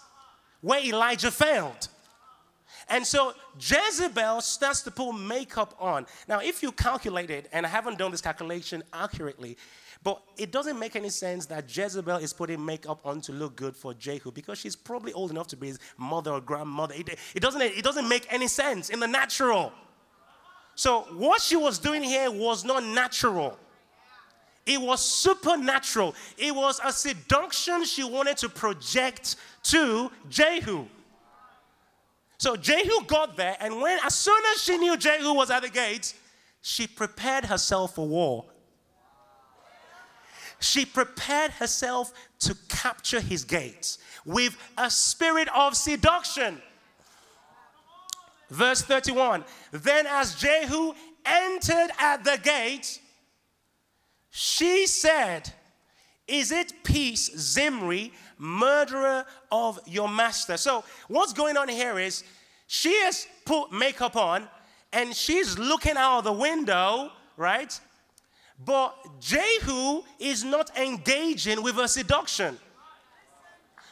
where 0.62 0.84
Elijah 0.84 1.32
failed. 1.32 1.88
And 2.90 3.06
so 3.06 3.34
Jezebel 3.60 4.42
starts 4.42 4.82
to 4.82 4.92
put 4.92 5.14
makeup 5.14 5.76
on. 5.80 6.06
Now, 6.28 6.40
if 6.40 6.64
you 6.64 6.72
calculate 6.72 7.30
it, 7.30 7.50
and 7.52 7.66
I 7.66 7.70
haven't 7.70 7.98
done 7.98 8.12
this 8.12 8.22
calculation 8.22 8.84
accurately, 8.94 9.58
but 10.08 10.24
it 10.38 10.54
doesn't 10.54 10.80
make 10.80 10.96
any 10.96 11.10
sense 11.10 11.48
that 11.48 11.66
Jezebel 11.68 12.16
is 12.16 12.32
putting 12.32 12.64
makeup 12.64 13.02
on 13.04 13.20
to 13.20 13.34
look 13.34 13.58
good 13.58 13.76
for 13.76 13.94
Jehu 13.94 14.32
because 14.32 14.58
she's 14.58 14.74
probably 14.74 15.12
old 15.12 15.32
enough 15.32 15.48
to 15.48 15.58
be 15.58 15.68
his 15.68 15.80
mother 15.98 16.32
or 16.32 16.40
grandmother. 16.40 16.94
It, 16.94 17.10
it, 17.36 17.42
doesn't, 17.42 17.62
it 17.62 17.84
doesn't 17.84 18.08
make 18.08 18.26
any 18.32 18.48
sense 18.48 18.90
in 18.90 19.02
the 19.02 19.08
natural. 19.08 19.74
So, 20.76 21.02
what 21.12 21.42
she 21.42 21.58
was 21.58 21.78
doing 21.78 22.02
here 22.02 22.32
was 22.32 22.64
not 22.64 22.86
natural. 22.86 23.60
It 24.66 24.80
was 24.80 25.04
supernatural. 25.04 26.16
It 26.38 26.56
was 26.56 26.80
a 26.86 26.94
seduction 26.94 27.84
she 27.84 28.06
wanted 28.06 28.38
to 28.38 28.48
project 28.48 29.36
to 29.64 30.10
Jehu. 30.30 30.86
So 32.38 32.56
Jehu 32.56 33.04
got 33.08 33.36
there, 33.36 33.58
and 33.60 33.82
when 33.82 34.00
as 34.06 34.16
soon 34.16 34.42
as 34.56 34.64
she 34.64 34.78
knew 34.78 34.96
Jehu 34.96 35.34
was 35.34 35.52
at 35.52 35.64
the 35.64 35.70
gates, 35.70 36.14
she 36.62 36.88
prepared 36.88 37.44
herself 37.44 37.96
for 37.96 38.08
war. 38.08 38.46
She 40.60 40.86
prepared 40.86 41.52
herself 41.52 42.14
to 42.40 42.56
capture 42.68 43.20
his 43.20 43.44
gates 43.44 44.00
with 44.26 44.58
a 44.78 44.90
spirit 44.90 45.48
of 45.56 45.76
seduction. 45.76 46.62
Verse 48.50 48.82
31 48.82 49.44
Then 49.72 50.06
as 50.08 50.36
Jehu 50.36 50.94
entered 51.26 51.92
at 52.00 52.24
the 52.24 52.40
gate, 52.42 53.00
she 54.30 54.86
said, 54.88 55.52
Is 56.28 56.52
it 56.52 56.74
peace, 56.84 57.32
Zimri, 57.38 58.14
murderer 58.38 59.26
of 59.52 59.80
your 59.86 60.10
master? 60.10 60.58
So, 60.58 60.84
what's 61.08 61.34
going 61.34 61.58
on 61.58 61.70
here 61.70 62.00
is 62.00 62.24
she 62.68 62.94
has 63.02 63.28
put 63.46 63.72
makeup 63.72 64.16
on 64.16 64.48
and 64.94 65.16
she's 65.16 65.58
looking 65.58 65.98
out 65.98 66.20
of 66.20 66.24
the 66.26 66.34
window, 66.34 67.12
right? 67.36 67.80
But 68.64 68.96
Jehu 69.20 70.04
is 70.20 70.44
not 70.44 70.76
engaging 70.78 71.62
with 71.62 71.76
her 71.76 71.88
seduction. 71.88 72.58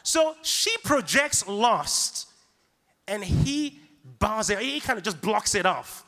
So 0.02 0.34
she 0.42 0.76
projects 0.84 1.46
lust 1.46 2.28
and 3.08 3.22
he 3.24 3.80
bars 4.18 4.50
it, 4.50 4.58
he 4.58 4.80
kind 4.80 4.98
of 4.98 5.04
just 5.04 5.20
blocks 5.20 5.54
it 5.54 5.66
off. 5.66 6.04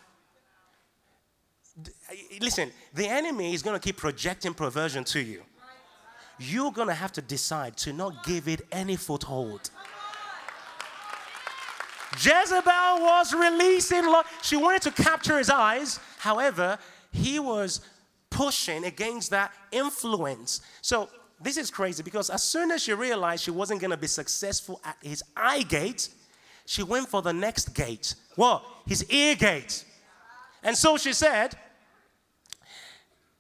Listen, 2.40 2.72
the 2.94 3.06
enemy 3.06 3.54
is 3.54 3.62
going 3.62 3.78
to 3.78 3.84
keep 3.84 3.96
projecting 3.96 4.54
perversion 4.54 5.04
to 5.04 5.20
you. 5.20 5.42
You're 6.38 6.72
going 6.72 6.88
to 6.88 6.94
have 6.94 7.12
to 7.12 7.22
decide 7.22 7.76
to 7.78 7.92
not 7.92 8.24
give 8.24 8.48
it 8.48 8.62
any 8.72 8.96
foothold. 8.96 9.70
Jezebel 12.14 13.00
was 13.00 13.34
releasing, 13.34 14.02
she 14.42 14.56
wanted 14.56 14.82
to 14.82 14.90
capture 14.90 15.38
his 15.38 15.50
eyes. 15.50 16.00
However, 16.18 16.78
he 17.12 17.38
was 17.38 17.80
pushing 18.38 18.84
against 18.84 19.30
that 19.30 19.52
influence. 19.72 20.60
So, 20.80 21.08
this 21.40 21.56
is 21.56 21.72
crazy 21.72 22.04
because 22.04 22.30
as 22.30 22.42
soon 22.44 22.70
as 22.70 22.82
she 22.82 22.92
realized 22.92 23.42
she 23.42 23.50
wasn't 23.50 23.80
going 23.80 23.90
to 23.90 23.96
be 23.96 24.06
successful 24.06 24.80
at 24.84 24.96
his 25.02 25.24
eye 25.36 25.62
gate, 25.62 26.08
she 26.64 26.84
went 26.84 27.08
for 27.08 27.20
the 27.20 27.32
next 27.32 27.74
gate. 27.74 28.14
What? 28.36 28.64
His 28.86 29.04
ear 29.10 29.34
gate. 29.34 29.84
And 30.62 30.76
so 30.76 30.96
she 30.96 31.12
said, 31.12 31.56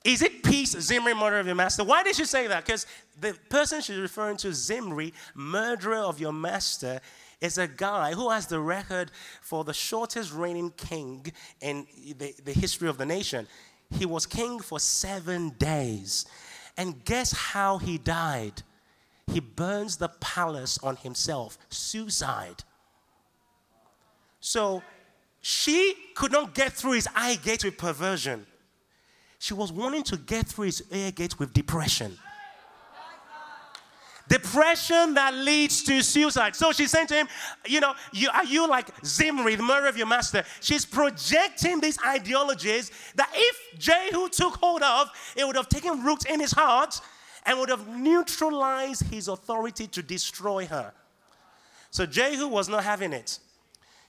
is 0.04 0.22
it 0.22 0.42
peace, 0.42 0.72
Zimri, 0.80 1.14
murderer 1.14 1.40
of 1.40 1.46
your 1.46 1.54
master? 1.54 1.84
Why 1.84 2.02
did 2.02 2.16
she 2.16 2.24
say 2.24 2.46
that? 2.48 2.64
Because 2.64 2.86
the 3.20 3.36
person 3.48 3.80
she's 3.80 3.98
referring 3.98 4.36
to, 4.38 4.52
Zimri, 4.52 5.12
murderer 5.34 5.98
of 5.98 6.20
your 6.20 6.32
master, 6.32 7.00
is 7.40 7.58
a 7.58 7.68
guy 7.68 8.12
who 8.12 8.30
has 8.30 8.46
the 8.46 8.58
record 8.58 9.10
for 9.42 9.64
the 9.64 9.74
shortest 9.74 10.32
reigning 10.32 10.70
king 10.76 11.32
in 11.60 11.86
the, 12.16 12.34
the 12.44 12.52
history 12.52 12.88
of 12.88 12.98
the 12.98 13.06
nation. 13.06 13.46
He 13.90 14.06
was 14.06 14.26
king 14.26 14.60
for 14.60 14.78
seven 14.78 15.50
days. 15.58 16.26
And 16.76 17.04
guess 17.04 17.32
how 17.32 17.78
he 17.78 17.98
died? 17.98 18.62
He 19.32 19.40
burns 19.40 19.96
the 19.96 20.08
palace 20.08 20.78
on 20.82 20.96
himself, 20.96 21.58
suicide. 21.68 22.64
So 24.40 24.82
she 25.40 25.94
could 26.14 26.32
not 26.32 26.54
get 26.54 26.72
through 26.72 26.92
his 26.92 27.08
eye 27.14 27.36
gate 27.36 27.64
with 27.64 27.76
perversion. 27.76 28.46
She 29.38 29.54
was 29.54 29.72
wanting 29.72 30.02
to 30.04 30.16
get 30.16 30.46
through 30.46 30.66
his 30.66 30.82
ear 30.90 31.10
gate 31.12 31.38
with 31.38 31.52
depression. 31.52 32.18
Depression 34.28 35.14
that 35.14 35.34
leads 35.34 35.82
to 35.84 36.02
suicide. 36.02 36.54
So 36.54 36.72
she's 36.72 36.90
saying 36.90 37.06
to 37.08 37.14
him, 37.14 37.28
You 37.66 37.80
know, 37.80 37.94
you, 38.12 38.28
are 38.32 38.44
you 38.44 38.68
like 38.68 38.88
Zimri, 39.04 39.56
the 39.56 39.62
murderer 39.62 39.88
of 39.88 39.96
your 39.96 40.06
master? 40.06 40.44
She's 40.60 40.84
projecting 40.84 41.80
these 41.80 41.98
ideologies 42.06 42.90
that 43.16 43.30
if 43.34 43.78
Jehu 43.78 44.28
took 44.28 44.56
hold 44.56 44.82
of, 44.82 45.10
it 45.36 45.46
would 45.46 45.56
have 45.56 45.68
taken 45.68 46.04
root 46.04 46.26
in 46.26 46.40
his 46.40 46.52
heart 46.52 47.00
and 47.46 47.58
would 47.58 47.70
have 47.70 47.88
neutralized 47.88 49.04
his 49.04 49.28
authority 49.28 49.86
to 49.86 50.02
destroy 50.02 50.66
her. 50.66 50.92
So 51.90 52.04
Jehu 52.04 52.48
was 52.48 52.68
not 52.68 52.84
having 52.84 53.14
it. 53.14 53.38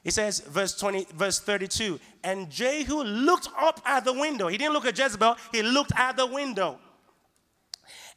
He 0.03 0.11
says, 0.11 0.39
verse 0.39 0.77
20, 0.77 1.07
verse 1.13 1.39
32, 1.39 1.99
and 2.23 2.49
Jehu 2.49 3.03
looked 3.03 3.49
up 3.57 3.81
at 3.85 4.05
the 4.05 4.13
window. 4.13 4.47
He 4.47 4.57
didn't 4.57 4.73
look 4.73 4.85
at 4.85 4.97
Jezebel, 4.97 5.35
he 5.51 5.61
looked 5.61 5.91
at 5.95 6.15
the 6.15 6.25
window 6.25 6.79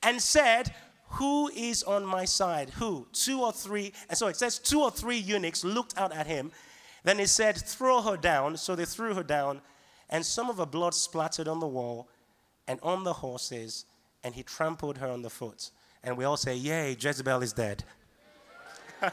and 0.02 0.20
said, 0.20 0.72
Who 1.12 1.48
is 1.48 1.82
on 1.82 2.06
my 2.06 2.24
side? 2.24 2.70
Who? 2.70 3.06
Two 3.12 3.42
or 3.42 3.52
three. 3.52 3.88
Uh, 3.88 4.06
and 4.10 4.18
so 4.18 4.28
it 4.28 4.36
says, 4.36 4.58
two 4.58 4.80
or 4.80 4.90
three 4.90 5.18
eunuchs 5.18 5.64
looked 5.64 5.96
out 5.98 6.12
at 6.12 6.26
him. 6.26 6.52
Then 7.04 7.18
he 7.18 7.26
said, 7.26 7.56
Throw 7.56 8.00
her 8.02 8.16
down. 8.16 8.56
So 8.56 8.74
they 8.74 8.84
threw 8.84 9.14
her 9.14 9.22
down, 9.22 9.60
and 10.08 10.24
some 10.24 10.48
of 10.48 10.58
her 10.58 10.66
blood 10.66 10.94
splattered 10.94 11.48
on 11.48 11.60
the 11.60 11.66
wall 11.66 12.08
and 12.66 12.78
on 12.82 13.04
the 13.04 13.12
horses, 13.12 13.84
and 14.24 14.34
he 14.34 14.42
trampled 14.42 14.98
her 14.98 15.08
on 15.08 15.22
the 15.22 15.30
foot. 15.30 15.70
And 16.02 16.16
we 16.16 16.24
all 16.24 16.36
say, 16.36 16.54
Yay, 16.54 16.96
Jezebel 16.98 17.42
is 17.42 17.52
dead. 17.52 17.84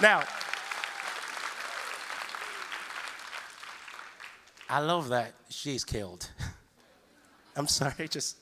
Now, 0.00 0.22
I 4.70 4.78
love 4.78 5.08
that 5.08 5.34
she's 5.48 5.84
killed. 5.84 6.30
I'm 7.56 7.66
sorry, 7.66 8.06
just, 8.10 8.36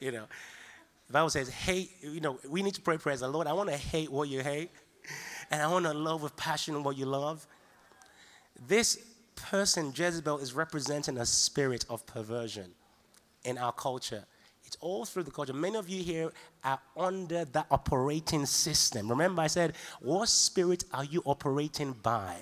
you 0.00 0.10
know. 0.10 0.24
The 1.12 1.18
Bible 1.18 1.28
says, 1.28 1.50
hate, 1.50 1.90
you 2.00 2.22
know, 2.22 2.38
we 2.48 2.62
need 2.62 2.72
to 2.72 2.80
pray 2.80 2.96
prayers. 2.96 3.20
Lord, 3.20 3.46
I 3.46 3.52
want 3.52 3.68
to 3.68 3.76
hate 3.76 4.10
what 4.10 4.30
you 4.30 4.40
hate, 4.40 4.70
and 5.50 5.60
I 5.60 5.66
want 5.66 5.84
to 5.84 5.92
love 5.92 6.22
with 6.22 6.34
passion 6.38 6.82
what 6.82 6.96
you 6.96 7.04
love. 7.04 7.46
This 8.66 8.98
person, 9.36 9.92
Jezebel, 9.94 10.38
is 10.38 10.54
representing 10.54 11.18
a 11.18 11.26
spirit 11.26 11.84
of 11.90 12.06
perversion 12.06 12.70
in 13.44 13.58
our 13.58 13.72
culture. 13.72 14.24
It's 14.64 14.78
all 14.80 15.04
through 15.04 15.24
the 15.24 15.30
culture. 15.30 15.52
Many 15.52 15.76
of 15.76 15.86
you 15.86 16.02
here 16.02 16.32
are 16.64 16.80
under 16.96 17.44
that 17.44 17.66
operating 17.70 18.46
system. 18.46 19.10
Remember, 19.10 19.42
I 19.42 19.48
said, 19.48 19.74
what 20.00 20.30
spirit 20.30 20.84
are 20.94 21.04
you 21.04 21.20
operating 21.26 21.92
by? 21.92 22.36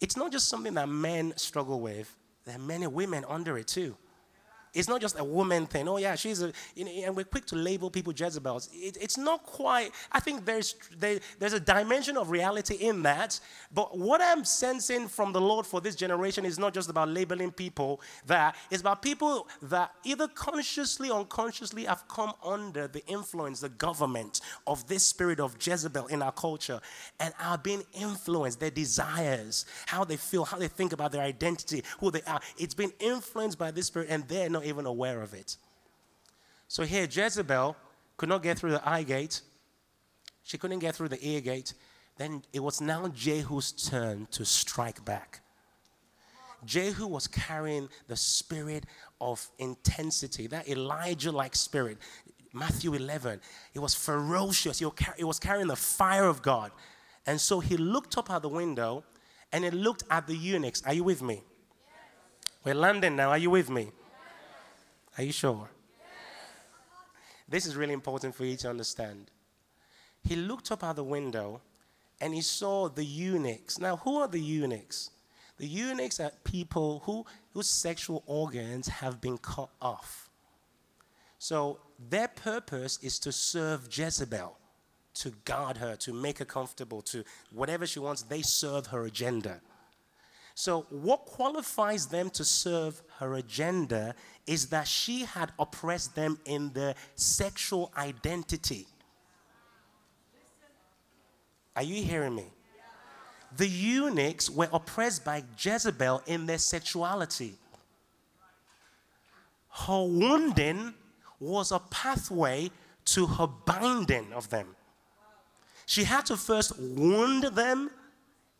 It's 0.00 0.16
not 0.16 0.32
just 0.32 0.48
something 0.48 0.72
that 0.72 0.88
men 0.88 1.34
struggle 1.36 1.78
with, 1.78 2.16
there 2.46 2.56
are 2.56 2.58
many 2.58 2.86
women 2.86 3.22
under 3.28 3.58
it 3.58 3.66
too. 3.66 3.98
It's 4.74 4.88
not 4.88 5.00
just 5.00 5.18
a 5.18 5.24
woman 5.24 5.66
thing. 5.66 5.88
Oh, 5.88 5.98
yeah, 5.98 6.16
she's 6.16 6.42
a, 6.42 6.52
you 6.74 6.84
know, 6.84 6.90
and 6.90 7.16
we're 7.16 7.24
quick 7.24 7.46
to 7.46 7.56
label 7.56 7.90
people 7.90 8.12
Jezebels. 8.12 8.68
It, 8.72 8.98
it's 9.00 9.16
not 9.16 9.44
quite, 9.44 9.92
I 10.12 10.20
think 10.20 10.44
there's, 10.44 10.74
there, 10.98 11.20
there's 11.38 11.52
a 11.52 11.60
dimension 11.60 12.16
of 12.16 12.30
reality 12.30 12.74
in 12.74 13.02
that. 13.02 13.38
But 13.72 13.96
what 13.96 14.20
I'm 14.20 14.44
sensing 14.44 15.08
from 15.08 15.32
the 15.32 15.40
Lord 15.40 15.64
for 15.64 15.80
this 15.80 15.94
generation 15.94 16.44
is 16.44 16.58
not 16.58 16.74
just 16.74 16.90
about 16.90 17.08
labeling 17.08 17.52
people 17.52 18.00
that, 18.26 18.56
it's 18.70 18.80
about 18.80 19.00
people 19.00 19.48
that 19.62 19.92
either 20.04 20.28
consciously 20.28 21.08
or 21.08 21.20
unconsciously 21.20 21.84
have 21.84 22.06
come 22.08 22.32
under 22.44 22.88
the 22.88 23.04
influence, 23.06 23.60
the 23.60 23.68
government 23.68 24.40
of 24.66 24.86
this 24.88 25.04
spirit 25.04 25.38
of 25.38 25.56
Jezebel 25.64 26.06
in 26.08 26.22
our 26.22 26.32
culture 26.32 26.80
and 27.20 27.32
are 27.40 27.58
being 27.58 27.84
influenced, 27.92 28.60
their 28.60 28.70
desires, 28.70 29.66
how 29.86 30.04
they 30.04 30.16
feel, 30.16 30.44
how 30.44 30.58
they 30.58 30.68
think 30.68 30.92
about 30.92 31.12
their 31.12 31.22
identity, 31.22 31.82
who 32.00 32.10
they 32.10 32.22
are. 32.22 32.40
It's 32.58 32.74
been 32.74 32.92
influenced 32.98 33.58
by 33.58 33.70
this 33.70 33.86
spirit 33.86 34.08
and 34.10 34.26
they're 34.26 34.50
not 34.50 34.63
even 34.64 34.86
aware 34.86 35.22
of 35.22 35.34
it. 35.34 35.56
So 36.68 36.82
here, 36.84 37.06
Jezebel 37.10 37.76
could 38.16 38.28
not 38.28 38.42
get 38.42 38.58
through 38.58 38.72
the 38.72 38.88
eye 38.88 39.02
gate, 39.02 39.42
she 40.42 40.58
couldn't 40.58 40.80
get 40.80 40.94
through 40.94 41.08
the 41.08 41.26
ear 41.26 41.40
gate. 41.40 41.74
Then 42.16 42.42
it 42.52 42.60
was 42.60 42.80
now 42.80 43.08
Jehu's 43.08 43.72
turn 43.72 44.28
to 44.30 44.44
strike 44.44 45.04
back. 45.04 45.40
Jehu 46.64 47.06
was 47.06 47.26
carrying 47.26 47.88
the 48.06 48.16
spirit 48.16 48.84
of 49.20 49.46
intensity, 49.58 50.46
that 50.46 50.68
Elijah 50.68 51.32
like 51.32 51.56
spirit. 51.56 51.98
Matthew 52.52 52.94
11, 52.94 53.40
it 53.74 53.80
was 53.80 53.94
ferocious. 53.94 54.78
He 54.78 55.24
was 55.24 55.40
carrying 55.40 55.66
the 55.66 55.76
fire 55.76 56.26
of 56.26 56.40
God. 56.40 56.70
And 57.26 57.40
so 57.40 57.58
he 57.58 57.76
looked 57.76 58.16
up 58.16 58.30
at 58.30 58.42
the 58.42 58.48
window 58.48 59.02
and 59.52 59.64
he 59.64 59.70
looked 59.70 60.04
at 60.10 60.26
the 60.26 60.36
eunuchs. 60.36 60.82
Are 60.86 60.94
you 60.94 61.02
with 61.04 61.20
me? 61.20 61.42
We're 62.64 62.74
landing 62.74 63.16
now. 63.16 63.30
Are 63.30 63.38
you 63.38 63.50
with 63.50 63.70
me? 63.70 63.90
Are 65.16 65.24
you 65.24 65.32
sure? 65.32 65.68
This 67.48 67.66
is 67.66 67.76
really 67.76 67.92
important 67.92 68.34
for 68.34 68.44
you 68.44 68.56
to 68.56 68.70
understand. 68.70 69.30
He 70.22 70.34
looked 70.34 70.72
up 70.72 70.82
at 70.82 70.96
the 70.96 71.04
window 71.04 71.60
and 72.20 72.34
he 72.34 72.40
saw 72.40 72.88
the 72.88 73.04
eunuchs. 73.04 73.78
Now, 73.78 73.96
who 73.96 74.18
are 74.18 74.28
the 74.28 74.40
eunuchs? 74.40 75.10
The 75.58 75.66
eunuchs 75.66 76.18
are 76.20 76.32
people 76.42 77.02
who, 77.04 77.24
whose 77.52 77.68
sexual 77.68 78.22
organs 78.26 78.88
have 78.88 79.20
been 79.20 79.38
cut 79.38 79.68
off. 79.80 80.30
So 81.38 81.78
their 82.08 82.28
purpose 82.28 82.98
is 83.02 83.18
to 83.20 83.30
serve 83.30 83.88
Jezebel, 83.90 84.56
to 85.14 85.30
guard 85.44 85.76
her, 85.76 85.94
to 85.96 86.12
make 86.12 86.38
her 86.38 86.44
comfortable, 86.44 87.02
to 87.02 87.22
whatever 87.52 87.86
she 87.86 88.00
wants, 88.00 88.22
they 88.22 88.42
serve 88.42 88.86
her 88.86 89.04
agenda. 89.04 89.60
So, 90.54 90.86
what 90.90 91.26
qualifies 91.26 92.06
them 92.06 92.30
to 92.30 92.44
serve 92.44 93.02
her 93.18 93.34
agenda 93.34 94.14
is 94.46 94.66
that 94.66 94.86
she 94.86 95.24
had 95.24 95.50
oppressed 95.58 96.14
them 96.14 96.38
in 96.44 96.72
their 96.72 96.94
sexual 97.16 97.92
identity. 97.96 98.86
Are 101.74 101.82
you 101.82 102.04
hearing 102.04 102.36
me? 102.36 102.46
The 103.56 103.66
eunuchs 103.66 104.48
were 104.48 104.68
oppressed 104.72 105.24
by 105.24 105.42
Jezebel 105.58 106.22
in 106.26 106.46
their 106.46 106.58
sexuality. 106.58 107.54
Her 109.70 110.04
wounding 110.04 110.94
was 111.40 111.72
a 111.72 111.80
pathway 111.80 112.70
to 113.06 113.26
her 113.26 113.48
binding 113.48 114.32
of 114.32 114.50
them. 114.50 114.76
She 115.86 116.04
had 116.04 116.26
to 116.26 116.36
first 116.36 116.78
wound 116.78 117.44
them 117.44 117.90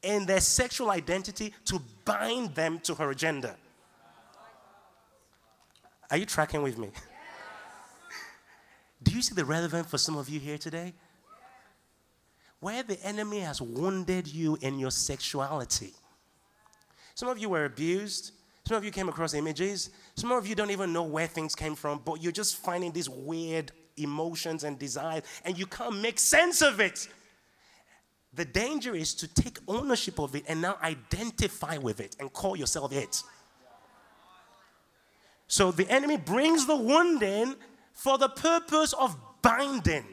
in 0.04 0.26
their 0.26 0.40
sexual 0.40 0.90
identity 0.90 1.52
to 1.64 1.80
bind 2.04 2.54
them 2.54 2.78
to 2.80 2.94
her 2.94 3.10
agenda. 3.10 3.56
Are 6.10 6.16
you 6.16 6.26
tracking 6.26 6.62
with 6.62 6.78
me? 6.78 6.90
Do 9.02 9.12
you 9.12 9.22
see 9.22 9.34
the 9.34 9.44
relevance 9.44 9.90
for 9.90 9.98
some 9.98 10.16
of 10.16 10.28
you 10.28 10.38
here 10.38 10.58
today? 10.58 10.92
Where 12.60 12.82
the 12.82 13.02
enemy 13.04 13.40
has 13.40 13.60
wounded 13.60 14.26
you 14.26 14.56
in 14.60 14.78
your 14.78 14.90
sexuality. 14.90 15.92
Some 17.14 17.28
of 17.28 17.38
you 17.38 17.48
were 17.48 17.64
abused. 17.64 18.32
Some 18.66 18.76
of 18.76 18.84
you 18.84 18.90
came 18.90 19.08
across 19.08 19.34
images. 19.34 19.90
Some 20.14 20.32
of 20.32 20.46
you 20.46 20.54
don't 20.54 20.70
even 20.70 20.92
know 20.92 21.02
where 21.02 21.26
things 21.26 21.54
came 21.54 21.74
from, 21.74 22.00
but 22.04 22.22
you're 22.22 22.32
just 22.32 22.56
finding 22.56 22.92
these 22.92 23.10
weird 23.10 23.72
emotions 23.96 24.64
and 24.64 24.78
desires, 24.78 25.22
and 25.44 25.58
you 25.58 25.66
can't 25.66 26.00
make 26.00 26.18
sense 26.18 26.62
of 26.62 26.80
it. 26.80 27.08
The 28.34 28.44
danger 28.44 28.94
is 28.94 29.14
to 29.14 29.28
take 29.28 29.58
ownership 29.68 30.18
of 30.18 30.34
it 30.34 30.44
and 30.48 30.60
now 30.60 30.76
identify 30.82 31.78
with 31.78 32.00
it 32.00 32.16
and 32.18 32.32
call 32.32 32.56
yourself 32.56 32.92
it. 32.92 33.22
So 35.46 35.70
the 35.70 35.88
enemy 35.88 36.16
brings 36.16 36.66
the 36.66 36.74
wound 36.74 37.22
in 37.22 37.54
for 37.92 38.18
the 38.18 38.28
purpose 38.28 38.92
of 38.92 39.16
binding. 39.42 40.04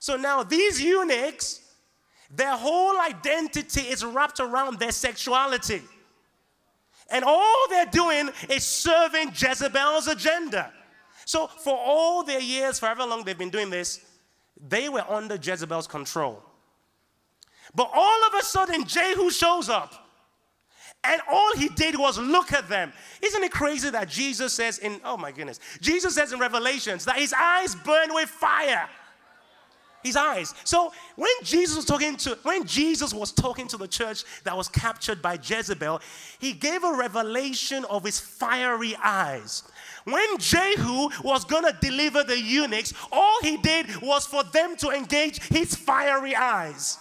So 0.00 0.16
now 0.16 0.42
these 0.42 0.82
eunuchs, 0.82 1.60
their 2.30 2.56
whole 2.56 2.98
identity 2.98 3.82
is 3.82 4.04
wrapped 4.04 4.40
around 4.40 4.78
their 4.78 4.92
sexuality. 4.92 5.82
And 7.10 7.24
all 7.24 7.66
they're 7.68 7.86
doing 7.86 8.30
is 8.48 8.64
serving 8.64 9.32
Jezebel's 9.34 10.06
agenda. 10.06 10.72
So, 11.24 11.46
for 11.46 11.76
all 11.76 12.22
their 12.22 12.40
years, 12.40 12.78
for 12.78 12.86
however 12.86 13.04
long 13.04 13.24
they've 13.24 13.36
been 13.36 13.50
doing 13.50 13.70
this, 13.70 14.00
they 14.68 14.88
were 14.88 15.04
under 15.08 15.36
Jezebel's 15.36 15.86
control. 15.86 16.42
But 17.74 17.90
all 17.92 18.26
of 18.26 18.34
a 18.40 18.42
sudden, 18.44 18.84
Jehu 18.84 19.30
shows 19.30 19.68
up. 19.68 19.94
And 21.02 21.20
all 21.30 21.56
he 21.56 21.68
did 21.68 21.98
was 21.98 22.18
look 22.18 22.52
at 22.52 22.68
them. 22.68 22.92
Isn't 23.22 23.42
it 23.42 23.52
crazy 23.52 23.88
that 23.90 24.08
Jesus 24.08 24.52
says 24.52 24.78
in, 24.78 25.00
oh 25.04 25.16
my 25.16 25.32
goodness, 25.32 25.58
Jesus 25.80 26.14
says 26.14 26.32
in 26.32 26.38
Revelations 26.38 27.06
that 27.06 27.16
his 27.16 27.32
eyes 27.32 27.74
burn 27.74 28.12
with 28.12 28.28
fire 28.28 28.88
his 30.02 30.16
eyes. 30.16 30.54
So 30.64 30.92
when 31.16 31.30
Jesus 31.42 31.76
was 31.76 31.84
talking 31.84 32.16
to 32.18 32.38
when 32.42 32.66
Jesus 32.66 33.12
was 33.12 33.32
talking 33.32 33.68
to 33.68 33.76
the 33.76 33.88
church 33.88 34.24
that 34.44 34.56
was 34.56 34.68
captured 34.68 35.20
by 35.20 35.38
Jezebel, 35.42 36.00
he 36.38 36.52
gave 36.52 36.84
a 36.84 36.94
revelation 36.94 37.84
of 37.90 38.04
his 38.04 38.18
fiery 38.18 38.96
eyes. 38.96 39.62
When 40.04 40.38
Jehu 40.38 41.10
was 41.22 41.44
to 41.44 41.76
deliver 41.80 42.24
the 42.24 42.40
eunuchs, 42.40 42.94
all 43.12 43.38
he 43.42 43.58
did 43.58 44.00
was 44.00 44.26
for 44.26 44.42
them 44.42 44.76
to 44.76 44.90
engage 44.90 45.42
his 45.42 45.74
fiery 45.74 46.34
eyes. 46.34 46.98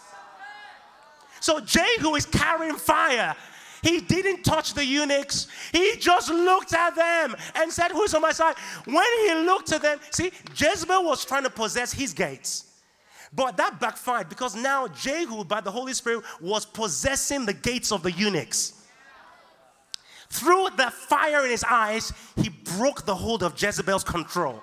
So 1.39 1.59
Jehu 1.59 2.15
is 2.15 2.25
carrying 2.25 2.75
fire. 2.75 3.35
He 3.81 4.01
didn't 4.01 4.43
touch 4.43 4.73
the 4.73 4.85
eunuchs. 4.85 5.47
He 5.71 5.95
just 5.97 6.29
looked 6.29 6.73
at 6.73 6.95
them 6.95 7.35
and 7.55 7.71
said, 7.71 7.91
Who's 7.91 8.13
on 8.13 8.21
my 8.21 8.31
side? 8.31 8.55
When 8.85 9.07
he 9.25 9.33
looked 9.45 9.71
at 9.71 9.81
them, 9.81 9.99
see, 10.11 10.31
Jezebel 10.55 11.03
was 11.03 11.25
trying 11.25 11.43
to 11.43 11.49
possess 11.49 11.93
his 11.93 12.13
gates. 12.13 12.65
But 13.33 13.57
that 13.57 13.79
backfired 13.79 14.27
because 14.27 14.55
now 14.55 14.87
Jehu, 14.87 15.43
by 15.43 15.61
the 15.61 15.71
Holy 15.71 15.93
Spirit, 15.93 16.23
was 16.41 16.65
possessing 16.65 17.45
the 17.45 17.53
gates 17.53 17.91
of 17.91 18.03
the 18.03 18.11
eunuchs. 18.11 18.73
Through 20.29 20.69
the 20.77 20.91
fire 20.91 21.43
in 21.45 21.51
his 21.51 21.63
eyes, 21.63 22.13
he 22.35 22.49
broke 22.49 23.05
the 23.05 23.15
hold 23.15 23.43
of 23.43 23.61
Jezebel's 23.61 24.03
control. 24.03 24.61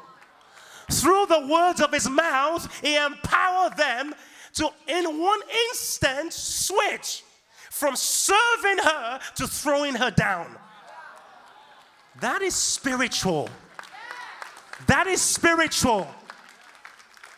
Through 0.90 1.26
the 1.26 1.46
words 1.48 1.80
of 1.80 1.92
his 1.92 2.08
mouth, 2.08 2.68
he 2.80 2.96
empowered 2.96 3.76
them 3.76 4.14
to, 4.56 4.70
in 4.86 5.20
one 5.20 5.40
instant, 5.68 6.32
switch 6.32 7.22
from 7.70 7.94
serving 7.94 8.78
her 8.78 9.20
to 9.36 9.46
throwing 9.46 9.94
her 9.94 10.10
down. 10.10 10.56
That 12.20 12.42
is 12.42 12.54
spiritual. 12.54 13.48
That 14.86 15.06
is 15.06 15.20
spiritual. 15.20 16.06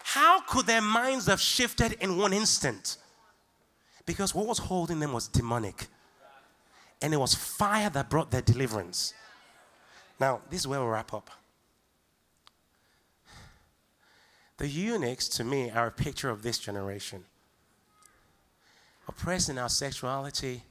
How 0.05 0.41
could 0.43 0.66
their 0.66 0.81
minds 0.81 1.27
have 1.27 1.41
shifted 1.41 1.93
in 2.01 2.16
one 2.16 2.33
instant? 2.33 2.97
Because 4.07 4.35
what 4.35 4.47
was 4.47 4.59
holding 4.59 5.01
them 5.01 5.12
was 5.12 5.29
demonic. 5.29 5.89
And 7.03 7.12
it 7.12 7.19
was 7.19 7.35
fire 7.35 7.91
that 7.91 8.09
brought 8.09 8.31
their 8.31 8.43
deliverance. 8.43 9.12
Now, 10.19 10.41
this 10.51 10.61
is 10.61 10.66
where 10.66 10.81
we'll 10.81 10.89
wrap 10.89 11.12
up. 11.12 11.31
The 14.59 14.69
eunuchs, 14.69 15.29
to 15.29 15.45
me, 15.45 15.71
are 15.71 15.87
a 15.87 15.93
picture 15.93 16.31
of 16.31 16.43
this 16.43 16.59
generation. 16.59 17.25
Oppressed 19.07 19.49
in 19.49 19.57
our 19.59 19.68
sexuality, 19.68 20.63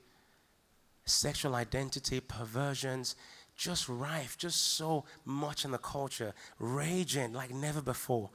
sexual 1.06 1.56
identity, 1.56 2.20
perversions, 2.20 3.16
just 3.56 3.90
rife, 3.90 4.38
just 4.38 4.76
so 4.76 5.06
much 5.26 5.66
in 5.66 5.72
the 5.72 5.78
culture, 5.78 6.34
raging 6.60 7.34
like 7.34 7.52
never 7.52 7.82
before. 7.82 8.30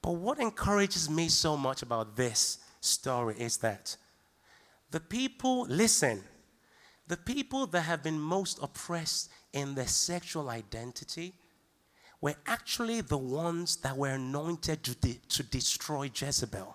But 0.00 0.12
what 0.12 0.38
encourages 0.38 1.10
me 1.10 1.28
so 1.28 1.56
much 1.56 1.82
about 1.82 2.16
this 2.16 2.58
story 2.80 3.34
is 3.38 3.58
that 3.58 3.96
the 4.92 5.00
people, 5.00 5.66
listen, 5.68 6.22
the 7.08 7.16
people 7.16 7.66
that 7.66 7.82
have 7.82 8.02
been 8.02 8.20
most 8.20 8.58
oppressed 8.62 9.30
in 9.52 9.74
their 9.74 9.88
sexual 9.88 10.48
identity 10.48 11.34
were 12.24 12.34
actually 12.46 13.02
the 13.02 13.18
ones 13.18 13.76
that 13.76 13.94
were 13.94 14.08
anointed 14.08 14.82
to, 14.82 14.94
de- 14.94 15.20
to 15.28 15.42
destroy 15.42 16.10
Jezebel. 16.10 16.74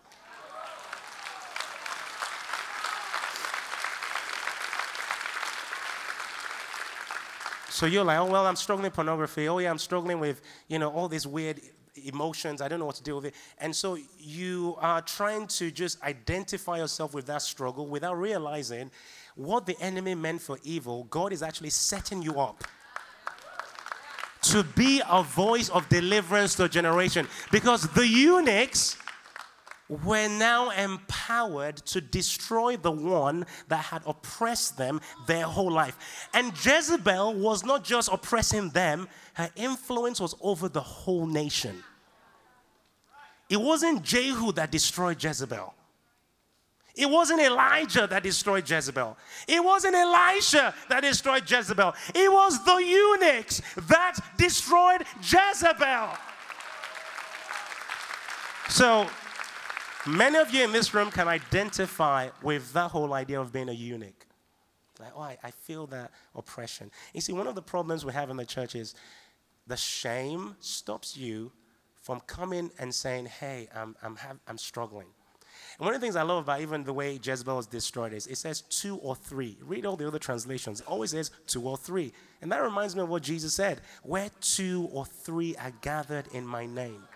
So 7.71 7.87
you're 7.87 8.03
like, 8.03 8.19
oh, 8.19 8.25
well, 8.25 8.45
I'm 8.45 8.55
struggling 8.55 8.83
with 8.83 8.93
pornography. 8.93 9.49
Oh, 9.49 9.57
yeah, 9.57 9.71
I'm 9.71 9.79
struggling 9.79 10.19
with, 10.19 10.39
you 10.67 10.77
know, 10.77 10.91
all 10.91 11.07
these 11.07 11.25
weird 11.25 11.59
emotions. 12.05 12.61
I 12.61 12.67
don't 12.67 12.77
know 12.77 12.85
what 12.85 12.97
to 12.97 13.03
do 13.03 13.15
with 13.15 13.25
it. 13.25 13.33
And 13.57 13.75
so 13.75 13.97
you 14.19 14.75
are 14.79 15.01
trying 15.01 15.47
to 15.47 15.71
just 15.71 15.99
identify 16.03 16.77
yourself 16.77 17.15
with 17.15 17.25
that 17.25 17.41
struggle 17.41 17.87
without 17.87 18.19
realizing 18.19 18.91
what 19.33 19.65
the 19.65 19.75
enemy 19.81 20.13
meant 20.13 20.41
for 20.41 20.59
evil. 20.61 21.05
God 21.05 21.33
is 21.33 21.41
actually 21.41 21.71
setting 21.71 22.21
you 22.21 22.39
up 22.39 22.65
to 24.41 24.63
be 24.63 25.01
a 25.09 25.23
voice 25.23 25.69
of 25.69 25.87
deliverance 25.89 26.55
to 26.55 26.65
a 26.65 26.69
generation. 26.69 27.27
Because 27.51 27.83
the 27.89 28.07
eunuchs 28.07 28.97
were 29.89 30.27
now 30.27 30.69
empowered 30.69 31.77
to 31.77 31.99
destroy 31.99 32.77
the 32.77 32.91
one 32.91 33.45
that 33.67 33.83
had 33.83 34.03
oppressed 34.05 34.77
them 34.77 35.01
their 35.25 35.43
whole 35.45 35.71
life. 35.71 35.97
And 36.33 36.53
Jezebel 36.53 37.33
was 37.33 37.65
not 37.65 37.83
just 37.83 38.09
oppressing 38.11 38.69
them, 38.69 39.07
her 39.33 39.49
influence 39.55 40.19
was 40.19 40.35
over 40.41 40.69
the 40.69 40.81
whole 40.81 41.25
nation. 41.25 41.83
It 43.49 43.59
wasn't 43.59 44.03
Jehu 44.03 44.51
that 44.53 44.71
destroyed 44.71 45.21
Jezebel. 45.23 45.73
It 46.95 47.09
wasn't 47.09 47.41
Elijah 47.41 48.07
that 48.07 48.23
destroyed 48.23 48.69
Jezebel. 48.69 49.17
It 49.47 49.63
wasn't 49.63 49.95
Elisha 49.95 50.73
that 50.89 51.01
destroyed 51.01 51.49
Jezebel. 51.49 51.93
It 52.13 52.31
was 52.31 52.63
the 52.65 52.75
eunuchs 52.75 53.61
that 53.87 54.17
destroyed 54.37 55.03
Jezebel. 55.21 56.09
So, 58.69 59.07
many 60.05 60.37
of 60.37 60.53
you 60.53 60.63
in 60.63 60.71
this 60.71 60.93
room 60.93 61.09
can 61.09 61.27
identify 61.27 62.29
with 62.43 62.71
that 62.73 62.91
whole 62.91 63.13
idea 63.13 63.39
of 63.39 63.51
being 63.51 63.69
a 63.69 63.73
eunuch. 63.73 64.25
Like, 64.99 65.11
oh, 65.15 65.21
I, 65.21 65.37
I 65.43 65.51
feel 65.51 65.87
that 65.87 66.11
oppression. 66.35 66.91
You 67.13 67.21
see, 67.21 67.33
one 67.33 67.47
of 67.47 67.55
the 67.55 67.61
problems 67.61 68.05
we 68.05 68.13
have 68.13 68.29
in 68.29 68.37
the 68.37 68.45
church 68.45 68.75
is 68.75 68.95
the 69.65 69.77
shame 69.77 70.55
stops 70.59 71.15
you 71.15 71.51
from 72.01 72.19
coming 72.21 72.71
and 72.79 72.93
saying, 72.93 73.27
hey, 73.27 73.69
I'm, 73.73 73.95
I'm, 74.03 74.17
I'm 74.47 74.57
struggling. 74.57 75.07
And 75.79 75.85
one 75.85 75.95
of 75.95 76.01
the 76.01 76.05
things 76.05 76.17
I 76.17 76.23
love 76.23 76.43
about 76.43 76.59
even 76.59 76.83
the 76.83 76.93
way 76.93 77.17
Jezebel 77.23 77.57
is 77.57 77.65
destroyed 77.65 78.11
is 78.11 78.27
it 78.27 78.37
says 78.37 78.61
two 78.61 78.97
or 78.97 79.15
three. 79.15 79.57
Read 79.61 79.85
all 79.85 79.95
the 79.95 80.05
other 80.05 80.19
translations. 80.19 80.81
It 80.81 80.87
always 80.87 81.11
says 81.11 81.31
two 81.47 81.61
or 81.65 81.77
three. 81.77 82.11
And 82.41 82.51
that 82.51 82.61
reminds 82.61 82.97
me 82.97 83.01
of 83.01 83.09
what 83.09 83.23
Jesus 83.23 83.53
said 83.53 83.79
where 84.03 84.29
two 84.41 84.89
or 84.91 85.05
three 85.05 85.55
are 85.55 85.71
gathered 85.81 86.27
in 86.33 86.45
my 86.45 86.65
name. 86.65 87.08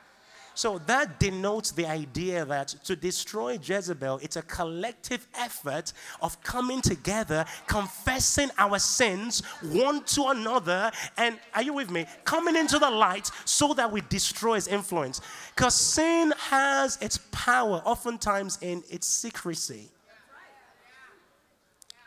So 0.56 0.78
that 0.86 1.20
denotes 1.20 1.72
the 1.72 1.88
idea 1.88 2.46
that 2.46 2.68
to 2.86 2.96
destroy 2.96 3.58
Jezebel, 3.62 4.20
it's 4.22 4.36
a 4.36 4.44
collective 4.44 5.28
effort 5.36 5.94
of 6.22 6.42
coming 6.44 6.82
together, 6.82 7.46
confessing 7.66 8.50
our 8.58 8.78
sins 8.78 9.42
one 9.64 10.04
to 10.04 10.26
another, 10.28 10.92
and 11.18 11.40
are 11.56 11.64
you 11.64 11.74
with 11.74 11.90
me? 11.90 12.06
Coming 12.24 12.56
into 12.56 12.78
the 12.78 12.90
light 12.90 13.32
so 13.46 13.74
that 13.74 13.92
we 13.92 14.02
destroy 14.10 14.56
his 14.56 14.68
influence. 14.68 15.22
Because 15.56 15.74
sin 15.74 16.34
has 16.38 16.98
its 17.02 17.18
power 17.32 17.82
oftentimes 17.86 18.60
in 18.62 18.84
its 18.90 19.08
secrecy. 19.08 19.90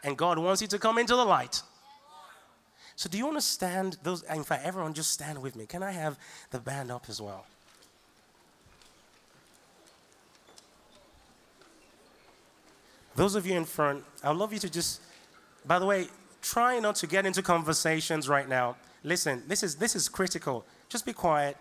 And 0.05 0.17
God 0.17 0.39
wants 0.39 0.63
you 0.63 0.69
to 0.69 0.79
come 0.79 0.99
into 0.99 1.17
the 1.17 1.25
light. 1.25 1.63
So, 2.95 3.11
do 3.11 3.19
you 3.19 3.27
understand 3.29 3.99
those? 4.03 4.23
In 4.23 4.45
fact, 4.45 4.65
everyone 4.65 4.95
just 4.95 5.13
stand 5.13 5.43
with 5.43 5.57
me. 5.57 5.67
Can 5.67 5.83
I 5.83 5.91
have 5.91 6.17
the 6.51 6.61
band 6.61 6.91
up 6.91 7.07
as 7.09 7.21
well? 7.21 7.45
Those 13.17 13.35
of 13.35 13.47
you 13.47 13.57
in 13.57 13.65
front, 13.65 14.05
I'd 14.23 14.37
love 14.37 14.53
you 14.53 14.59
to 14.59 14.71
just, 14.71 15.01
by 15.67 15.79
the 15.79 15.87
way, 15.87 16.09
try 16.43 16.79
not 16.79 16.97
to 16.97 17.07
get 17.07 17.25
into 17.25 17.43
conversations 17.43 18.29
right 18.29 18.47
now. 18.47 18.77
Listen, 19.03 19.43
this 19.49 19.63
is, 19.63 19.77
this 19.77 19.97
is 19.97 20.09
critical. 20.09 20.67
Just 20.91 21.07
be 21.07 21.15
quiet. 21.15 21.57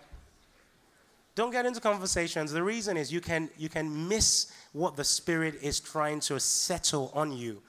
Don't 1.34 1.50
get 1.50 1.64
into 1.64 1.80
conversations. 1.80 2.52
The 2.52 2.62
reason 2.62 2.96
is 2.98 3.10
you 3.10 3.22
can, 3.22 3.48
you 3.56 3.70
can 3.70 4.08
miss 4.08 4.52
what 4.72 4.96
the 4.96 5.04
Spirit 5.04 5.54
is 5.62 5.80
trying 5.80 6.20
to 6.20 6.38
settle 6.38 7.10
on 7.14 7.32
you 7.32 7.62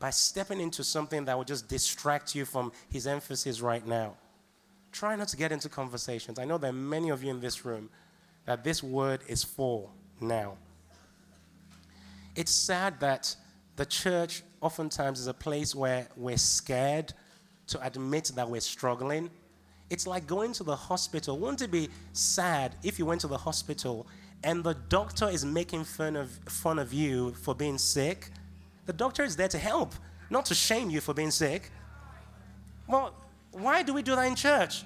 by 0.00 0.10
stepping 0.10 0.60
into 0.60 0.82
something 0.82 1.24
that 1.24 1.36
will 1.36 1.44
just 1.44 1.68
distract 1.68 2.34
you 2.34 2.44
from 2.44 2.72
His 2.90 3.06
emphasis 3.06 3.60
right 3.60 3.86
now. 3.86 4.14
Try 4.90 5.14
not 5.14 5.28
to 5.28 5.36
get 5.36 5.52
into 5.52 5.68
conversations. 5.68 6.38
I 6.38 6.44
know 6.44 6.58
there 6.58 6.70
are 6.70 6.72
many 6.72 7.10
of 7.10 7.22
you 7.22 7.30
in 7.30 7.40
this 7.40 7.64
room 7.64 7.88
that 8.46 8.64
this 8.64 8.82
word 8.82 9.20
is 9.28 9.44
for 9.44 9.90
now. 10.20 10.56
It's 12.38 12.52
sad 12.52 13.00
that 13.00 13.34
the 13.74 13.84
church 13.84 14.44
oftentimes 14.60 15.18
is 15.18 15.26
a 15.26 15.34
place 15.34 15.74
where 15.74 16.06
we're 16.16 16.36
scared 16.36 17.12
to 17.66 17.84
admit 17.84 18.30
that 18.36 18.48
we're 18.48 18.60
struggling. 18.60 19.28
It's 19.90 20.06
like 20.06 20.28
going 20.28 20.52
to 20.52 20.62
the 20.62 20.76
hospital. 20.76 21.36
Wouldn't 21.36 21.62
it 21.62 21.72
be 21.72 21.88
sad 22.12 22.76
if 22.84 22.96
you 22.96 23.06
went 23.06 23.22
to 23.22 23.26
the 23.26 23.36
hospital 23.36 24.06
and 24.44 24.62
the 24.62 24.74
doctor 24.88 25.28
is 25.28 25.44
making 25.44 25.82
fun 25.82 26.14
of, 26.14 26.30
fun 26.46 26.78
of 26.78 26.92
you 26.92 27.32
for 27.32 27.56
being 27.56 27.76
sick? 27.76 28.30
The 28.86 28.92
doctor 28.92 29.24
is 29.24 29.34
there 29.34 29.48
to 29.48 29.58
help, 29.58 29.96
not 30.30 30.46
to 30.46 30.54
shame 30.54 30.90
you 30.90 31.00
for 31.00 31.14
being 31.14 31.32
sick. 31.32 31.72
Well, 32.86 33.14
why 33.50 33.82
do 33.82 33.92
we 33.92 34.02
do 34.02 34.14
that 34.14 34.26
in 34.28 34.36
church? 34.36 34.84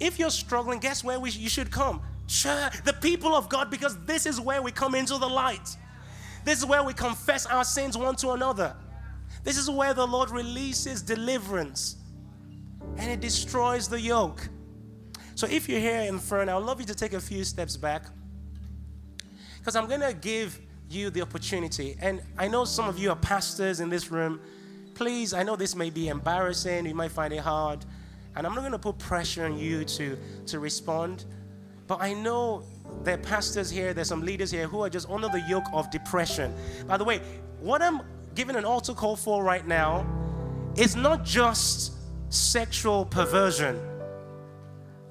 If 0.00 0.18
you're 0.18 0.28
struggling, 0.28 0.80
guess 0.80 1.04
where 1.04 1.20
we, 1.20 1.30
you 1.30 1.48
should 1.48 1.70
come? 1.70 2.02
Church, 2.26 2.82
the 2.82 2.94
people 2.94 3.36
of 3.36 3.48
God, 3.48 3.70
because 3.70 3.96
this 4.06 4.26
is 4.26 4.40
where 4.40 4.60
we 4.60 4.72
come 4.72 4.96
into 4.96 5.18
the 5.18 5.28
light. 5.28 5.76
This 6.48 6.60
is 6.60 6.64
where 6.64 6.82
we 6.82 6.94
confess 6.94 7.44
our 7.44 7.62
sins 7.62 7.94
one 7.98 8.16
to 8.16 8.30
another. 8.30 8.74
This 9.44 9.58
is 9.58 9.68
where 9.68 9.92
the 9.92 10.06
Lord 10.06 10.30
releases 10.30 11.02
deliverance 11.02 11.96
and 12.96 13.10
it 13.10 13.20
destroys 13.20 13.86
the 13.86 14.00
yoke. 14.00 14.48
So 15.34 15.46
if 15.46 15.68
you're 15.68 15.78
here 15.78 16.00
in 16.00 16.18
front, 16.18 16.48
I 16.48 16.56
would 16.56 16.64
love 16.64 16.80
you 16.80 16.86
to 16.86 16.94
take 16.94 17.12
a 17.12 17.20
few 17.20 17.44
steps 17.44 17.76
back 17.76 18.04
because 19.58 19.76
I'm 19.76 19.88
going 19.88 20.00
to 20.00 20.14
give 20.14 20.58
you 20.88 21.10
the 21.10 21.20
opportunity. 21.20 21.98
And 22.00 22.22
I 22.38 22.48
know 22.48 22.64
some 22.64 22.88
of 22.88 22.98
you 22.98 23.10
are 23.10 23.16
pastors 23.16 23.80
in 23.80 23.90
this 23.90 24.10
room. 24.10 24.40
Please, 24.94 25.34
I 25.34 25.42
know 25.42 25.54
this 25.54 25.76
may 25.76 25.90
be 25.90 26.08
embarrassing, 26.08 26.86
you 26.86 26.94
might 26.94 27.12
find 27.12 27.34
it 27.34 27.40
hard, 27.40 27.84
and 28.34 28.46
I'm 28.46 28.54
not 28.54 28.62
going 28.62 28.72
to 28.72 28.78
put 28.78 28.96
pressure 28.96 29.44
on 29.44 29.58
you 29.58 29.84
to, 29.84 30.18
to 30.46 30.60
respond. 30.60 31.26
But 31.86 32.00
I 32.00 32.14
know 32.14 32.62
there 33.02 33.14
are 33.14 33.18
pastors 33.18 33.70
here, 33.70 33.94
there's 33.94 34.08
some 34.08 34.22
leaders 34.22 34.50
here 34.50 34.66
who 34.66 34.82
are 34.82 34.90
just 34.90 35.08
under 35.08 35.28
the 35.28 35.40
yoke 35.48 35.66
of 35.72 35.90
depression. 35.90 36.54
By 36.86 36.96
the 36.96 37.04
way, 37.04 37.20
what 37.60 37.82
I'm 37.82 38.02
giving 38.34 38.56
an 38.56 38.64
altar 38.64 38.94
call 38.94 39.16
for 39.16 39.42
right 39.42 39.66
now 39.66 40.06
is 40.76 40.94
not 40.94 41.24
just 41.24 41.92
sexual 42.28 43.04
perversion. 43.04 43.80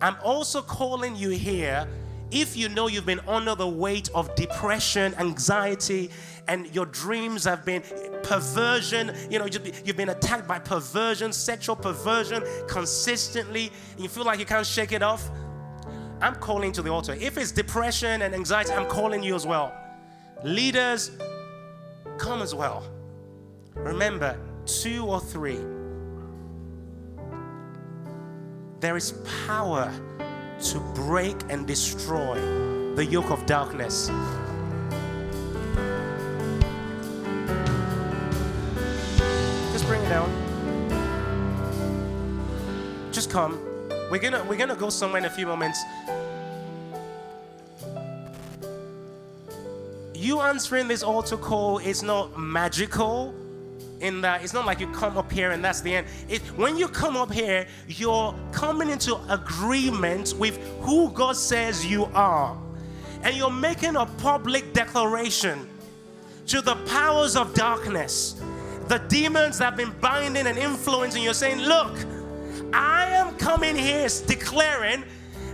I'm 0.02 0.16
also 0.24 0.62
calling 0.62 1.16
you 1.16 1.30
here 1.30 1.88
if 2.30 2.58
you 2.58 2.68
know 2.70 2.88
you've 2.88 3.06
been 3.06 3.22
under 3.22 3.56
the 3.56 3.68
weight 3.68 4.10
of 4.14 4.34
depression, 4.36 5.16
anxiety, 5.18 6.10
and 6.48 6.74
your 6.76 6.86
dreams 6.86 7.46
have 7.46 7.64
been 7.66 7.82
perversion, 8.24 9.14
you 9.30 9.40
know, 9.40 9.46
you've 9.86 9.98
been 9.98 10.10
attacked 10.10 10.48
by 10.48 10.60
perversion, 10.60 11.32
sexual 11.32 11.76
perversion 11.76 12.44
consistently, 12.68 13.72
you 13.98 14.10
feel 14.10 14.26
like 14.26 14.40
you 14.40 14.46
can't 14.46 14.66
shake 14.66 14.92
it 14.92 15.02
off, 15.02 15.30
I'm 16.20 16.36
calling 16.36 16.72
to 16.74 16.82
the 16.82 16.92
altar. 16.92 17.14
If 17.14 17.38
it's 17.38 17.52
depression 17.52 18.24
and 18.24 18.34
anxiety, 18.34 18.74
I'm 18.74 18.88
calling 18.88 19.22
you 19.22 19.36
as 19.36 19.46
well. 19.46 19.74
Leaders, 20.44 21.12
come 22.18 22.42
as 22.42 22.56
well. 22.56 22.84
Remember, 23.76 24.38
two 24.66 25.06
or 25.06 25.20
three. 25.20 25.60
There 28.80 28.98
is 28.98 29.14
power 29.46 29.92
to 30.62 30.80
break 30.96 31.36
and 31.50 31.68
destroy 31.68 32.36
the 32.96 33.06
yoke 33.06 33.30
of 33.30 33.46
darkness. 33.46 34.08
Just 39.72 39.86
bring 39.86 40.02
it 40.02 40.10
down. 40.10 40.32
Just 43.12 43.30
come. 43.30 43.77
We're 44.10 44.20
gonna 44.20 44.44
we're 44.48 44.58
gonna 44.58 44.76
go 44.76 44.90
somewhere 44.90 45.20
in 45.20 45.26
a 45.26 45.30
few 45.30 45.46
moments. 45.46 45.84
You 50.14 50.40
answering 50.42 50.88
this 50.88 51.04
altar 51.04 51.38
call 51.38 51.80
is 51.80 52.04
not 52.04 52.38
magical 52.40 53.34
in 54.00 54.22
that 54.22 54.44
it's 54.44 54.54
not 54.54 54.66
like 54.66 54.80
you 54.80 54.88
come 54.88 55.18
up 55.18 55.32
here 55.32 55.52
and 55.52 55.64
that's 55.64 55.82
the 55.82 55.96
end. 55.96 56.08
It, 56.30 56.42
when 56.56 56.78
you 56.78 56.88
come 56.88 57.18
up 57.18 57.32
here, 57.32 57.68
you're 57.88 58.34
coming 58.52 58.90
into 58.90 59.16
agreement 59.30 60.34
with 60.38 60.58
who 60.82 61.12
God 61.12 61.36
says 61.36 61.86
you 61.86 62.06
are. 62.14 62.58
And 63.24 63.36
you're 63.36 63.52
making 63.52 63.96
a 63.96 64.06
public 64.06 64.74
declaration 64.74 65.68
to 66.48 66.62
the 66.62 66.76
powers 66.88 67.36
of 67.36 67.54
darkness, 67.54 68.42
the 68.88 69.00
demons 69.10 69.58
that 69.58 69.66
have 69.66 69.78
been 69.78 69.94
binding 70.00 70.48
and 70.48 70.58
influencing. 70.58 71.24
You're 71.24 71.34
saying, 71.34 71.60
Look, 71.60 71.98
I 72.74 73.06
am 73.10 73.36
coming 73.38 73.76
here 73.76 74.08
declaring 74.26 75.04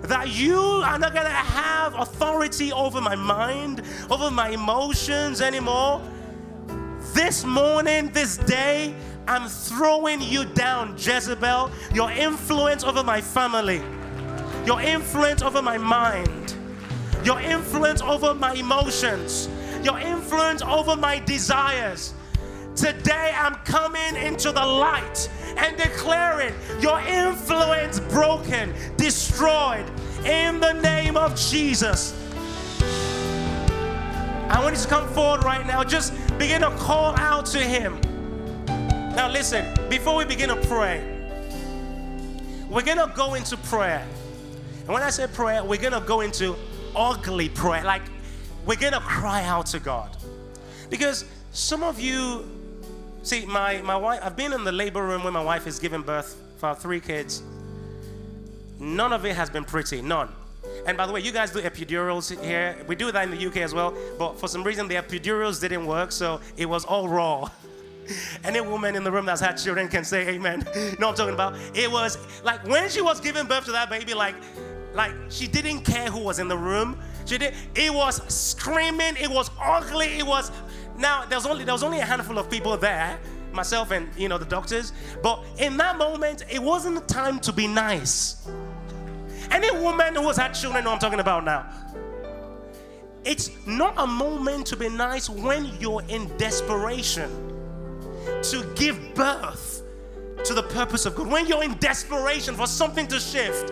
that 0.04 0.30
you 0.30 0.58
are 0.58 1.00
not 1.00 1.14
going 1.14 1.26
to 1.26 1.32
have 1.32 1.94
authority 1.96 2.72
over 2.74 3.00
my 3.00 3.16
mind, 3.16 3.82
over 4.10 4.30
my 4.30 4.50
emotions 4.50 5.42
anymore. 5.42 6.02
This 7.14 7.46
morning, 7.46 8.10
this 8.12 8.38
day, 8.38 8.96
I'm 9.28 9.48
throwing 9.48 10.22
you 10.22 10.46
down, 10.46 10.96
Jezebel, 10.98 11.72
your 11.94 12.12
influence 12.12 12.84
over 12.84 13.04
my 13.04 13.22
family, 13.22 13.82
your 14.66 14.82
influence 14.82 15.42
over 15.42 15.62
my 15.62 15.78
mind, 15.78 16.56
your 17.24 17.40
influence 17.40 18.02
over 18.02 18.34
my 18.34 18.54
emotions, 18.54 19.48
your 19.84 20.00
influence 20.00 20.62
over 20.62 20.98
my 20.98 21.20
desires. 21.20 22.14
Today, 22.76 23.34
I'm 23.36 23.56
coming 23.66 24.16
into 24.16 24.52
the 24.52 24.66
light 24.66 25.30
and 25.58 25.78
declaring 25.78 26.54
your 26.80 27.00
influence 27.02 28.00
broken, 28.00 28.74
destroyed 28.98 29.86
in 30.26 30.60
the 30.60 30.74
name 30.74 31.16
of 31.16 31.36
Jesus. 31.36 32.20
I 34.50 34.60
want 34.62 34.76
you 34.76 34.82
to 34.82 34.88
come 34.88 35.08
forward 35.10 35.44
right 35.44 35.66
now. 35.68 35.84
Just 35.84 36.14
begin 36.40 36.62
to 36.62 36.72
call 36.78 37.16
out 37.18 37.46
to 37.48 37.60
Him. 37.60 38.00
Now, 39.16 39.30
listen, 39.30 39.66
before 39.90 40.16
we 40.16 40.26
begin 40.26 40.50
to 40.50 40.56
pray, 40.56 41.04
we're 42.70 42.82
going 42.82 42.98
to 42.98 43.12
go 43.16 43.36
into 43.36 43.56
prayer. 43.58 44.06
And 44.80 44.90
when 44.90 45.04
I 45.04 45.12
say 45.12 45.28
prayer, 45.28 45.64
we're 45.64 45.80
going 45.80 45.94
to 45.94 46.02
go 46.02 46.22
into 46.22 46.56
ugly 46.96 47.50
prayer. 47.50 47.84
Like, 47.84 48.02
we're 48.66 48.78
going 48.78 48.94
to 48.94 49.00
cry 49.00 49.44
out 49.44 49.68
to 49.68 49.80
God. 49.80 50.18
Because 50.90 51.26
some 51.52 51.84
of 51.84 52.00
you, 52.00 52.50
see, 53.24 53.46
my, 53.46 53.82
my 53.82 53.98
wife, 53.98 54.20
I've 54.22 54.36
been 54.36 54.54
in 54.54 54.64
the 54.64 54.72
labor 54.72 55.04
room 55.04 55.24
when 55.24 55.34
my 55.34 55.44
wife 55.44 55.66
is 55.66 55.80
giving 55.80 56.02
birth 56.02 56.40
for 56.58 56.76
three 56.76 57.00
kids. 57.00 57.42
None 58.80 59.14
of 59.14 59.26
it 59.26 59.36
has 59.36 59.50
been 59.50 59.66
pretty, 59.66 60.02
none. 60.02 60.30
And 60.86 60.98
by 60.98 61.06
the 61.06 61.14
way, 61.14 61.22
you 61.22 61.32
guys 61.32 61.52
do 61.52 61.62
epidurals 61.62 62.40
here. 62.44 62.76
We 62.88 62.96
do 62.96 63.12
that 63.12 63.24
in 63.24 63.32
the 63.32 63.48
UK 63.48 63.58
as 63.58 63.74
well, 63.74 63.94
but 64.18 64.40
for 64.40 64.48
some 64.48 64.64
reason 64.64 64.88
the 64.88 64.96
epidurals 64.96 65.60
didn't 65.60 65.86
work, 65.86 66.12
so 66.12 66.42
it 66.58 66.66
was 66.66 66.86
all 66.86 67.08
raw. 67.08 67.50
Any 68.44 68.60
woman 68.60 68.96
in 68.96 69.04
the 69.04 69.12
room 69.12 69.26
that's 69.26 69.42
had 69.42 69.54
children 69.54 69.88
can 69.88 70.04
say 70.04 70.28
amen. 70.30 70.68
you 70.76 70.82
know 71.00 71.08
what 71.08 71.10
I'm 71.10 71.16
talking 71.16 71.34
about? 71.34 71.56
It 71.74 71.90
was 71.90 72.18
like 72.44 72.66
when 72.68 72.90
she 72.90 73.02
was 73.02 73.20
giving 73.20 73.46
birth 73.46 73.66
to 73.66 73.72
that 73.72 73.90
baby, 73.90 74.14
like, 74.14 74.36
like 74.94 75.14
she 75.30 75.48
didn't 75.48 75.82
care 75.82 76.10
who 76.10 76.20
was 76.20 76.40
in 76.40 76.48
the 76.48 76.58
room. 76.58 77.00
She 77.26 77.38
did. 77.38 77.54
It 77.76 77.94
was 77.94 78.22
screaming. 78.34 79.16
It 79.18 79.30
was 79.30 79.50
ugly. 79.62 80.08
It 80.18 80.26
was. 80.26 80.52
Now 80.98 81.26
there 81.26 81.38
was 81.38 81.46
only 81.46 81.64
there 81.64 81.74
was 81.74 81.84
only 81.84 82.00
a 82.00 82.06
handful 82.06 82.38
of 82.38 82.50
people 82.50 82.78
there, 82.78 83.20
myself 83.52 83.92
and 83.92 84.10
you 84.18 84.30
know 84.30 84.38
the 84.38 84.46
doctors. 84.46 84.94
But 85.22 85.44
in 85.58 85.78
that 85.78 85.98
moment, 85.98 86.46
it 86.50 86.62
wasn't 86.62 86.96
the 86.96 87.14
time 87.14 87.40
to 87.42 87.54
be 87.54 87.68
nice. 87.68 88.48
Any 89.52 89.72
woman 89.72 90.16
who 90.16 90.28
has 90.28 90.38
had 90.38 90.54
children 90.54 90.84
know 90.84 90.92
I'm 90.92 91.00
talking 91.00 91.20
about 91.20 91.46
now. 91.46 91.70
It's 93.26 93.52
not 93.66 93.94
a 93.98 94.06
moment 94.06 94.68
to 94.68 94.76
be 94.76 94.90
nice 94.90 95.30
when 95.30 95.66
you're 95.80 96.04
in 96.10 96.36
desperation 96.38 97.30
to 98.44 98.74
give 98.76 99.14
birth 99.16 99.84
to 100.44 100.54
the 100.54 100.64
purpose 100.64 101.06
of 101.06 101.16
God. 101.16 101.28
When 101.28 101.48
you're 101.48 101.64
in 101.64 101.78
desperation 101.78 102.56
for 102.56 102.68
something 102.68 103.08
to 103.08 103.20
shift, 103.20 103.72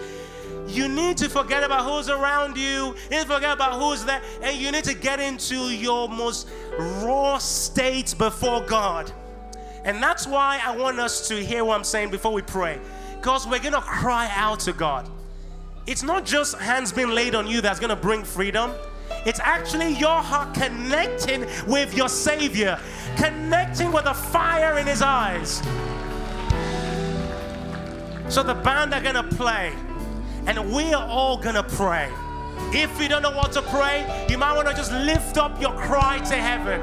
you 0.68 0.88
need 0.88 1.18
to 1.18 1.30
forget 1.30 1.64
about 1.64 1.90
who's 1.90 2.10
around 2.10 2.58
you, 2.58 2.64
you 2.64 3.10
need 3.10 3.22
to 3.22 3.28
forget 3.28 3.54
about 3.54 3.80
who's 3.80 4.06
there, 4.06 4.22
and 4.42 4.58
you 4.58 4.72
need 4.72 4.84
to 4.86 4.94
get 4.94 5.20
into 5.20 5.70
your 5.70 6.08
most 6.08 6.50
raw 6.78 7.38
state 7.38 8.16
before 8.18 8.62
God. 8.62 9.12
And 9.84 10.02
that's 10.02 10.28
why 10.28 10.62
I 10.64 10.76
want 10.76 11.00
us 11.00 11.28
to 11.30 11.44
hear 11.44 11.66
what 11.66 11.76
I'm 11.76 11.84
saying 11.84 12.12
before 12.12 12.32
we 12.32 12.42
pray. 12.42 12.80
Because 13.16 13.48
we're 13.48 13.60
going 13.60 13.74
to 13.74 13.82
cry 13.82 14.30
out 14.36 14.60
to 14.62 14.74
God. 14.74 15.10
It's 15.88 16.04
not 16.04 16.26
just 16.26 16.58
hands 16.58 16.92
being 16.92 17.10
laid 17.10 17.34
on 17.36 17.48
you 17.48 17.62
that's 17.62 17.80
going 17.80 17.90
to 17.90 17.96
bring 17.96 18.24
freedom. 18.24 18.72
It's 19.26 19.40
actually 19.40 19.90
your 19.96 20.22
heart 20.22 20.54
connecting 20.54 21.46
with 21.68 21.96
your 21.96 22.10
Savior, 22.10 22.80
connecting 23.18 23.92
with 23.92 24.06
the 24.06 24.14
fire 24.14 24.78
in 24.78 24.88
His 24.88 25.02
eyes. 25.02 25.62
So 28.30 28.44
the 28.44 28.54
band 28.54 28.94
are 28.94 29.02
going 29.02 29.16
to 29.16 29.24
play, 29.36 29.74
and 30.48 30.74
we 30.74 30.94
are 30.94 31.08
all 31.08 31.38
to 31.38 31.64
pray. 31.64 32.12
If 32.74 33.02
you 33.02 33.10
don't 33.10 33.22
know 33.22 33.32
what 33.32 33.52
to 33.54 33.62
pray, 33.62 34.26
you 34.30 34.38
might 34.38 34.56
want 34.56 34.68
to 34.68 34.74
just 34.74 34.92
lift 34.92 35.38
up 35.38 35.60
your 35.62 35.74
cry 35.74 36.20
to 36.20 36.36
heaven 36.36 36.82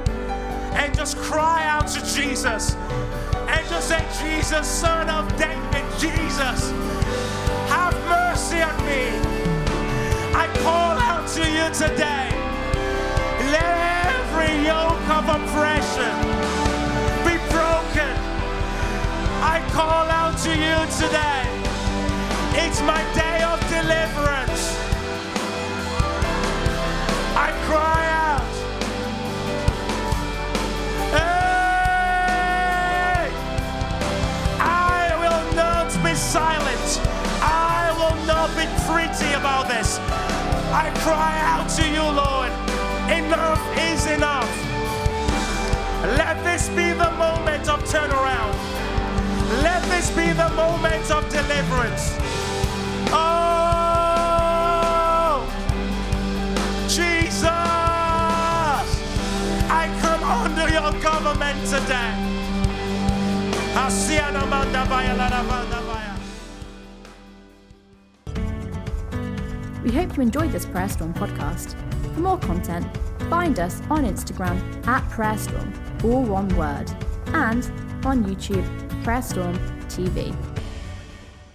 and 0.74 0.94
just 0.94 1.16
cry 1.16 1.64
out 1.66 1.88
to 1.88 2.00
Jesus 2.14 2.74
and 2.74 3.68
just 3.68 3.88
say, 3.88 4.04
Jesus, 4.20 4.66
Son 4.66 5.08
of 5.08 5.28
David, 5.38 5.84
Jesus, 5.98 6.70
have 7.70 7.94
mercy 8.06 8.60
on 8.60 8.76
me. 8.86 9.08
I 10.34 10.46
call 10.62 10.98
out 10.98 11.26
to 11.30 11.40
you 11.40 11.66
today. 11.72 12.28
Let 13.50 13.74
every 14.14 14.66
yoke 14.66 15.08
of 15.08 15.24
oppression 15.28 16.14
be 17.24 17.38
broken. 17.50 18.14
I 19.42 19.66
call 19.72 20.06
out 20.10 20.36
to 20.44 20.50
you 20.50 21.08
today. 21.08 21.67
It's 22.60 22.80
my 22.82 23.02
day 23.14 23.42
of 23.44 23.60
deliverance. 23.70 24.76
I 27.36 27.52
cry 27.68 28.02
out. 28.26 28.52
Hey! 31.14 31.28
I 34.58 35.14
will 35.22 35.44
not 35.54 35.88
be 36.02 36.14
silent. 36.16 37.00
I 37.40 37.94
will 37.98 38.18
not 38.26 38.48
be 38.58 38.66
pretty 38.88 39.32
about 39.34 39.68
this. 39.68 40.00
I 40.72 40.90
cry 41.06 41.38
out 41.52 41.68
to 41.78 41.84
you, 41.88 42.02
Lord. 42.02 42.52
Enough 43.08 43.62
is 43.78 44.06
enough. 44.06 44.50
Let 46.18 46.42
this 46.42 46.68
be 46.70 46.92
the 46.92 47.10
moment 47.12 47.68
of 47.68 47.84
turnaround. 47.84 48.54
Let 49.62 49.82
this 49.84 50.10
be 50.10 50.32
the 50.32 50.48
moment 50.50 51.10
of 51.10 51.28
deliverance. 51.30 52.18
Oh, 53.10 54.98
Jesus, 56.88 57.44
I 59.70 59.88
come 60.00 60.22
under 60.24 60.68
your 60.68 60.92
government 61.02 61.66
today. 61.66 62.28
We 69.84 69.94
hope 69.94 70.16
you 70.16 70.22
enjoyed 70.22 70.52
this 70.52 70.66
Prayer 70.66 70.88
Storm 70.88 71.14
podcast. 71.14 71.74
For 72.14 72.20
more 72.20 72.38
content, 72.38 72.86
find 73.30 73.58
us 73.58 73.80
on 73.88 74.04
Instagram 74.04 74.86
at 74.86 75.08
Prayer 75.08 75.38
Storm, 75.38 75.72
all 76.04 76.24
one 76.24 76.48
word, 76.56 76.90
and 77.28 77.64
on 78.04 78.24
YouTube, 78.24 78.66
Prayer 79.02 79.22
Storm 79.22 79.56
TV. 79.88 80.47